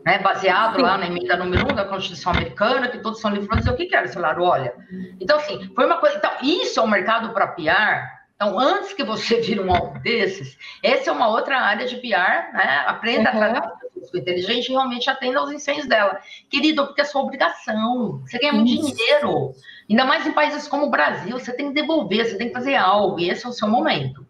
né, 0.05 0.19
baseado 0.19 0.75
Sim. 0.75 0.81
lá 0.81 0.97
na 0.97 1.07
emenda 1.07 1.37
número 1.37 1.71
1 1.71 1.75
da 1.75 1.85
Constituição 1.85 2.31
Americana, 2.31 2.87
que 2.89 2.99
todos 2.99 3.19
são 3.19 3.31
livres 3.31 3.65
o 3.67 3.75
que 3.75 3.85
quer, 3.85 4.07
celular, 4.07 4.39
olha. 4.39 4.73
Então, 5.19 5.37
assim, 5.37 5.71
foi 5.73 5.85
uma 5.85 5.97
coisa. 5.97 6.17
Então, 6.17 6.31
isso 6.41 6.79
é 6.79 6.83
um 6.83 6.87
mercado 6.87 7.33
para 7.33 7.47
PR. 7.47 8.23
Então, 8.35 8.59
antes 8.59 8.93
que 8.93 9.03
você 9.03 9.39
vire 9.39 9.61
um 9.61 9.73
alvo 9.73 9.99
desses, 9.99 10.57
essa 10.81 11.09
é 11.09 11.13
uma 11.13 11.29
outra 11.29 11.59
área 11.59 11.87
de 11.87 11.95
PR, 11.97 12.53
né? 12.53 12.83
Aprenda 12.85 13.31
uhum. 13.31 13.37
a 13.37 13.51
tratar 13.51 13.61
com 13.61 14.17
inteligente 14.17 14.67
e 14.67 14.71
realmente 14.71 15.09
atenda 15.09 15.39
aos 15.39 15.51
incêndios 15.51 15.87
dela. 15.87 16.19
Querido, 16.49 16.85
porque 16.85 17.01
é 17.01 17.05
sua 17.05 17.21
obrigação. 17.21 18.21
Você 18.25 18.37
ganha 18.37 18.53
muito 18.53 18.71
isso. 18.71 18.95
dinheiro. 18.95 19.53
Ainda 19.89 20.05
mais 20.05 20.25
em 20.25 20.31
países 20.31 20.67
como 20.67 20.87
o 20.87 20.89
Brasil, 20.89 21.37
você 21.37 21.53
tem 21.53 21.69
que 21.69 21.81
devolver, 21.81 22.25
você 22.25 22.37
tem 22.37 22.47
que 22.47 22.53
fazer 22.53 22.75
algo, 22.75 23.19
e 23.19 23.29
esse 23.29 23.45
é 23.45 23.49
o 23.49 23.53
seu 23.53 23.67
momento. 23.67 24.25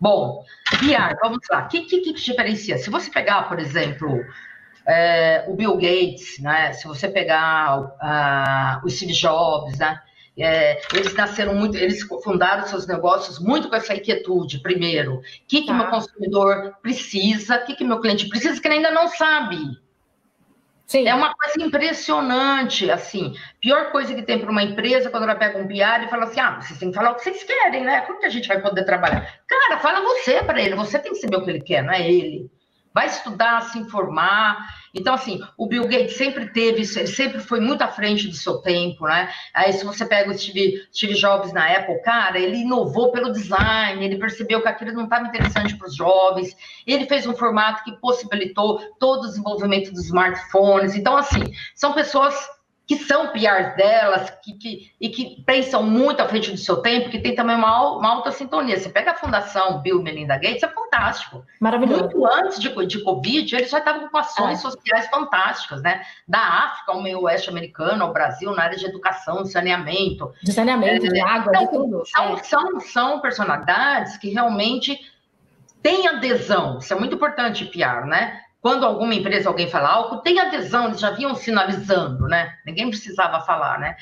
Bom, 0.00 0.42
PR, 0.78 1.16
vamos 1.20 1.40
lá. 1.50 1.64
O 1.64 1.68
que, 1.68 1.82
que, 1.82 2.00
que 2.00 2.12
diferencia? 2.14 2.78
Se 2.78 2.88
você 2.88 3.10
pegar, 3.10 3.48
por 3.48 3.58
exemplo, 3.58 4.24
é, 4.86 5.44
o 5.46 5.54
Bill 5.54 5.74
Gates, 5.76 6.38
né? 6.40 6.72
Se 6.72 6.86
você 6.86 7.08
pegar 7.08 7.80
uh, 7.80 8.86
o 8.86 8.90
Steve 8.90 9.12
Jobs, 9.12 9.78
né? 9.78 10.00
É, 10.38 10.80
eles 10.94 11.12
nasceram 11.14 11.54
muito, 11.54 11.76
eles 11.76 12.02
fundaram 12.24 12.66
seus 12.66 12.86
negócios 12.86 13.38
muito 13.38 13.68
com 13.68 13.76
essa 13.76 13.94
inquietude. 13.94 14.62
Primeiro, 14.62 15.16
o 15.16 15.22
que, 15.46 15.62
que 15.62 15.66
tá. 15.66 15.74
meu 15.74 15.86
consumidor 15.88 16.76
precisa, 16.80 17.56
o 17.56 17.64
que, 17.66 17.74
que 17.74 17.84
meu 17.84 18.00
cliente 18.00 18.28
precisa, 18.28 18.58
que 18.60 18.66
ele 18.66 18.76
ainda 18.76 18.90
não 18.90 19.08
sabe. 19.08 19.58
Sim. 20.86 21.06
É 21.06 21.14
uma 21.14 21.34
coisa 21.34 21.62
impressionante, 21.62 22.90
assim. 22.90 23.34
Pior 23.60 23.92
coisa 23.92 24.14
que 24.14 24.22
tem 24.22 24.38
para 24.38 24.50
uma 24.50 24.62
empresa 24.62 25.10
quando 25.10 25.24
ela 25.24 25.36
pega 25.36 25.58
um 25.58 25.68
PR 25.68 26.04
e 26.04 26.08
fala 26.08 26.24
assim: 26.24 26.40
ah, 26.40 26.60
vocês 26.60 26.78
têm 26.78 26.90
que 26.90 26.96
falar 26.96 27.12
o 27.12 27.14
que 27.16 27.22
vocês 27.22 27.44
querem, 27.44 27.84
né? 27.84 28.00
Como 28.02 28.18
que 28.18 28.26
a 28.26 28.30
gente 28.30 28.48
vai 28.48 28.60
poder 28.60 28.84
trabalhar? 28.84 29.40
Cara, 29.46 29.78
fala 29.78 30.00
você 30.00 30.42
para 30.42 30.60
ele, 30.60 30.74
você 30.74 30.98
tem 30.98 31.12
que 31.12 31.18
saber 31.18 31.36
o 31.36 31.44
que 31.44 31.50
ele 31.50 31.60
quer, 31.60 31.84
não 31.84 31.92
é 31.92 32.10
ele 32.10 32.50
vai 32.92 33.06
estudar, 33.06 33.62
se 33.62 33.78
informar. 33.78 34.58
Então, 34.92 35.14
assim, 35.14 35.40
o 35.56 35.66
Bill 35.66 35.84
Gates 35.84 36.16
sempre 36.16 36.52
teve 36.52 36.80
ele 36.80 37.06
sempre 37.06 37.38
foi 37.38 37.60
muito 37.60 37.82
à 37.82 37.88
frente 37.88 38.26
do 38.26 38.34
seu 38.34 38.58
tempo, 38.58 39.06
né? 39.06 39.30
Aí, 39.54 39.72
se 39.72 39.84
você 39.84 40.04
pega 40.04 40.30
o 40.30 40.36
Steve, 40.36 40.86
Steve 40.92 41.14
Jobs 41.14 41.52
na 41.52 41.66
Apple, 41.66 42.02
cara, 42.02 42.38
ele 42.38 42.58
inovou 42.58 43.12
pelo 43.12 43.32
design, 43.32 44.04
ele 44.04 44.18
percebeu 44.18 44.60
que 44.60 44.68
aquilo 44.68 44.92
não 44.92 45.04
estava 45.04 45.26
interessante 45.26 45.76
para 45.76 45.86
os 45.86 45.94
jovens, 45.94 46.56
ele 46.86 47.06
fez 47.06 47.26
um 47.26 47.36
formato 47.36 47.84
que 47.84 47.92
possibilitou 48.00 48.80
todo 48.98 49.24
o 49.24 49.28
desenvolvimento 49.28 49.92
dos 49.92 50.06
smartphones. 50.06 50.94
Então, 50.94 51.16
assim, 51.16 51.52
são 51.74 51.92
pessoas 51.92 52.34
que 52.90 52.96
são 52.96 53.28
PRs 53.28 53.76
delas 53.76 54.30
que, 54.42 54.52
que, 54.54 54.92
e 55.00 55.08
que 55.10 55.44
pensam 55.46 55.80
muito 55.80 56.20
à 56.20 56.26
frente 56.26 56.50
do 56.50 56.56
seu 56.56 56.78
tempo, 56.78 57.08
que 57.08 57.20
tem 57.20 57.36
também 57.36 57.54
uma, 57.54 57.96
uma 57.96 58.08
alta 58.16 58.32
sintonia. 58.32 58.76
Você 58.76 58.88
pega 58.88 59.12
a 59.12 59.14
Fundação 59.14 59.80
Bill 59.80 60.02
Melinda 60.02 60.34
Gates, 60.34 60.64
é 60.64 60.68
fantástico. 60.68 61.46
Maravilhoso. 61.60 62.02
Muito 62.02 62.26
antes 62.26 62.58
de, 62.58 62.86
de 62.86 63.04
Covid, 63.04 63.54
eles 63.54 63.70
já 63.70 63.78
estavam 63.78 64.08
com 64.08 64.18
ações 64.18 64.58
é. 64.58 64.62
sociais 64.62 65.06
fantásticas, 65.06 65.80
né? 65.82 66.02
Da 66.26 66.40
África 66.40 66.90
ao 66.90 67.00
meio 67.00 67.20
oeste 67.20 67.48
americano, 67.48 68.02
ao 68.02 68.12
Brasil, 68.12 68.52
na 68.56 68.64
área 68.64 68.76
de 68.76 68.86
educação, 68.86 69.44
saneamento. 69.44 70.34
De 70.42 70.52
saneamento, 70.52 71.06
é, 71.06 71.10
de 71.10 71.20
água, 71.20 71.52
então, 71.54 71.62
de 71.62 71.70
tudo. 71.70 72.02
São, 72.06 72.34
é. 72.34 72.42
são, 72.42 72.80
são 72.80 73.20
personalidades 73.20 74.16
que 74.16 74.30
realmente 74.30 74.98
têm 75.80 76.08
adesão. 76.08 76.78
Isso 76.78 76.92
é 76.92 76.98
muito 76.98 77.14
importante, 77.14 77.66
PR, 77.66 78.04
né? 78.04 78.40
Quando 78.60 78.84
alguma 78.84 79.14
empresa, 79.14 79.48
alguém 79.48 79.70
fala 79.70 79.88
algo, 79.88 80.18
tem 80.18 80.38
adesão, 80.38 80.88
eles 80.88 81.00
já 81.00 81.10
vinham 81.10 81.34
sinalizando, 81.34 82.26
né? 82.26 82.58
Ninguém 82.66 82.90
precisava 82.90 83.40
falar, 83.40 83.78
né? 83.78 83.96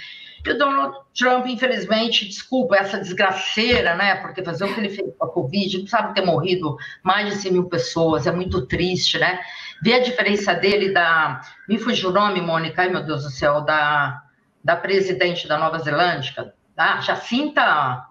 E 0.45 0.51
o 0.51 0.59
Donald 0.59 0.97
Trump, 1.17 1.47
infelizmente, 1.47 2.27
desculpa 2.27 2.77
essa 2.77 2.99
desgraceira, 2.99 3.95
né? 3.95 4.17
Porque 4.17 4.43
fazer 4.43 4.65
o 4.65 4.75
que 4.75 4.81
ele 4.81 4.91
fez 4.91 5.15
com 5.17 5.25
a 5.25 5.31
Covid, 5.31 5.89
sabe 5.89 6.15
ter 6.15 6.25
morrido 6.25 6.77
mais 7.05 7.29
de 7.29 7.37
100 7.37 7.53
mil 7.53 7.69
pessoas, 7.69 8.27
é 8.27 8.33
muito 8.33 8.67
triste, 8.67 9.17
né? 9.17 9.39
Ver 9.81 9.95
a 9.95 10.03
diferença 10.03 10.53
dele 10.55 10.93
da. 10.93 11.41
Me 11.69 11.79
fugiu 11.79 12.11
o 12.11 12.13
nome, 12.13 12.41
Mônica, 12.41 12.83
ai 12.83 12.89
meu 12.89 13.05
Deus 13.05 13.23
do 13.23 13.31
céu, 13.31 13.61
da, 13.61 14.23
da 14.65 14.75
presidente 14.75 15.47
da 15.47 15.57
Nova 15.57 15.79
Zelândia, 15.79 16.53
tá? 16.75 17.01
Jacinta. 17.01 18.07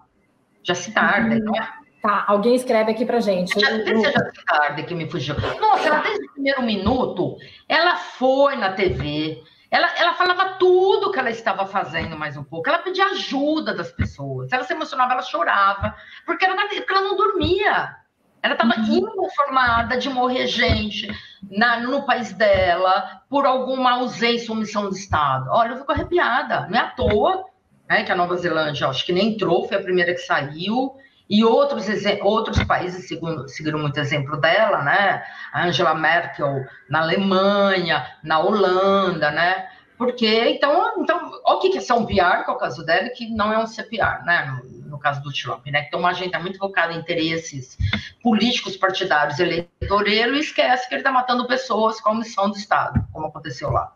Jacinta 0.62 1.00
Arden, 1.00 1.40
não 1.40 1.54
é? 1.54 1.77
Tá, 2.02 2.24
alguém 2.28 2.54
escreve 2.54 2.92
aqui 2.92 3.04
pra 3.04 3.20
gente. 3.20 3.58
Já, 3.58 3.70
eu... 3.70 4.02
Tarde 4.46 4.84
que 4.84 4.94
me 4.94 5.10
fugiu. 5.10 5.34
Nossa, 5.60 5.88
ela 5.88 6.00
desde 6.00 6.26
o 6.26 6.32
primeiro 6.32 6.62
minuto, 6.62 7.36
ela 7.68 7.96
foi 7.96 8.56
na 8.56 8.72
TV, 8.72 9.42
ela, 9.70 9.88
ela 9.98 10.14
falava 10.14 10.56
tudo 10.58 11.10
que 11.10 11.18
ela 11.18 11.30
estava 11.30 11.66
fazendo 11.66 12.16
mais 12.16 12.36
um 12.36 12.44
pouco, 12.44 12.68
ela 12.68 12.78
pedia 12.78 13.06
ajuda 13.06 13.74
das 13.74 13.90
pessoas, 13.90 14.52
ela 14.52 14.64
se 14.64 14.72
emocionava, 14.72 15.12
ela 15.12 15.22
chorava, 15.22 15.94
porque 16.24 16.44
ela, 16.44 16.56
porque 16.56 16.92
ela 16.92 17.02
não 17.02 17.16
dormia. 17.16 17.96
Ela 18.40 18.54
estava 18.54 18.76
uhum. 18.76 18.98
inconformada 18.98 19.98
de 19.98 20.08
morrer 20.08 20.46
gente 20.46 21.08
na, 21.50 21.80
no 21.80 22.06
país 22.06 22.32
dela 22.32 23.22
por 23.28 23.44
alguma 23.44 23.94
ausência 23.94 24.50
ou 24.50 24.56
omissão 24.56 24.88
do 24.88 24.94
Estado. 24.94 25.50
Olha, 25.50 25.72
eu 25.72 25.78
fico 25.78 25.90
arrepiada. 25.90 26.68
Não 26.70 26.78
é 26.78 26.82
à 26.82 26.86
toa 26.86 27.44
né, 27.88 28.04
que 28.04 28.12
a 28.12 28.16
Nova 28.16 28.36
Zelândia, 28.36 28.86
acho 28.86 29.04
que 29.04 29.12
nem 29.12 29.30
entrou, 29.30 29.66
foi 29.66 29.76
a 29.76 29.82
primeira 29.82 30.14
que 30.14 30.20
saiu. 30.20 30.94
E 31.28 31.44
outros, 31.44 31.86
outros 32.22 32.62
países 32.64 33.06
segundo, 33.06 33.48
seguiram 33.48 33.78
muito 33.78 34.00
exemplo 34.00 34.40
dela, 34.40 34.82
né? 34.82 35.22
A 35.52 35.66
Angela 35.66 35.94
Merkel 35.94 36.64
na 36.88 37.00
Alemanha, 37.00 38.06
na 38.22 38.38
Holanda, 38.38 39.30
né? 39.30 39.68
Porque, 39.98 40.48
então, 40.48 41.02
então 41.02 41.30
o 41.44 41.58
que 41.58 41.76
é 41.76 41.80
ser 41.80 41.92
um 41.92 42.06
PR, 42.06 42.44
que 42.44 42.50
é 42.50 42.52
o 42.52 42.56
caso 42.56 42.86
dela, 42.86 43.08
que 43.10 43.28
não 43.30 43.52
é 43.52 43.58
um 43.58 43.66
CPR, 43.66 44.24
né? 44.24 44.46
No, 44.46 44.90
no 44.90 44.98
caso 44.98 45.20
do 45.22 45.32
Trump, 45.32 45.66
né? 45.66 45.82
Que 45.82 45.90
tem 45.90 45.98
uma 45.98 46.10
agenda 46.10 46.38
muito 46.38 46.56
focada 46.56 46.92
em 46.92 46.98
interesses 46.98 47.76
políticos, 48.22 48.76
partidários, 48.76 49.38
eleitoreiros, 49.38 50.36
e 50.36 50.40
esquece 50.40 50.88
que 50.88 50.94
ele 50.94 51.00
está 51.00 51.12
matando 51.12 51.46
pessoas 51.46 52.00
com 52.00 52.10
a 52.10 52.14
missão 52.14 52.48
do 52.48 52.56
Estado, 52.56 53.04
como 53.12 53.26
aconteceu 53.26 53.70
lá. 53.70 53.92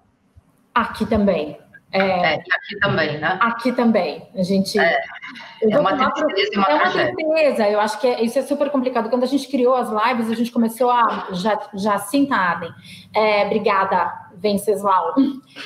Aqui 0.75 1.07
também. 1.07 1.59
É, 1.93 2.01
é, 2.01 2.35
aqui 2.37 2.81
também, 2.81 3.19
né? 3.19 3.39
Aqui 3.41 3.73
também. 3.73 4.29
A 4.35 4.43
gente. 4.43 4.79
É, 4.79 4.99
é 5.71 5.79
uma 5.79 6.11
tristeza 6.11 6.51
e 6.55 6.57
uma 6.57 6.67
É 6.67 6.75
uma 6.75 6.91
tristeza. 6.91 7.69
Eu 7.69 7.81
acho 7.81 8.01
que 8.01 8.07
é, 8.07 8.23
isso 8.23 8.39
é 8.39 8.43
super 8.43 8.71
complicado. 8.71 9.11
Quando 9.11 9.25
a 9.25 9.27
gente 9.27 9.47
criou 9.49 9.75
as 9.75 9.91
lives, 9.91 10.31
a 10.31 10.35
gente 10.35 10.51
começou 10.51 10.91
a. 10.91 11.29
Já, 11.33 11.61
já 11.75 12.03
Arden. 12.31 12.73
É, 13.15 13.45
obrigada. 13.45 14.22
Venceslau. 14.43 15.15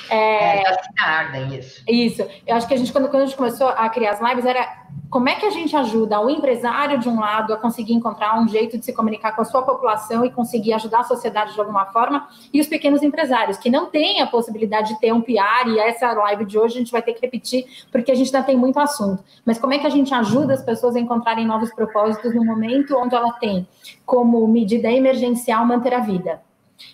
É, 0.09 0.61
é 0.61 0.77
Arden, 0.99 1.57
isso. 1.57 1.83
Isso. 1.87 2.27
Eu 2.45 2.55
acho 2.55 2.67
que 2.67 2.73
a 2.73 2.77
gente, 2.77 2.91
quando, 2.91 3.09
quando 3.09 3.23
a 3.23 3.25
gente 3.25 3.35
começou 3.35 3.67
a 3.67 3.89
criar 3.89 4.11
as 4.11 4.21
lives, 4.21 4.45
era 4.45 4.85
como 5.09 5.29
é 5.29 5.35
que 5.35 5.45
a 5.45 5.49
gente 5.49 5.75
ajuda 5.75 6.19
o 6.19 6.29
empresário 6.29 6.99
de 6.99 7.07
um 7.07 7.19
lado 7.19 7.53
a 7.53 7.57
conseguir 7.57 7.93
encontrar 7.93 8.39
um 8.39 8.47
jeito 8.47 8.77
de 8.77 8.85
se 8.85 8.93
comunicar 8.93 9.35
com 9.35 9.41
a 9.41 9.45
sua 9.45 9.61
população 9.61 10.25
e 10.25 10.29
conseguir 10.29 10.73
ajudar 10.73 10.99
a 10.99 11.03
sociedade 11.03 11.53
de 11.53 11.59
alguma 11.59 11.85
forma, 11.87 12.27
e 12.53 12.59
os 12.59 12.67
pequenos 12.67 13.01
empresários 13.01 13.57
que 13.57 13.69
não 13.69 13.87
têm 13.87 14.21
a 14.21 14.27
possibilidade 14.27 14.89
de 14.89 14.99
ter 14.99 15.13
um 15.13 15.21
PR, 15.21 15.67
e 15.67 15.79
essa 15.79 16.11
live 16.11 16.45
de 16.45 16.57
hoje 16.57 16.75
a 16.75 16.79
gente 16.79 16.91
vai 16.91 17.01
ter 17.01 17.13
que 17.13 17.21
repetir, 17.21 17.65
porque 17.91 18.11
a 18.11 18.15
gente 18.15 18.35
ainda 18.35 18.45
tem 18.45 18.57
muito 18.57 18.79
assunto. 18.79 19.23
Mas 19.45 19.57
como 19.57 19.73
é 19.73 19.79
que 19.79 19.87
a 19.87 19.91
gente 19.91 20.13
ajuda 20.13 20.53
as 20.53 20.63
pessoas 20.63 20.95
a 20.95 20.99
encontrarem 20.99 21.47
novos 21.47 21.73
propósitos 21.73 22.35
no 22.35 22.43
momento 22.43 22.97
onde 22.97 23.15
ela 23.15 23.31
tem 23.33 23.67
como 24.05 24.45
medida 24.47 24.91
emergencial 24.91 25.65
manter 25.65 25.93
a 25.93 25.99
vida? 25.99 26.41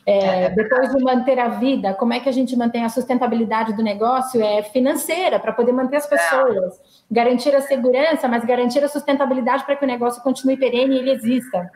É, 0.05 0.49
depois 0.49 0.93
de 0.93 1.03
manter 1.03 1.39
a 1.39 1.49
vida, 1.49 1.93
como 1.93 2.13
é 2.13 2.19
que 2.19 2.29
a 2.29 2.31
gente 2.31 2.55
mantém 2.55 2.83
a 2.83 2.89
sustentabilidade 2.89 3.73
do 3.73 3.83
negócio? 3.83 4.41
É 4.41 4.63
financeira 4.63 5.39
para 5.39 5.51
poder 5.53 5.71
manter 5.71 5.97
as 5.97 6.07
pessoas, 6.07 6.79
garantir 7.09 7.55
a 7.55 7.61
segurança, 7.61 8.27
mas 8.27 8.45
garantir 8.45 8.83
a 8.83 8.87
sustentabilidade 8.87 9.65
para 9.65 9.75
que 9.75 9.83
o 9.83 9.87
negócio 9.87 10.21
continue 10.21 10.57
perene 10.57 10.95
e 10.95 10.99
ele 10.99 11.11
exista. 11.11 11.69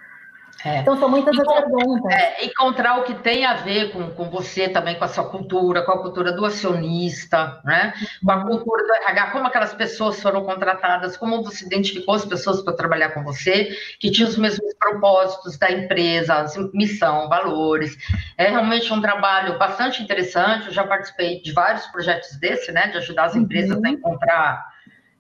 É. 0.66 0.80
Então, 0.80 0.98
são 0.98 1.08
muitas 1.08 1.38
as 1.38 1.46
perguntas. 1.46 2.12
É, 2.14 2.46
encontrar 2.46 3.00
o 3.00 3.04
que 3.04 3.14
tem 3.14 3.46
a 3.46 3.54
ver 3.54 3.92
com, 3.92 4.10
com 4.12 4.30
você 4.30 4.68
também, 4.68 4.96
com 4.96 5.06
a 5.06 5.08
sua 5.08 5.30
cultura, 5.30 5.84
com 5.84 5.92
a 5.92 6.02
cultura 6.02 6.32
do 6.32 6.46
acionista, 6.46 7.62
né? 7.64 7.94
com 8.24 8.32
a 8.32 8.44
cultura 8.44 8.84
do 8.84 8.94
RH, 8.94 9.32
como 9.32 9.48
aquelas 9.48 9.74
pessoas 9.74 10.22
foram 10.22 10.44
contratadas, 10.44 11.16
como 11.16 11.44
você 11.44 11.66
identificou 11.66 12.16
as 12.16 12.26
pessoas 12.26 12.62
para 12.62 12.74
trabalhar 12.74 13.10
com 13.10 13.24
você, 13.24 13.70
que 14.00 14.10
tinham 14.12 14.30
os 14.30 14.38
mesmos 14.38 14.74
propósitos 14.80 15.58
da 15.58 15.72
empresa, 15.72 16.46
missão, 16.74 17.30
valores. 17.30 17.96
É 18.38 18.50
realmente 18.50 18.92
um 18.92 19.02
trabalho 19.02 19.60
bastante 19.60 20.02
interessante. 20.02 20.68
Eu 20.68 20.74
já 20.74 20.86
participei 20.86 21.42
de 21.42 21.52
vários 21.52 21.86
projetos 21.88 22.36
desse, 22.40 22.72
né? 22.72 22.88
De 22.88 22.98
ajudar 22.98 23.26
as 23.26 23.36
empresas 23.36 23.78
uhum. 23.78 23.86
a 23.86 23.90
encontrar 23.90 24.66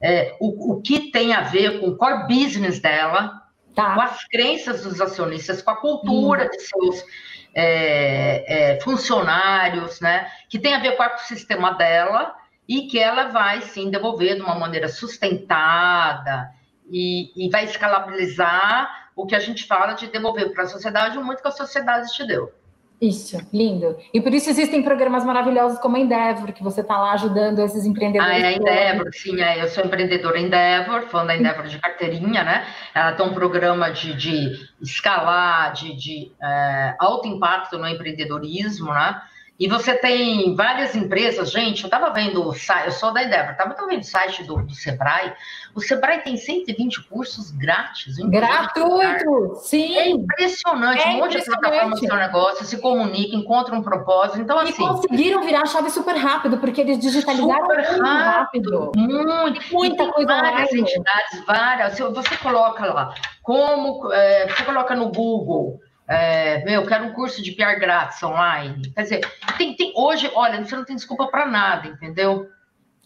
é, 0.01 0.35
o, 0.39 0.73
o 0.73 0.81
que 0.81 1.11
tem 1.11 1.33
a 1.33 1.41
ver 1.41 1.79
com 1.79 1.87
o 1.87 1.97
core 1.97 2.27
business 2.27 2.79
dela, 2.79 3.46
tá. 3.77 3.93
com 3.93 4.01
as 4.01 4.23
crenças 4.25 4.83
dos 4.83 4.99
acionistas, 4.99 5.61
com 5.61 5.71
a 5.71 5.75
cultura 5.75 6.45
hum. 6.45 6.49
de 6.49 6.59
seus 6.59 7.05
é, 7.53 8.73
é, 8.73 8.81
funcionários, 8.81 10.01
né? 10.01 10.29
Que 10.49 10.59
tem 10.59 10.73
a 10.73 10.79
ver 10.79 10.97
com 10.97 11.03
o 11.03 11.05
ecossistema 11.05 11.73
dela 11.73 12.35
e 12.67 12.87
que 12.87 12.99
ela 12.99 13.29
vai 13.29 13.61
sim 13.61 13.89
devolver 13.89 14.35
de 14.35 14.41
uma 14.41 14.55
maneira 14.55 14.89
sustentada 14.89 16.51
e, 16.91 17.31
e 17.35 17.49
vai 17.49 17.65
escalabilizar 17.65 19.09
o 19.15 19.25
que 19.25 19.35
a 19.35 19.39
gente 19.39 19.65
fala 19.65 19.93
de 19.93 20.07
devolver 20.07 20.51
para 20.53 20.63
a 20.63 20.67
sociedade 20.67 21.17
muito 21.19 21.41
que 21.41 21.47
a 21.47 21.51
sociedade 21.51 22.11
te 22.13 22.25
deu. 22.25 22.53
Isso, 22.99 23.37
lindo. 23.53 23.95
E 24.11 24.19
por 24.19 24.33
isso 24.33 24.49
existem 24.49 24.81
programas 24.81 25.23
maravilhosos 25.23 25.77
como 25.77 25.97
a 25.97 25.99
Endeavor, 25.99 26.51
que 26.51 26.63
você 26.63 26.81
está 26.81 26.97
lá 26.97 27.11
ajudando 27.11 27.59
esses 27.59 27.85
empreendedores. 27.85 28.33
Ah, 28.33 28.39
é 28.39 28.47
a 28.47 28.53
Endeavor, 28.53 29.13
sim, 29.13 29.39
é, 29.39 29.61
eu 29.61 29.67
sou 29.67 29.85
empreendedora 29.85 30.39
Endeavor, 30.39 31.03
fã 31.03 31.23
da 31.23 31.37
Endeavor 31.37 31.67
de 31.67 31.77
carteirinha, 31.77 32.43
né? 32.43 32.65
Ela 32.95 33.11
tem 33.13 33.23
um 33.23 33.33
programa 33.33 33.91
de, 33.91 34.15
de 34.15 34.51
escalar, 34.81 35.73
de, 35.73 35.95
de 35.95 36.31
é, 36.41 36.95
alto 36.99 37.27
impacto 37.27 37.77
no 37.77 37.87
empreendedorismo, 37.87 38.91
né? 38.91 39.21
E 39.59 39.67
você 39.67 39.95
tem 39.95 40.55
várias 40.55 40.95
empresas, 40.95 41.51
gente, 41.51 41.81
eu 41.81 41.87
estava 41.87 42.11
vendo 42.11 42.47
o 42.47 42.53
site, 42.53 42.85
eu 42.85 42.91
sou 42.91 43.11
da 43.11 43.23
Endeavor, 43.23 43.53
estava 43.53 43.75
vendo 43.87 44.01
o 44.01 44.03
site 44.03 44.43
do, 44.43 44.57
do, 44.57 44.75
Sebrae, 44.75 45.33
o 45.73 45.81
Sebrae 45.81 46.21
tem 46.21 46.37
120 46.37 47.09
cursos 47.09 47.49
grátis. 47.49 48.17
Gratuito, 48.17 49.55
sim. 49.63 49.97
É 49.97 50.09
impressionante, 50.09 51.01
é 51.01 51.07
um 51.07 51.17
monte 51.17 51.39
de 51.39 51.45
plataforma 51.45 51.95
do 51.95 51.99
seu 51.99 52.15
negócio, 52.15 52.65
se 52.65 52.77
comunica, 52.79 53.35
encontra 53.35 53.73
um 53.73 53.81
propósito, 53.81 54.39
então 54.41 54.59
assim... 54.59 54.83
E 54.83 54.87
conseguiram 54.87 55.43
virar 55.43 55.61
a 55.61 55.65
chave 55.65 55.89
super 55.89 56.15
rápido, 56.15 56.59
porque 56.59 56.81
eles 56.81 56.99
digitalizaram 56.99 57.65
super 57.65 57.77
muito 57.77 58.03
rápido. 58.03 58.91
Muito, 58.95 59.73
muita 59.73 60.11
coisa 60.11 60.27
várias 60.27 60.69
online. 60.69 60.81
entidades, 60.81 61.45
várias, 61.47 61.97
você 61.97 62.37
coloca 62.37 62.85
lá, 62.93 63.15
como, 63.41 64.13
é, 64.13 64.47
você 64.49 64.63
coloca 64.63 64.95
no 64.95 65.11
Google 65.11 65.79
é, 66.07 66.63
meu, 66.63 66.85
quero 66.85 67.05
um 67.05 67.13
curso 67.13 67.41
de 67.43 67.51
PR 67.51 67.79
grátis 67.79 68.21
online. 68.23 68.91
Quer 68.93 69.03
dizer, 69.03 69.21
tem, 69.57 69.75
tem, 69.75 69.91
hoje, 69.95 70.31
olha, 70.33 70.63
você 70.63 70.75
não 70.75 70.85
tem 70.85 70.95
desculpa 70.95 71.27
para 71.27 71.45
nada, 71.45 71.87
entendeu? 71.87 72.49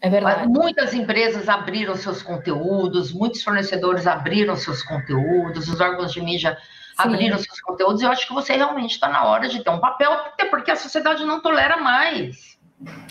É 0.02 0.10
verdade. 0.10 0.48
Muitas 0.48 0.94
empresas 0.94 1.50
abriram 1.50 1.96
seus 1.96 2.22
conteúdos, 2.22 3.12
muitos 3.12 3.44
fornecedores 3.44 4.06
abriram 4.06 4.56
seus 4.56 4.84
conteúdos, 4.84 5.68
os 5.68 5.80
órgãos 5.80 6.14
de 6.14 6.22
mídia 6.22 6.58
Sim. 7.02 7.10
abriram 7.10 7.38
seus 7.38 7.60
conteúdos. 7.62 8.02
Eu 8.02 8.12
acho 8.12 8.28
que 8.28 8.34
você 8.34 8.54
realmente 8.54 8.92
está 8.92 9.08
na 9.08 9.24
hora 9.24 9.48
de 9.48 9.64
ter 9.64 9.70
um 9.70 9.80
papel, 9.80 10.12
até 10.12 10.46
porque 10.46 10.72
a 10.72 10.76
sociedade 10.76 11.24
não 11.26 11.42
tolera 11.42 11.78
mais. 11.78 12.60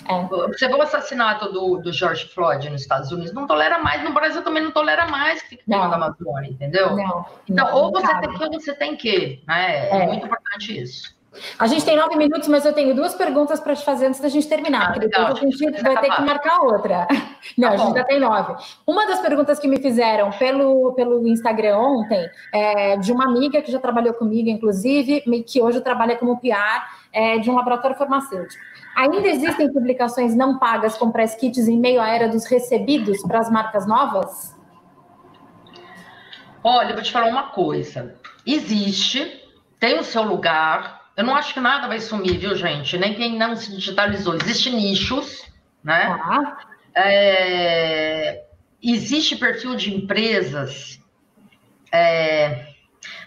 É. 0.08 0.26
Você 0.48 0.66
vê 0.66 0.74
o 0.74 0.82
assassinato 0.82 1.52
do, 1.52 1.76
do 1.78 1.92
George 1.92 2.26
Floyd 2.28 2.68
nos 2.70 2.82
Estados 2.82 3.12
Unidos, 3.12 3.32
não 3.32 3.46
tolera 3.46 3.78
mais, 3.78 4.02
no 4.02 4.12
Brasil 4.12 4.42
também 4.42 4.62
não 4.62 4.72
tolera 4.72 5.06
mais 5.06 5.42
que 5.42 5.50
fica 5.50 5.64
queimando 5.64 5.94
a 5.94 5.96
Amazônia, 5.96 6.50
entendeu? 6.50 6.96
Não, 6.96 7.26
então, 7.48 7.66
não, 7.66 7.76
ou 7.76 7.92
você 7.92 8.06
sabe. 8.06 8.26
tem 8.26 8.36
que 8.36 8.44
ou 8.44 8.52
você 8.52 8.74
tem 8.74 8.96
que. 8.96 9.42
Né? 9.46 9.88
É, 9.88 10.02
é 10.02 10.06
muito 10.06 10.26
importante 10.26 10.80
isso. 10.80 11.20
A 11.58 11.66
gente 11.68 11.84
tem 11.84 11.96
nove 11.96 12.16
minutos, 12.16 12.48
mas 12.48 12.66
eu 12.66 12.72
tenho 12.72 12.94
duas 12.94 13.14
perguntas 13.14 13.60
para 13.60 13.76
te 13.76 13.84
fazer 13.84 14.06
antes 14.06 14.20
da 14.20 14.28
gente 14.28 14.48
terminar, 14.48 14.94
ah, 14.96 14.98
depois 14.98 15.26
a 15.26 15.34
gente 15.34 15.82
vai 15.82 16.00
ter 16.00 16.10
que 16.10 16.22
marcar 16.22 16.60
outra. 16.62 17.06
Não, 17.56 17.68
tá 17.68 17.74
a 17.74 17.76
gente 17.76 17.94
já 17.94 18.04
tem 18.04 18.18
nove. 18.18 18.54
Uma 18.84 19.06
das 19.06 19.20
perguntas 19.20 19.58
que 19.60 19.68
me 19.68 19.80
fizeram 19.80 20.30
pelo, 20.32 20.92
pelo 20.94 21.26
Instagram 21.28 21.78
ontem, 21.78 22.28
é 22.52 22.96
de 22.96 23.12
uma 23.12 23.26
amiga 23.26 23.62
que 23.62 23.70
já 23.70 23.78
trabalhou 23.78 24.12
comigo, 24.14 24.48
inclusive, 24.48 25.20
que 25.46 25.62
hoje 25.62 25.80
trabalha 25.80 26.16
como 26.16 26.40
PR 26.40 26.82
é, 27.12 27.38
de 27.38 27.48
um 27.48 27.54
laboratório 27.54 27.96
farmacêutico. 27.96 28.62
Ainda 28.96 29.28
existem 29.28 29.72
publicações 29.72 30.34
não 30.34 30.58
pagas 30.58 30.96
com 30.96 31.10
press 31.10 31.34
kits 31.34 31.68
em 31.68 31.78
meio 31.78 32.00
à 32.00 32.08
era 32.08 32.28
dos 32.28 32.44
recebidos 32.46 33.22
para 33.22 33.38
as 33.38 33.50
marcas 33.50 33.86
novas? 33.86 34.56
Olha, 36.62 36.90
eu 36.90 36.94
vou 36.94 37.02
te 37.02 37.12
falar 37.12 37.28
uma 37.28 37.50
coisa. 37.50 38.14
Existe, 38.46 39.42
tem 39.78 39.98
o 39.98 40.04
seu 40.04 40.22
lugar. 40.22 41.00
Eu 41.16 41.24
não 41.24 41.34
acho 41.34 41.54
que 41.54 41.60
nada 41.60 41.88
vai 41.88 42.00
sumir, 42.00 42.38
viu, 42.38 42.54
gente? 42.54 42.98
Nem 42.98 43.14
quem 43.14 43.38
não 43.38 43.56
se 43.56 43.74
digitalizou. 43.74 44.34
Existem 44.34 44.74
nichos, 44.74 45.44
né? 45.82 46.18
Ah. 46.20 46.58
É, 46.94 48.44
existe 48.82 49.36
perfil 49.36 49.76
de 49.76 49.94
empresas 49.94 51.00
é, 51.92 52.69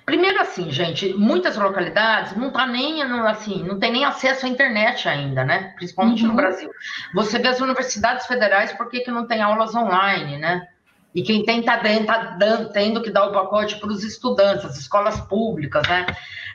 Primeiro 0.05 0.41
assim, 0.41 0.69
gente, 0.69 1.13
muitas 1.13 1.55
localidades 1.55 2.35
não 2.35 2.51
tá 2.51 2.67
nem 2.67 3.01
assim, 3.01 3.63
não 3.63 3.79
tem 3.79 3.91
nem 3.91 4.03
acesso 4.03 4.45
à 4.45 4.49
internet 4.49 5.07
ainda, 5.07 5.45
né? 5.45 5.73
Principalmente 5.75 6.23
uhum. 6.23 6.29
no 6.29 6.35
Brasil. 6.35 6.69
Você 7.13 7.39
vê 7.39 7.47
as 7.47 7.61
universidades 7.61 8.25
federais, 8.25 8.73
por 8.73 8.89
que, 8.89 8.99
que 8.99 9.11
não 9.11 9.25
tem 9.25 9.41
aulas 9.41 9.73
online, 9.73 10.37
né? 10.37 10.67
E 11.15 11.21
quem 11.21 11.45
tem 11.45 11.61
tá, 11.61 11.77
dentro, 11.77 12.07
tá 12.07 12.35
dando, 12.37 12.71
tendo 12.71 13.01
que 13.01 13.11
dar 13.11 13.27
o 13.27 13.31
pacote 13.31 13.77
para 13.77 13.89
os 13.89 14.03
estudantes, 14.03 14.65
as 14.65 14.77
escolas 14.77 15.21
públicas, 15.21 15.87
né? 15.87 16.05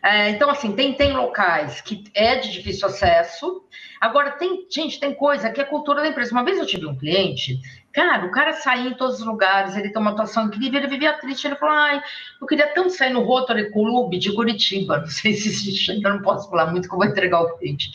É, 0.02 0.30
então, 0.30 0.50
assim, 0.50 0.72
tem, 0.72 0.94
tem 0.94 1.12
locais 1.12 1.80
que 1.80 2.04
é 2.14 2.36
de 2.36 2.52
difícil 2.52 2.86
acesso. 2.88 3.64
Agora, 4.00 4.32
tem, 4.32 4.66
gente, 4.70 5.00
tem 5.00 5.14
coisa 5.14 5.50
que 5.50 5.60
é 5.60 5.64
cultura 5.64 6.02
da 6.02 6.08
empresa. 6.08 6.32
Uma 6.32 6.44
vez 6.44 6.58
eu 6.58 6.66
tive 6.66 6.86
um 6.86 6.96
cliente 6.96 7.60
Cara, 7.98 8.26
o 8.26 8.30
cara 8.30 8.52
saía 8.52 8.90
em 8.90 8.94
todos 8.94 9.18
os 9.18 9.26
lugares, 9.26 9.74
ele 9.74 9.88
tem 9.88 10.00
uma 10.00 10.12
atuação 10.12 10.46
incrível, 10.46 10.78
ele 10.78 10.86
vivia 10.86 11.14
triste, 11.14 11.46
ele 11.46 11.56
falou, 11.56 11.74
ai, 11.74 12.00
eu 12.40 12.46
queria 12.46 12.68
tanto 12.68 12.90
sair 12.90 13.12
no 13.12 13.24
Rotary 13.24 13.72
Club 13.72 14.14
de 14.14 14.32
Curitiba, 14.32 14.98
não 15.02 15.06
sei 15.08 15.32
se 15.32 15.48
existe, 15.48 15.90
ainda 15.90 16.10
não 16.10 16.22
posso 16.22 16.48
falar 16.50 16.66
muito 16.66 16.86
que 16.86 16.94
eu 16.94 16.98
vou 16.98 17.08
entregar 17.08 17.40
o 17.40 17.56
cliente. 17.56 17.90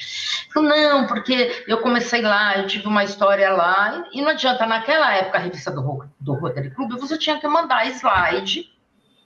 Falei, 0.52 0.70
não, 0.88 1.08
porque 1.08 1.64
eu 1.68 1.78
comecei 1.78 2.22
lá, 2.22 2.58
eu 2.58 2.68
tive 2.68 2.88
uma 2.88 3.06
história 3.06 3.50
lá, 3.52 4.06
e 4.12 4.22
não 4.22 4.32
adianta, 4.32 4.66
naquela 4.66 5.14
época, 5.16 5.38
a 5.38 5.42
revista 5.42 5.72
do, 5.72 6.06
do 6.20 6.34
Rotary 6.34 6.72
Club, 6.72 7.00
você 7.00 7.18
tinha 7.18 7.40
que 7.40 7.48
mandar 7.48 7.88
slide, 7.92 8.73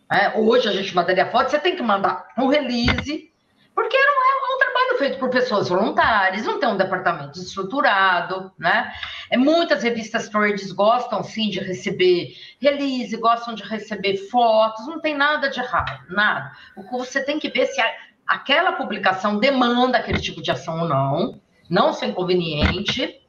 né? 0.10 0.34
hoje 0.36 0.68
a 0.68 0.72
gente 0.72 0.96
mandaria 0.96 1.30
foto, 1.30 1.50
você 1.50 1.60
tem 1.60 1.76
que 1.76 1.82
mandar 1.82 2.28
um 2.38 2.48
release, 2.48 3.32
porque 3.76 3.96
um, 3.96 4.00
é 4.00 4.56
um 4.56 4.58
trabalho 4.58 4.98
feito 4.98 5.20
por 5.20 5.30
pessoas 5.30 5.70
voluntárias, 5.70 6.46
não 6.46 6.60
tem 6.60 6.68
um 6.68 6.78
departamento 6.78 7.38
estruturado, 7.38 8.52
né? 8.58 8.92
É, 9.30 9.38
muitas 9.38 9.84
revistas 9.84 10.30
trades 10.30 10.72
gostam, 10.72 11.22
sim, 11.22 11.50
de 11.50 11.60
receber 11.60 12.34
release, 12.60 13.16
gostam 13.18 13.54
de 13.54 13.64
receber 13.64 14.18
fotos, 14.30 14.88
não 14.88 15.00
tem 15.00 15.16
nada 15.16 15.50
de 15.50 15.60
errado, 15.60 16.06
nada. 16.10 16.52
O 16.76 16.84
que 16.84 16.92
você 16.92 17.24
tem 17.24 17.38
que 17.38 17.50
ver 17.50 17.68
se 17.68 17.80
a, 17.80 17.88
aquela 18.26 18.72
publicação 18.72 19.38
demanda 19.38 20.00
aquele 20.00 20.20
tipo 20.20 20.42
de 20.42 20.50
ação 20.50 20.82
ou 20.82 20.88
não, 20.88 21.40
não 21.70 21.94
ser 21.94 22.08
inconveniente, 22.08 23.22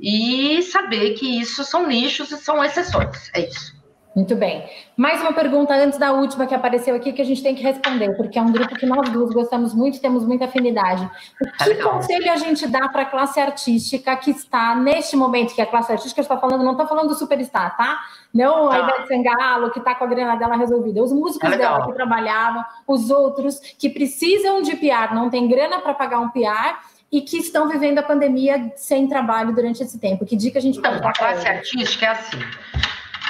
e 0.00 0.62
saber 0.62 1.14
que 1.14 1.40
isso 1.40 1.62
são 1.64 1.86
nichos 1.86 2.32
e 2.32 2.36
são 2.36 2.64
exceções, 2.64 3.30
é 3.34 3.46
isso. 3.46 3.81
Muito 4.14 4.36
bem. 4.36 4.68
Mais 4.94 5.22
uma 5.22 5.32
pergunta 5.32 5.74
antes 5.74 5.98
da 5.98 6.12
última 6.12 6.46
que 6.46 6.54
apareceu 6.54 6.94
aqui 6.94 7.12
que 7.14 7.22
a 7.22 7.24
gente 7.24 7.42
tem 7.42 7.54
que 7.54 7.62
responder, 7.62 8.14
porque 8.14 8.38
é 8.38 8.42
um 8.42 8.52
grupo 8.52 8.74
que 8.74 8.84
nós 8.84 9.08
duas 9.08 9.32
gostamos 9.32 9.74
muito, 9.74 10.00
temos 10.00 10.26
muita 10.26 10.44
afinidade. 10.44 11.08
O 11.40 11.64
que 11.64 11.70
é 11.70 11.74
conselho 11.76 12.30
a 12.30 12.36
gente 12.36 12.66
dá 12.66 12.88
para 12.90 13.02
a 13.02 13.06
classe 13.06 13.40
artística 13.40 14.14
que 14.16 14.30
está 14.30 14.74
neste 14.74 15.16
momento, 15.16 15.54
que 15.54 15.62
a 15.62 15.66
classe 15.66 15.92
artística 15.92 16.20
está 16.20 16.36
falando, 16.36 16.62
não 16.62 16.72
está 16.72 16.86
falando 16.86 17.08
do 17.08 17.14
superstar, 17.14 17.74
tá? 17.74 18.00
Não 18.34 18.68
a 18.68 18.70
tá. 18.70 18.78
Ivete 18.80 19.08
Sangalo, 19.08 19.70
que 19.70 19.78
está 19.78 19.94
com 19.94 20.04
a 20.04 20.06
grana 20.06 20.36
dela 20.36 20.56
resolvida. 20.56 21.02
Os 21.02 21.12
músicos 21.12 21.50
é 21.50 21.56
dela 21.56 21.86
que 21.86 21.92
trabalhavam, 21.94 22.62
os 22.86 23.10
outros 23.10 23.58
que 23.78 23.88
precisam 23.88 24.60
de 24.60 24.76
PR, 24.76 25.14
não 25.14 25.30
tem 25.30 25.48
grana 25.48 25.80
para 25.80 25.94
pagar 25.94 26.20
um 26.20 26.28
PR 26.28 26.76
e 27.10 27.22
que 27.22 27.38
estão 27.38 27.66
vivendo 27.66 27.98
a 27.98 28.02
pandemia 28.02 28.72
sem 28.76 29.06
trabalho 29.06 29.54
durante 29.54 29.82
esse 29.82 29.98
tempo? 29.98 30.26
Que 30.26 30.36
dica 30.36 30.58
a 30.58 30.62
gente 30.62 30.80
pode 30.80 31.00
dar? 31.00 31.10
A 31.10 31.12
classe 31.12 31.46
artística 31.46 32.06
é 32.06 32.08
assim. 32.08 32.38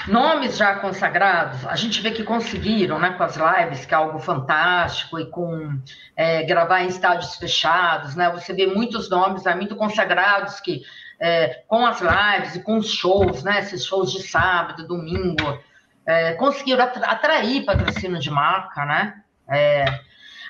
Nomes 0.08 0.56
já 0.56 0.76
consagrados, 0.76 1.64
a 1.66 1.76
gente 1.76 2.00
vê 2.00 2.10
que 2.10 2.24
conseguiram, 2.24 2.98
né, 2.98 3.10
com 3.10 3.22
as 3.22 3.36
lives, 3.36 3.86
que 3.86 3.94
é 3.94 3.96
algo 3.96 4.18
fantástico, 4.18 5.18
e 5.18 5.26
com 5.26 5.78
é, 6.16 6.42
gravar 6.42 6.82
em 6.82 6.88
estádios 6.88 7.36
fechados, 7.36 8.16
né? 8.16 8.30
Você 8.30 8.52
vê 8.52 8.66
muitos 8.66 9.08
nomes 9.08 9.44
né, 9.44 9.54
muito 9.54 9.76
consagrados 9.76 10.58
que 10.60 10.82
é, 11.20 11.62
com 11.68 11.86
as 11.86 12.00
lives 12.00 12.56
e 12.56 12.62
com 12.62 12.78
os 12.78 12.90
shows, 12.90 13.44
né? 13.44 13.60
Esses 13.60 13.84
shows 13.84 14.10
de 14.12 14.22
sábado, 14.22 14.86
domingo, 14.86 15.58
é, 16.04 16.32
conseguiram 16.32 16.84
atrair 16.84 17.64
patrocínio 17.64 18.18
de 18.18 18.30
marca, 18.30 18.84
né? 18.84 19.22
É, 19.48 19.84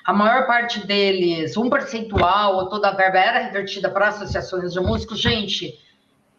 a 0.03 0.11
maior 0.11 0.47
parte 0.47 0.85
deles, 0.85 1.55
um 1.55 1.69
percentual 1.69 2.55
ou 2.55 2.69
toda 2.69 2.89
a 2.89 2.95
verba 2.95 3.19
era 3.19 3.39
revertida 3.39 3.89
para 3.89 4.07
associações 4.07 4.73
de 4.73 4.79
músicos. 4.79 5.19
Gente, 5.19 5.79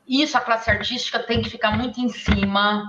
isso 0.07 0.37
a 0.37 0.41
classe 0.41 0.71
artística 0.71 1.19
tem 1.19 1.41
que 1.41 1.49
ficar 1.49 1.71
muito 1.71 2.01
em 2.01 2.09
cima. 2.09 2.85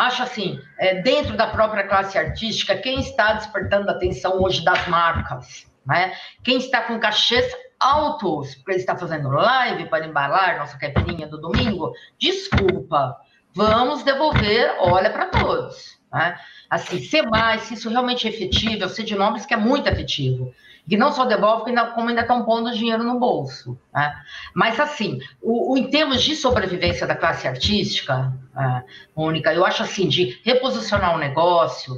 Acho 0.00 0.22
assim, 0.22 0.58
é, 0.78 1.02
dentro 1.02 1.36
da 1.36 1.48
própria 1.48 1.86
classe 1.86 2.16
artística, 2.16 2.74
quem 2.74 3.00
está 3.00 3.34
despertando 3.34 3.90
a 3.90 3.92
atenção 3.92 4.40
hoje 4.40 4.64
das 4.64 4.88
marcas, 4.88 5.70
né? 5.84 6.14
Quem 6.42 6.56
está 6.56 6.80
com 6.80 6.98
cachês 6.98 7.44
altos, 7.78 8.54
porque 8.54 8.70
ele 8.70 8.78
está 8.78 8.96
fazendo 8.96 9.28
live 9.28 9.90
para 9.90 10.06
embalar 10.06 10.56
nossa 10.56 10.78
caipirinha 10.78 11.26
do 11.26 11.38
domingo, 11.38 11.92
desculpa, 12.18 13.14
vamos 13.54 14.02
devolver, 14.02 14.74
olha 14.78 15.10
para 15.10 15.26
todos. 15.26 16.00
Né? 16.10 16.34
Assim, 16.70 16.98
ser 16.98 17.28
mais, 17.28 17.62
se 17.64 17.74
isso 17.74 17.90
realmente 17.90 18.26
é 18.26 18.30
efetivo, 18.30 18.82
eu 18.82 18.88
sei 18.88 19.04
de 19.04 19.14
nomes 19.14 19.44
que 19.44 19.52
é 19.52 19.58
muito 19.58 19.86
efetivo. 19.86 20.54
Que 20.90 20.96
não 20.96 21.12
só 21.12 21.24
devolve, 21.24 21.72
como 21.94 22.08
ainda 22.08 22.22
estão 22.22 22.44
pondo 22.44 22.72
dinheiro 22.72 23.04
no 23.04 23.18
bolso. 23.18 23.78
Né? 23.94 24.12
Mas, 24.52 24.80
assim, 24.80 25.20
o, 25.40 25.72
o, 25.72 25.78
em 25.78 25.88
termos 25.88 26.20
de 26.20 26.34
sobrevivência 26.34 27.06
da 27.06 27.14
classe 27.14 27.46
artística, 27.46 28.32
é, 28.56 28.82
Mônica, 29.16 29.54
eu 29.54 29.64
acho 29.64 29.84
assim, 29.84 30.08
de 30.08 30.40
reposicionar 30.44 31.14
o 31.14 31.18
negócio, 31.18 31.94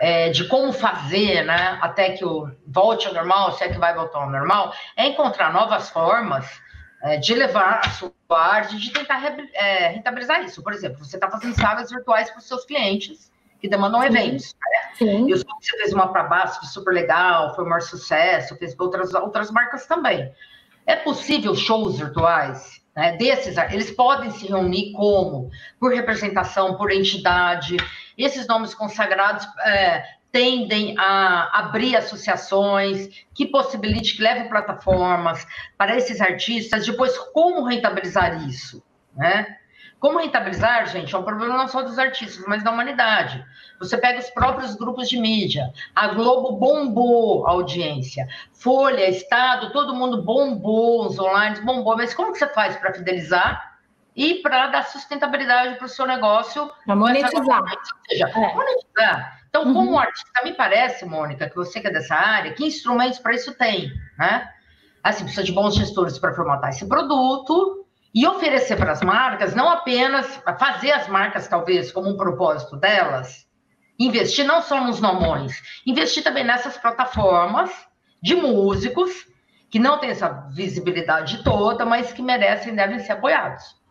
é, 0.00 0.30
de 0.30 0.48
como 0.48 0.72
fazer, 0.72 1.44
né, 1.44 1.78
até 1.80 2.10
que 2.10 2.24
o 2.24 2.50
volte 2.66 3.06
ao 3.06 3.14
normal, 3.14 3.52
se 3.52 3.62
é 3.62 3.68
que 3.68 3.78
vai 3.78 3.94
voltar 3.94 4.18
ao 4.18 4.28
normal, 4.28 4.74
é 4.96 5.06
encontrar 5.06 5.52
novas 5.52 5.88
formas 5.90 6.44
é, 7.04 7.18
de 7.18 7.34
levar 7.34 7.80
a 7.84 7.90
sua 7.90 8.12
arte, 8.30 8.76
de 8.76 8.90
tentar 8.90 9.22
é, 9.54 9.86
rentabilizar 9.88 10.42
isso. 10.42 10.60
Por 10.64 10.72
exemplo, 10.72 10.98
você 10.98 11.16
está 11.16 11.30
fazendo 11.30 11.54
salas 11.54 11.90
virtuais 11.90 12.28
para 12.28 12.40
os 12.40 12.48
seus 12.48 12.64
clientes 12.64 13.31
que 13.62 13.68
demandam 13.68 14.02
eventos. 14.02 14.54
Né? 15.00 15.20
E 15.28 15.32
você 15.32 15.78
fez 15.78 15.92
uma 15.92 16.08
para 16.08 16.24
baixo, 16.24 16.58
foi 16.58 16.68
super 16.68 16.92
legal, 16.92 17.54
foi 17.54 17.64
um 17.64 17.68
maior 17.68 17.80
sucesso, 17.80 18.56
fez 18.56 18.78
outras, 18.78 19.14
outras 19.14 19.52
marcas 19.52 19.86
também. 19.86 20.30
É 20.84 20.96
possível 20.96 21.54
shows 21.54 21.98
virtuais? 21.98 22.82
Né, 22.94 23.16
desses, 23.16 23.56
eles 23.56 23.90
podem 23.90 24.30
se 24.32 24.46
reunir 24.48 24.92
como? 24.92 25.50
Por 25.80 25.94
representação, 25.94 26.76
por 26.76 26.90
entidade. 26.90 27.76
Esses 28.18 28.46
nomes 28.46 28.74
consagrados 28.74 29.46
é, 29.64 30.04
tendem 30.30 30.94
a 30.98 31.60
abrir 31.60 31.96
associações 31.96 33.08
que 33.32 33.46
possibilite, 33.46 34.16
que 34.16 34.22
leve 34.22 34.48
plataformas 34.48 35.46
para 35.78 35.96
esses 35.96 36.20
artistas. 36.20 36.84
Depois, 36.84 37.16
como 37.32 37.64
rentabilizar 37.64 38.46
isso? 38.46 38.82
Né? 39.16 39.56
Como 40.02 40.18
rentabilizar, 40.18 40.88
gente, 40.88 41.14
é 41.14 41.18
um 41.18 41.22
problema 41.22 41.56
não 41.56 41.68
só 41.68 41.80
dos 41.80 41.96
artistas, 41.96 42.44
mas 42.48 42.64
da 42.64 42.72
humanidade. 42.72 43.46
Você 43.78 43.96
pega 43.96 44.18
os 44.18 44.28
próprios 44.30 44.74
grupos 44.74 45.08
de 45.08 45.16
mídia. 45.16 45.72
A 45.94 46.08
Globo 46.08 46.56
bombou 46.56 47.46
a 47.46 47.52
audiência. 47.52 48.26
Folha, 48.52 49.08
Estado, 49.08 49.70
todo 49.70 49.94
mundo 49.94 50.20
bombou, 50.20 51.06
os 51.06 51.20
online 51.20 51.60
bombou. 51.60 51.96
Mas 51.96 52.12
como 52.14 52.32
que 52.32 52.38
você 52.40 52.48
faz 52.48 52.76
para 52.78 52.92
fidelizar 52.92 53.78
e 54.16 54.42
para 54.42 54.66
dar 54.66 54.86
sustentabilidade 54.86 55.76
para 55.76 55.86
o 55.86 55.88
seu 55.88 56.04
negócio? 56.04 56.68
Para 56.84 56.96
monetizar. 56.96 57.62
Ou 57.62 57.78
seja, 58.08 58.28
é. 58.28 58.54
monetizar. 58.56 59.40
Então, 59.50 59.66
uhum. 59.66 59.72
como 59.72 60.00
artista, 60.00 60.42
me 60.42 60.52
parece, 60.54 61.04
Mônica, 61.04 61.48
que 61.48 61.54
você 61.54 61.80
que 61.80 61.86
é 61.86 61.92
dessa 61.92 62.16
área, 62.16 62.52
que 62.54 62.66
instrumentos 62.66 63.20
para 63.20 63.34
isso 63.34 63.54
tem, 63.54 63.92
né? 64.18 64.50
Assim, 65.00 65.22
precisa 65.22 65.44
de 65.44 65.52
bons 65.52 65.76
gestores 65.76 66.18
para 66.18 66.34
formatar 66.34 66.70
esse 66.70 66.88
produto, 66.88 67.81
e 68.14 68.26
oferecer 68.26 68.76
para 68.76 68.92
as 68.92 69.02
marcas, 69.02 69.54
não 69.54 69.68
apenas 69.68 70.26
fazer 70.58 70.92
as 70.92 71.08
marcas, 71.08 71.48
talvez, 71.48 71.90
como 71.90 72.08
um 72.08 72.16
propósito 72.16 72.76
delas, 72.76 73.46
investir 73.98 74.44
não 74.44 74.60
só 74.62 74.80
nos 74.84 75.00
nomões, 75.00 75.62
investir 75.86 76.22
também 76.22 76.44
nessas 76.44 76.76
plataformas 76.76 77.70
de 78.22 78.34
músicos 78.34 79.26
que 79.70 79.78
não 79.78 79.98
têm 79.98 80.10
essa 80.10 80.28
visibilidade 80.52 81.42
toda, 81.42 81.86
mas 81.86 82.12
que 82.12 82.20
merecem, 82.20 82.74
devem 82.74 82.98
ser 82.98 83.12
apoiados. 83.12 83.81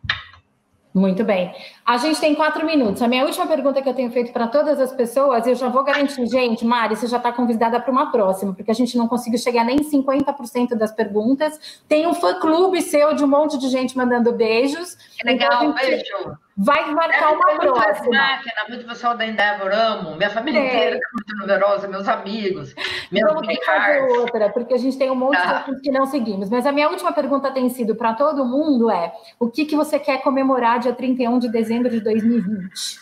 Muito 0.94 1.24
bem. 1.24 1.54
A 1.86 1.96
gente 1.96 2.20
tem 2.20 2.34
quatro 2.34 2.66
minutos. 2.66 3.00
A 3.00 3.08
minha 3.08 3.24
última 3.24 3.46
pergunta 3.46 3.80
que 3.80 3.88
eu 3.88 3.94
tenho 3.94 4.10
feito 4.10 4.30
para 4.30 4.46
todas 4.46 4.78
as 4.78 4.92
pessoas, 4.92 5.46
eu 5.46 5.54
já 5.54 5.68
vou 5.68 5.82
garantir, 5.82 6.26
gente, 6.26 6.66
Mari, 6.66 6.96
você 6.96 7.06
já 7.06 7.16
está 7.16 7.32
convidada 7.32 7.80
para 7.80 7.90
uma 7.90 8.12
próxima, 8.12 8.52
porque 8.52 8.70
a 8.70 8.74
gente 8.74 8.96
não 8.98 9.08
conseguiu 9.08 9.38
chegar 9.38 9.64
nem 9.64 9.78
50% 9.78 10.74
das 10.74 10.92
perguntas. 10.92 11.82
Tem 11.88 12.06
um 12.06 12.12
fã-clube 12.12 12.82
seu 12.82 13.14
de 13.14 13.24
um 13.24 13.28
monte 13.28 13.58
de 13.58 13.68
gente 13.68 13.96
mandando 13.96 14.32
beijos. 14.32 14.94
Que 15.18 15.26
legal, 15.26 15.64
então, 15.64 15.74
beijo. 15.74 16.36
Vai 16.56 16.90
marcar 16.90 17.32
uma 17.32 17.56
próxima. 17.58 18.10
Máquina, 18.10 18.52
muito 18.68 18.86
pessoal 18.86 19.16
da 19.16 19.26
Endeavor, 19.26 19.72
amo. 19.72 20.16
Minha 20.16 20.28
família 20.28 20.60
é. 20.60 20.66
inteira 20.66 20.96
é 20.96 21.00
muito 21.12 21.36
numerosa, 21.36 21.88
meus 21.88 22.06
amigos. 22.06 22.74
Vamos 23.10 23.46
ter 23.46 23.56
que 23.56 23.64
fazer 23.64 24.02
outra, 24.02 24.50
porque 24.50 24.74
a 24.74 24.78
gente 24.78 24.98
tem 24.98 25.10
um 25.10 25.14
monte 25.14 25.40
de 25.40 25.46
assuntos 25.46 25.80
que 25.80 25.90
não 25.90 26.06
seguimos. 26.06 26.50
Mas 26.50 26.66
a 26.66 26.72
minha 26.72 26.90
última 26.90 27.12
pergunta 27.12 27.50
tem 27.50 27.70
sido 27.70 27.94
para 27.94 28.12
todo 28.12 28.44
mundo 28.44 28.90
é, 28.90 29.12
o 29.40 29.48
que, 29.48 29.64
que 29.64 29.74
você 29.74 29.98
quer 29.98 30.22
comemorar 30.22 30.78
dia 30.78 30.92
31 30.92 31.38
de 31.38 31.48
dezembro 31.50 31.88
de 31.88 32.00
2020? 32.00 33.00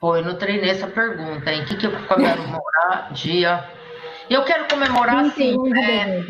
Pô, 0.00 0.16
eu 0.16 0.24
não 0.24 0.36
treinei 0.36 0.70
essa 0.70 0.86
pergunta, 0.86 1.52
hein? 1.52 1.62
O 1.62 1.66
que, 1.66 1.76
que 1.76 1.86
eu 1.86 1.90
quero 1.90 2.06
comemorar 2.06 3.12
dia... 3.12 3.68
Eu 4.30 4.44
quero 4.44 4.68
comemorar, 4.68 5.24
assim, 5.24 5.56
é, 5.74 6.22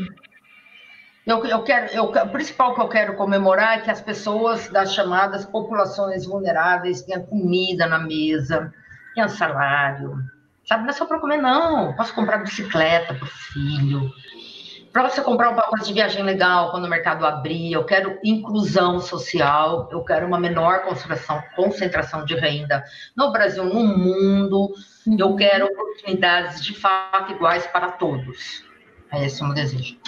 eu, 1.28 1.44
eu 1.44 1.62
quero, 1.62 1.92
eu, 1.92 2.04
o 2.04 2.28
principal 2.30 2.74
que 2.74 2.80
eu 2.80 2.88
quero 2.88 3.14
comemorar 3.14 3.76
é 3.76 3.80
que 3.82 3.90
as 3.90 4.00
pessoas 4.00 4.66
das 4.70 4.94
chamadas 4.94 5.44
populações 5.44 6.24
vulneráveis 6.24 7.02
tenham 7.02 7.22
comida 7.26 7.86
na 7.86 7.98
mesa, 7.98 8.72
tenham 9.14 9.28
salário. 9.28 10.16
Sabe, 10.64 10.84
não 10.84 10.90
é 10.90 10.92
só 10.94 11.04
para 11.04 11.18
comer, 11.18 11.36
não. 11.36 11.94
Posso 11.94 12.14
comprar 12.14 12.38
bicicleta 12.38 13.12
para 13.12 13.24
o 13.24 13.26
filho. 13.26 14.10
Para 14.90 15.10
você 15.10 15.20
comprar 15.20 15.50
um 15.50 15.54
pacote 15.54 15.84
de 15.84 15.92
viagem 15.92 16.22
legal 16.22 16.70
quando 16.70 16.86
o 16.86 16.88
mercado 16.88 17.26
abrir. 17.26 17.72
Eu 17.72 17.84
quero 17.84 18.18
inclusão 18.24 18.98
social. 18.98 19.86
Eu 19.92 20.02
quero 20.02 20.26
uma 20.26 20.40
menor 20.40 20.80
concentração, 20.84 21.42
concentração 21.54 22.24
de 22.24 22.36
renda 22.36 22.82
no 23.14 23.30
Brasil, 23.32 23.64
no 23.64 23.84
mundo. 23.84 24.72
Eu 25.18 25.36
quero 25.36 25.66
oportunidades 25.66 26.64
de 26.64 26.74
fato 26.74 27.32
iguais 27.32 27.66
para 27.66 27.92
todos. 27.92 28.64
É 29.12 29.26
esse 29.26 29.42
o 29.42 29.44
meu 29.44 29.54
desejo. 29.54 29.98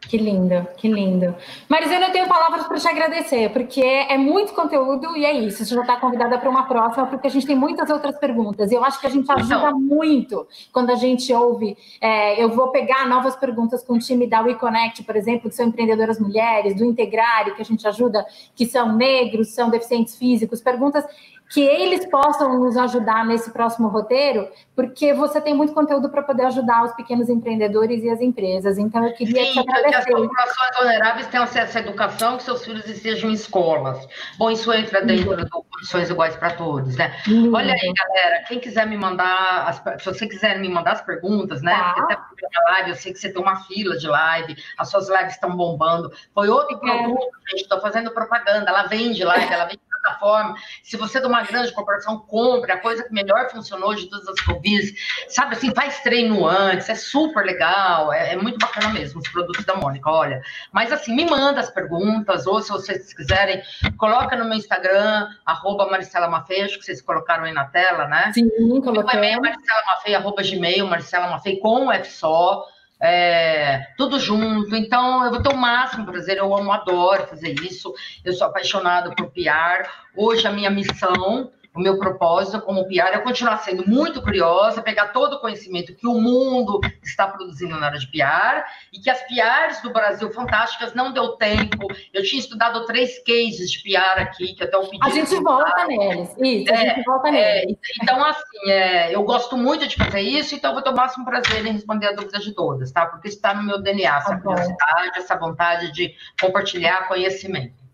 Que 0.00 0.16
lindo, 0.16 0.66
que 0.76 0.88
lindo. 0.88 1.34
Marizana, 1.68 2.06
eu 2.06 2.12
tenho 2.12 2.28
palavras 2.28 2.66
para 2.66 2.78
te 2.78 2.86
agradecer, 2.86 3.50
porque 3.50 3.80
é 3.80 4.16
muito 4.16 4.52
conteúdo 4.52 5.16
e 5.16 5.24
é 5.24 5.32
isso. 5.32 5.64
Você 5.64 5.74
já 5.74 5.80
está 5.80 5.96
convidada 5.96 6.38
para 6.38 6.48
uma 6.48 6.62
próxima, 6.68 7.06
porque 7.06 7.26
a 7.26 7.30
gente 7.30 7.46
tem 7.46 7.56
muitas 7.56 7.90
outras 7.90 8.16
perguntas. 8.16 8.70
E 8.70 8.74
eu 8.74 8.84
acho 8.84 9.00
que 9.00 9.06
a 9.06 9.10
gente 9.10 9.30
ajuda 9.30 9.56
então. 9.56 9.80
muito 9.80 10.46
quando 10.72 10.90
a 10.90 10.94
gente 10.94 11.32
ouve. 11.32 11.76
É, 12.00 12.40
eu 12.40 12.50
vou 12.50 12.68
pegar 12.68 13.08
novas 13.08 13.34
perguntas 13.34 13.82
com 13.82 13.94
o 13.94 13.98
time 13.98 14.28
da 14.28 14.40
WeConnect, 14.42 15.02
por 15.02 15.16
exemplo, 15.16 15.50
que 15.50 15.56
são 15.56 15.66
empreendedoras 15.66 16.20
mulheres, 16.20 16.76
do 16.76 16.84
Integrare, 16.84 17.54
que 17.56 17.62
a 17.62 17.64
gente 17.64 17.86
ajuda, 17.88 18.24
que 18.54 18.64
são 18.64 18.94
negros, 18.94 19.48
são 19.48 19.70
deficientes 19.70 20.14
físicos, 20.14 20.60
perguntas 20.60 21.04
que 21.48 21.60
eles 21.60 22.04
possam 22.06 22.58
nos 22.58 22.76
ajudar 22.76 23.24
nesse 23.24 23.50
próximo 23.52 23.88
roteiro, 23.88 24.48
porque 24.74 25.14
você 25.14 25.40
tem 25.40 25.54
muito 25.54 25.72
conteúdo 25.72 26.08
para 26.08 26.22
poder 26.22 26.46
ajudar 26.46 26.84
os 26.84 26.92
pequenos 26.94 27.28
empreendedores 27.28 28.02
e 28.02 28.10
as 28.10 28.20
empresas. 28.20 28.78
Então, 28.78 29.04
eu 29.04 29.14
queria 29.14 29.44
Sim, 29.44 29.52
te 29.52 29.58
agradecer. 29.60 29.88
que 29.88 29.94
as 29.94 30.04
populações 30.04 30.76
vulneráveis 30.78 31.26
tenham 31.28 31.44
acesso 31.44 31.78
à 31.78 31.80
educação, 31.80 32.36
que 32.36 32.42
seus 32.42 32.64
filhos 32.64 32.86
estejam 32.86 33.30
em 33.30 33.34
escolas. 33.34 34.06
Bom, 34.38 34.50
isso 34.50 34.72
entra 34.72 35.02
dentro 35.02 35.36
do 35.36 35.64
Condições 35.70 36.10
Iguais 36.10 36.36
para 36.36 36.50
Todos, 36.50 36.96
né? 36.96 37.16
Olha 37.52 37.72
aí, 37.72 37.92
galera, 37.92 38.44
quem 38.48 38.58
quiser 38.58 38.86
me 38.86 38.96
mandar, 38.96 39.68
as, 39.68 40.02
se 40.02 40.06
você 40.06 40.26
quiser 40.26 40.58
me 40.58 40.68
mandar 40.68 40.92
as 40.92 41.02
perguntas, 41.02 41.62
né? 41.62 41.72
Tá. 41.72 42.16
Porque 42.28 42.46
até 42.46 42.70
live, 42.72 42.90
eu 42.90 42.96
sei 42.96 43.12
que 43.12 43.18
você 43.18 43.32
tem 43.32 43.40
uma 43.40 43.56
fila 43.64 43.96
de 43.96 44.08
live, 44.08 44.56
as 44.78 44.90
suas 44.90 45.08
lives 45.08 45.34
estão 45.34 45.56
bombando. 45.56 46.12
Foi 46.34 46.48
outro 46.48 46.78
produto, 46.78 47.30
gente, 47.50 47.62
estou 47.62 47.80
fazendo 47.80 48.10
propaganda, 48.10 48.68
ela 48.68 48.84
vende 48.84 49.22
live, 49.24 49.52
ela 49.52 49.64
vende 49.64 49.80
plataforma. 50.06 50.54
Se 50.82 50.96
você 50.96 51.18
é 51.18 51.20
de 51.20 51.26
uma 51.26 51.42
grande 51.42 51.72
corporação, 51.72 52.18
compre 52.18 52.72
a 52.72 52.78
coisa 52.78 53.02
que 53.04 53.12
melhor 53.12 53.50
funcionou 53.50 53.94
de 53.94 54.08
todas 54.08 54.28
as 54.28 54.40
Covid. 54.40 54.94
Sabe 55.28 55.56
assim, 55.56 55.74
faz 55.74 56.00
treino 56.00 56.46
antes, 56.46 56.88
é 56.88 56.94
super 56.94 57.44
legal, 57.44 58.12
é, 58.12 58.32
é, 58.32 58.36
muito 58.36 58.58
bacana 58.58 58.90
mesmo 58.90 59.20
os 59.20 59.28
produtos 59.28 59.64
da 59.64 59.74
Mônica, 59.74 60.10
olha. 60.10 60.40
Mas 60.72 60.92
assim, 60.92 61.14
me 61.14 61.26
manda 61.26 61.60
as 61.60 61.70
perguntas, 61.70 62.46
ou 62.46 62.60
se 62.60 62.70
vocês 62.70 63.12
quiserem, 63.12 63.62
coloca 63.96 64.36
no 64.36 64.44
meu 64.44 64.54
Instagram, 64.54 65.28
arroba 65.44 65.86
Maricela 65.90 66.28
Mafei, 66.28 66.62
acho 66.62 66.78
que 66.78 66.84
vocês 66.84 67.02
colocaram 67.02 67.44
aí 67.44 67.52
na 67.52 67.64
tela, 67.64 68.06
né? 68.06 68.32
Sim, 68.32 68.48
coloquei. 68.80 69.18
Meu 69.20 69.30
e-mail, 69.30 69.40
Maricela 69.40 69.82
Mafei, 69.86 70.14
arroba 70.14 70.42
Gmail, 70.42 70.86
Maricela 70.86 71.28
Mafei, 71.28 71.58
com 71.58 71.90
F 71.92 72.10
só. 72.10 72.66
É, 73.00 73.86
tudo 73.96 74.18
junto. 74.18 74.74
Então, 74.74 75.24
eu 75.24 75.30
vou 75.30 75.42
ter 75.42 75.52
o 75.52 75.56
máximo 75.56 76.06
prazer, 76.06 76.38
eu 76.38 76.54
amo, 76.56 76.72
adoro 76.72 77.26
fazer 77.26 77.54
isso. 77.62 77.94
Eu 78.24 78.32
sou 78.32 78.46
apaixonada 78.46 79.14
por 79.14 79.30
PR. 79.30 79.88
Hoje, 80.14 80.46
a 80.46 80.52
minha 80.52 80.70
missão 80.70 81.50
o 81.76 81.80
meu 81.80 81.98
propósito 81.98 82.60
como 82.62 82.88
PR 82.88 83.14
é 83.14 83.18
continuar 83.18 83.58
sendo 83.58 83.86
muito 83.86 84.22
curiosa, 84.22 84.80
pegar 84.80 85.08
todo 85.08 85.34
o 85.34 85.40
conhecimento 85.40 85.94
que 85.94 86.06
o 86.06 86.14
mundo 86.14 86.80
está 87.02 87.28
produzindo 87.28 87.78
na 87.78 87.86
área 87.86 87.98
de 87.98 88.06
PR 88.06 88.64
e 88.92 88.98
que 88.98 89.10
as 89.10 89.20
PRs 89.22 89.82
do 89.82 89.92
Brasil 89.92 90.32
fantásticas 90.32 90.94
não 90.94 91.12
deu 91.12 91.32
tempo. 91.32 91.86
Eu 92.14 92.22
tinha 92.22 92.40
estudado 92.40 92.86
três 92.86 93.18
cases 93.22 93.70
de 93.70 93.82
PR 93.82 94.20
aqui, 94.20 94.54
que 94.54 94.64
até 94.64 94.76
o 94.76 94.86
pedido. 94.86 95.04
A 95.04 95.10
gente 95.10 95.34
volta 95.42 95.86
neles, 95.86 96.34
isso, 96.40 96.72
é, 96.72 96.74
a 96.74 96.94
gente 96.94 97.04
volta 97.04 97.28
é, 97.28 97.32
neles. 97.32 97.78
então, 98.02 98.24
assim, 98.24 98.70
é, 98.70 99.14
eu 99.14 99.22
gosto 99.24 99.56
muito 99.56 99.86
de 99.86 99.96
fazer 99.96 100.20
isso, 100.20 100.54
então 100.54 100.70
eu 100.70 100.74
vou 100.74 100.82
ter 100.82 100.90
o 100.90 100.96
máximo 100.96 101.26
prazer 101.26 101.66
em 101.66 101.72
responder 101.72 102.06
a 102.06 102.12
dúvidas 102.12 102.42
de 102.42 102.52
todas, 102.52 102.90
tá? 102.90 103.04
Porque 103.04 103.28
está 103.28 103.52
no 103.52 103.62
meu 103.62 103.82
DNA, 103.82 104.16
essa 104.16 104.30
tá 104.30 104.40
curiosidade, 104.40 105.18
essa 105.18 105.36
vontade 105.36 105.92
de 105.92 106.14
compartilhar 106.40 107.06
conhecimento. 107.06 107.85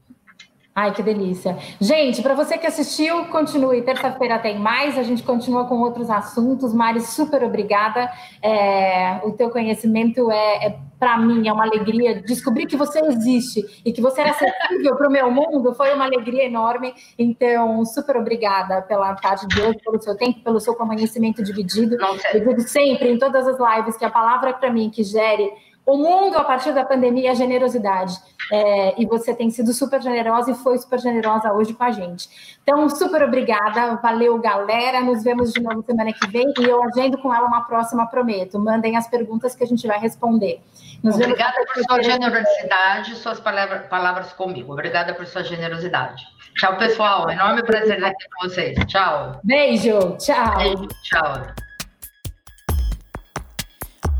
Ai, 0.74 0.94
que 0.94 1.02
delícia. 1.02 1.58
Gente, 1.78 2.22
para 2.22 2.32
você 2.32 2.56
que 2.56 2.66
assistiu, 2.66 3.26
continue. 3.26 3.82
Terça-feira 3.82 4.38
tem 4.38 4.58
mais, 4.58 4.96
a 4.96 5.02
gente 5.02 5.22
continua 5.22 5.66
com 5.66 5.80
outros 5.80 6.08
assuntos. 6.08 6.72
Mari, 6.72 7.02
super 7.02 7.44
obrigada. 7.44 8.10
É, 8.42 9.20
o 9.22 9.32
teu 9.32 9.50
conhecimento 9.50 10.30
é, 10.30 10.66
é 10.66 10.78
para 10.98 11.18
mim, 11.18 11.46
é 11.46 11.52
uma 11.52 11.64
alegria. 11.64 12.22
Descobrir 12.22 12.64
que 12.64 12.76
você 12.76 13.00
existe 13.00 13.82
e 13.84 13.92
que 13.92 14.00
você 14.00 14.22
era 14.22 14.30
acessível 14.30 14.96
para 14.96 15.08
o 15.08 15.12
meu 15.12 15.30
mundo 15.30 15.74
foi 15.74 15.92
uma 15.92 16.06
alegria 16.06 16.44
enorme. 16.44 16.94
Então, 17.18 17.84
super 17.84 18.16
obrigada 18.16 18.80
pela 18.80 19.14
tarde 19.16 19.46
de 19.48 19.60
hoje, 19.60 19.78
pelo 19.84 20.00
seu 20.00 20.16
tempo, 20.16 20.40
pelo 20.42 20.58
seu 20.58 20.74
conhecimento 20.74 21.42
dividido. 21.42 21.98
Eu 22.32 22.46
digo 22.46 22.60
sempre, 22.62 23.10
em 23.10 23.18
todas 23.18 23.46
as 23.46 23.58
lives, 23.58 23.98
que 23.98 24.06
a 24.06 24.10
palavra 24.10 24.54
para 24.54 24.72
mim 24.72 24.88
que 24.88 25.02
gere 25.02 25.50
o 25.84 25.96
mundo, 25.96 26.36
a 26.38 26.44
partir 26.44 26.72
da 26.72 26.84
pandemia, 26.84 27.32
é 27.32 27.34
generosidade. 27.34 28.16
É, 28.52 29.00
e 29.00 29.06
você 29.06 29.34
tem 29.34 29.50
sido 29.50 29.72
super 29.72 30.00
generosa 30.00 30.50
e 30.50 30.54
foi 30.54 30.78
super 30.78 30.98
generosa 30.98 31.52
hoje 31.52 31.74
com 31.74 31.82
a 31.82 31.90
gente. 31.90 32.28
Então, 32.62 32.88
super 32.88 33.22
obrigada. 33.22 33.96
Valeu, 33.96 34.38
galera. 34.38 35.00
Nos 35.00 35.24
vemos 35.24 35.52
de 35.52 35.60
novo 35.60 35.82
semana 35.82 36.12
que 36.12 36.26
vem. 36.28 36.52
E 36.60 36.64
eu 36.64 36.82
agendo 36.84 37.18
com 37.18 37.34
ela 37.34 37.46
uma 37.46 37.62
próxima, 37.62 38.06
prometo. 38.06 38.58
Mandem 38.58 38.96
as 38.96 39.08
perguntas 39.08 39.54
que 39.56 39.64
a 39.64 39.66
gente 39.66 39.86
vai 39.86 39.98
responder. 39.98 40.60
Nos 41.02 41.16
Obrigada 41.16 41.56
por 41.74 41.82
sua 41.84 42.02
generosidade, 42.02 43.16
suas 43.16 43.40
palavras, 43.40 43.86
palavras 43.88 44.32
comigo. 44.32 44.72
Obrigada 44.72 45.14
por 45.14 45.26
sua 45.26 45.42
generosidade. 45.42 46.22
Tchau, 46.56 46.76
pessoal. 46.76 47.28
Enorme 47.28 47.62
prazer 47.64 47.96
estar 47.96 48.08
aqui 48.08 48.24
com 48.36 48.48
vocês. 48.48 48.78
Tchau. 48.86 49.40
Beijo. 49.42 50.16
Tchau. 50.18 50.58
Beijo. 50.58 50.88
Tchau. 51.02 51.71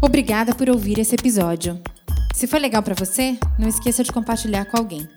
Obrigada 0.05 0.53
por 0.53 0.69
ouvir 0.69 0.99
esse 0.99 1.15
episódio. 1.15 1.81
Se 2.35 2.49
foi 2.49 2.59
legal 2.59 2.83
para 2.83 2.93
você, 2.93 3.39
não 3.57 3.69
esqueça 3.69 4.03
de 4.03 4.11
compartilhar 4.11 4.65
com 4.65 4.77
alguém. 4.77 5.09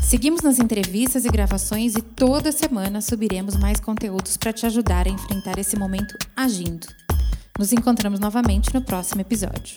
Seguimos 0.00 0.40
nas 0.42 0.60
entrevistas 0.60 1.24
e 1.24 1.28
gravações 1.28 1.96
e 1.96 2.00
toda 2.00 2.52
semana 2.52 3.00
subiremos 3.00 3.56
mais 3.56 3.80
conteúdos 3.80 4.36
para 4.36 4.52
te 4.52 4.64
ajudar 4.66 5.08
a 5.08 5.10
enfrentar 5.10 5.58
esse 5.58 5.76
momento 5.76 6.16
agindo. 6.36 6.86
Nos 7.58 7.72
encontramos 7.72 8.20
novamente 8.20 8.72
no 8.72 8.80
próximo 8.80 9.20
episódio. 9.20 9.76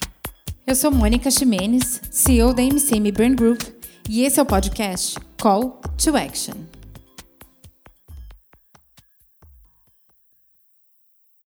Eu 0.68 0.76
sou 0.76 0.92
Mônica 0.92 1.32
Ximenes, 1.32 2.00
CEO 2.12 2.54
da 2.54 2.62
MCM 2.62 3.12
Brand 3.12 3.36
Group, 3.36 3.60
e 4.08 4.24
esse 4.24 4.40
é 4.40 4.44
o 4.44 4.46
podcast 4.46 5.20
Call 5.36 5.82
to 5.98 6.16
Action. 6.16 6.83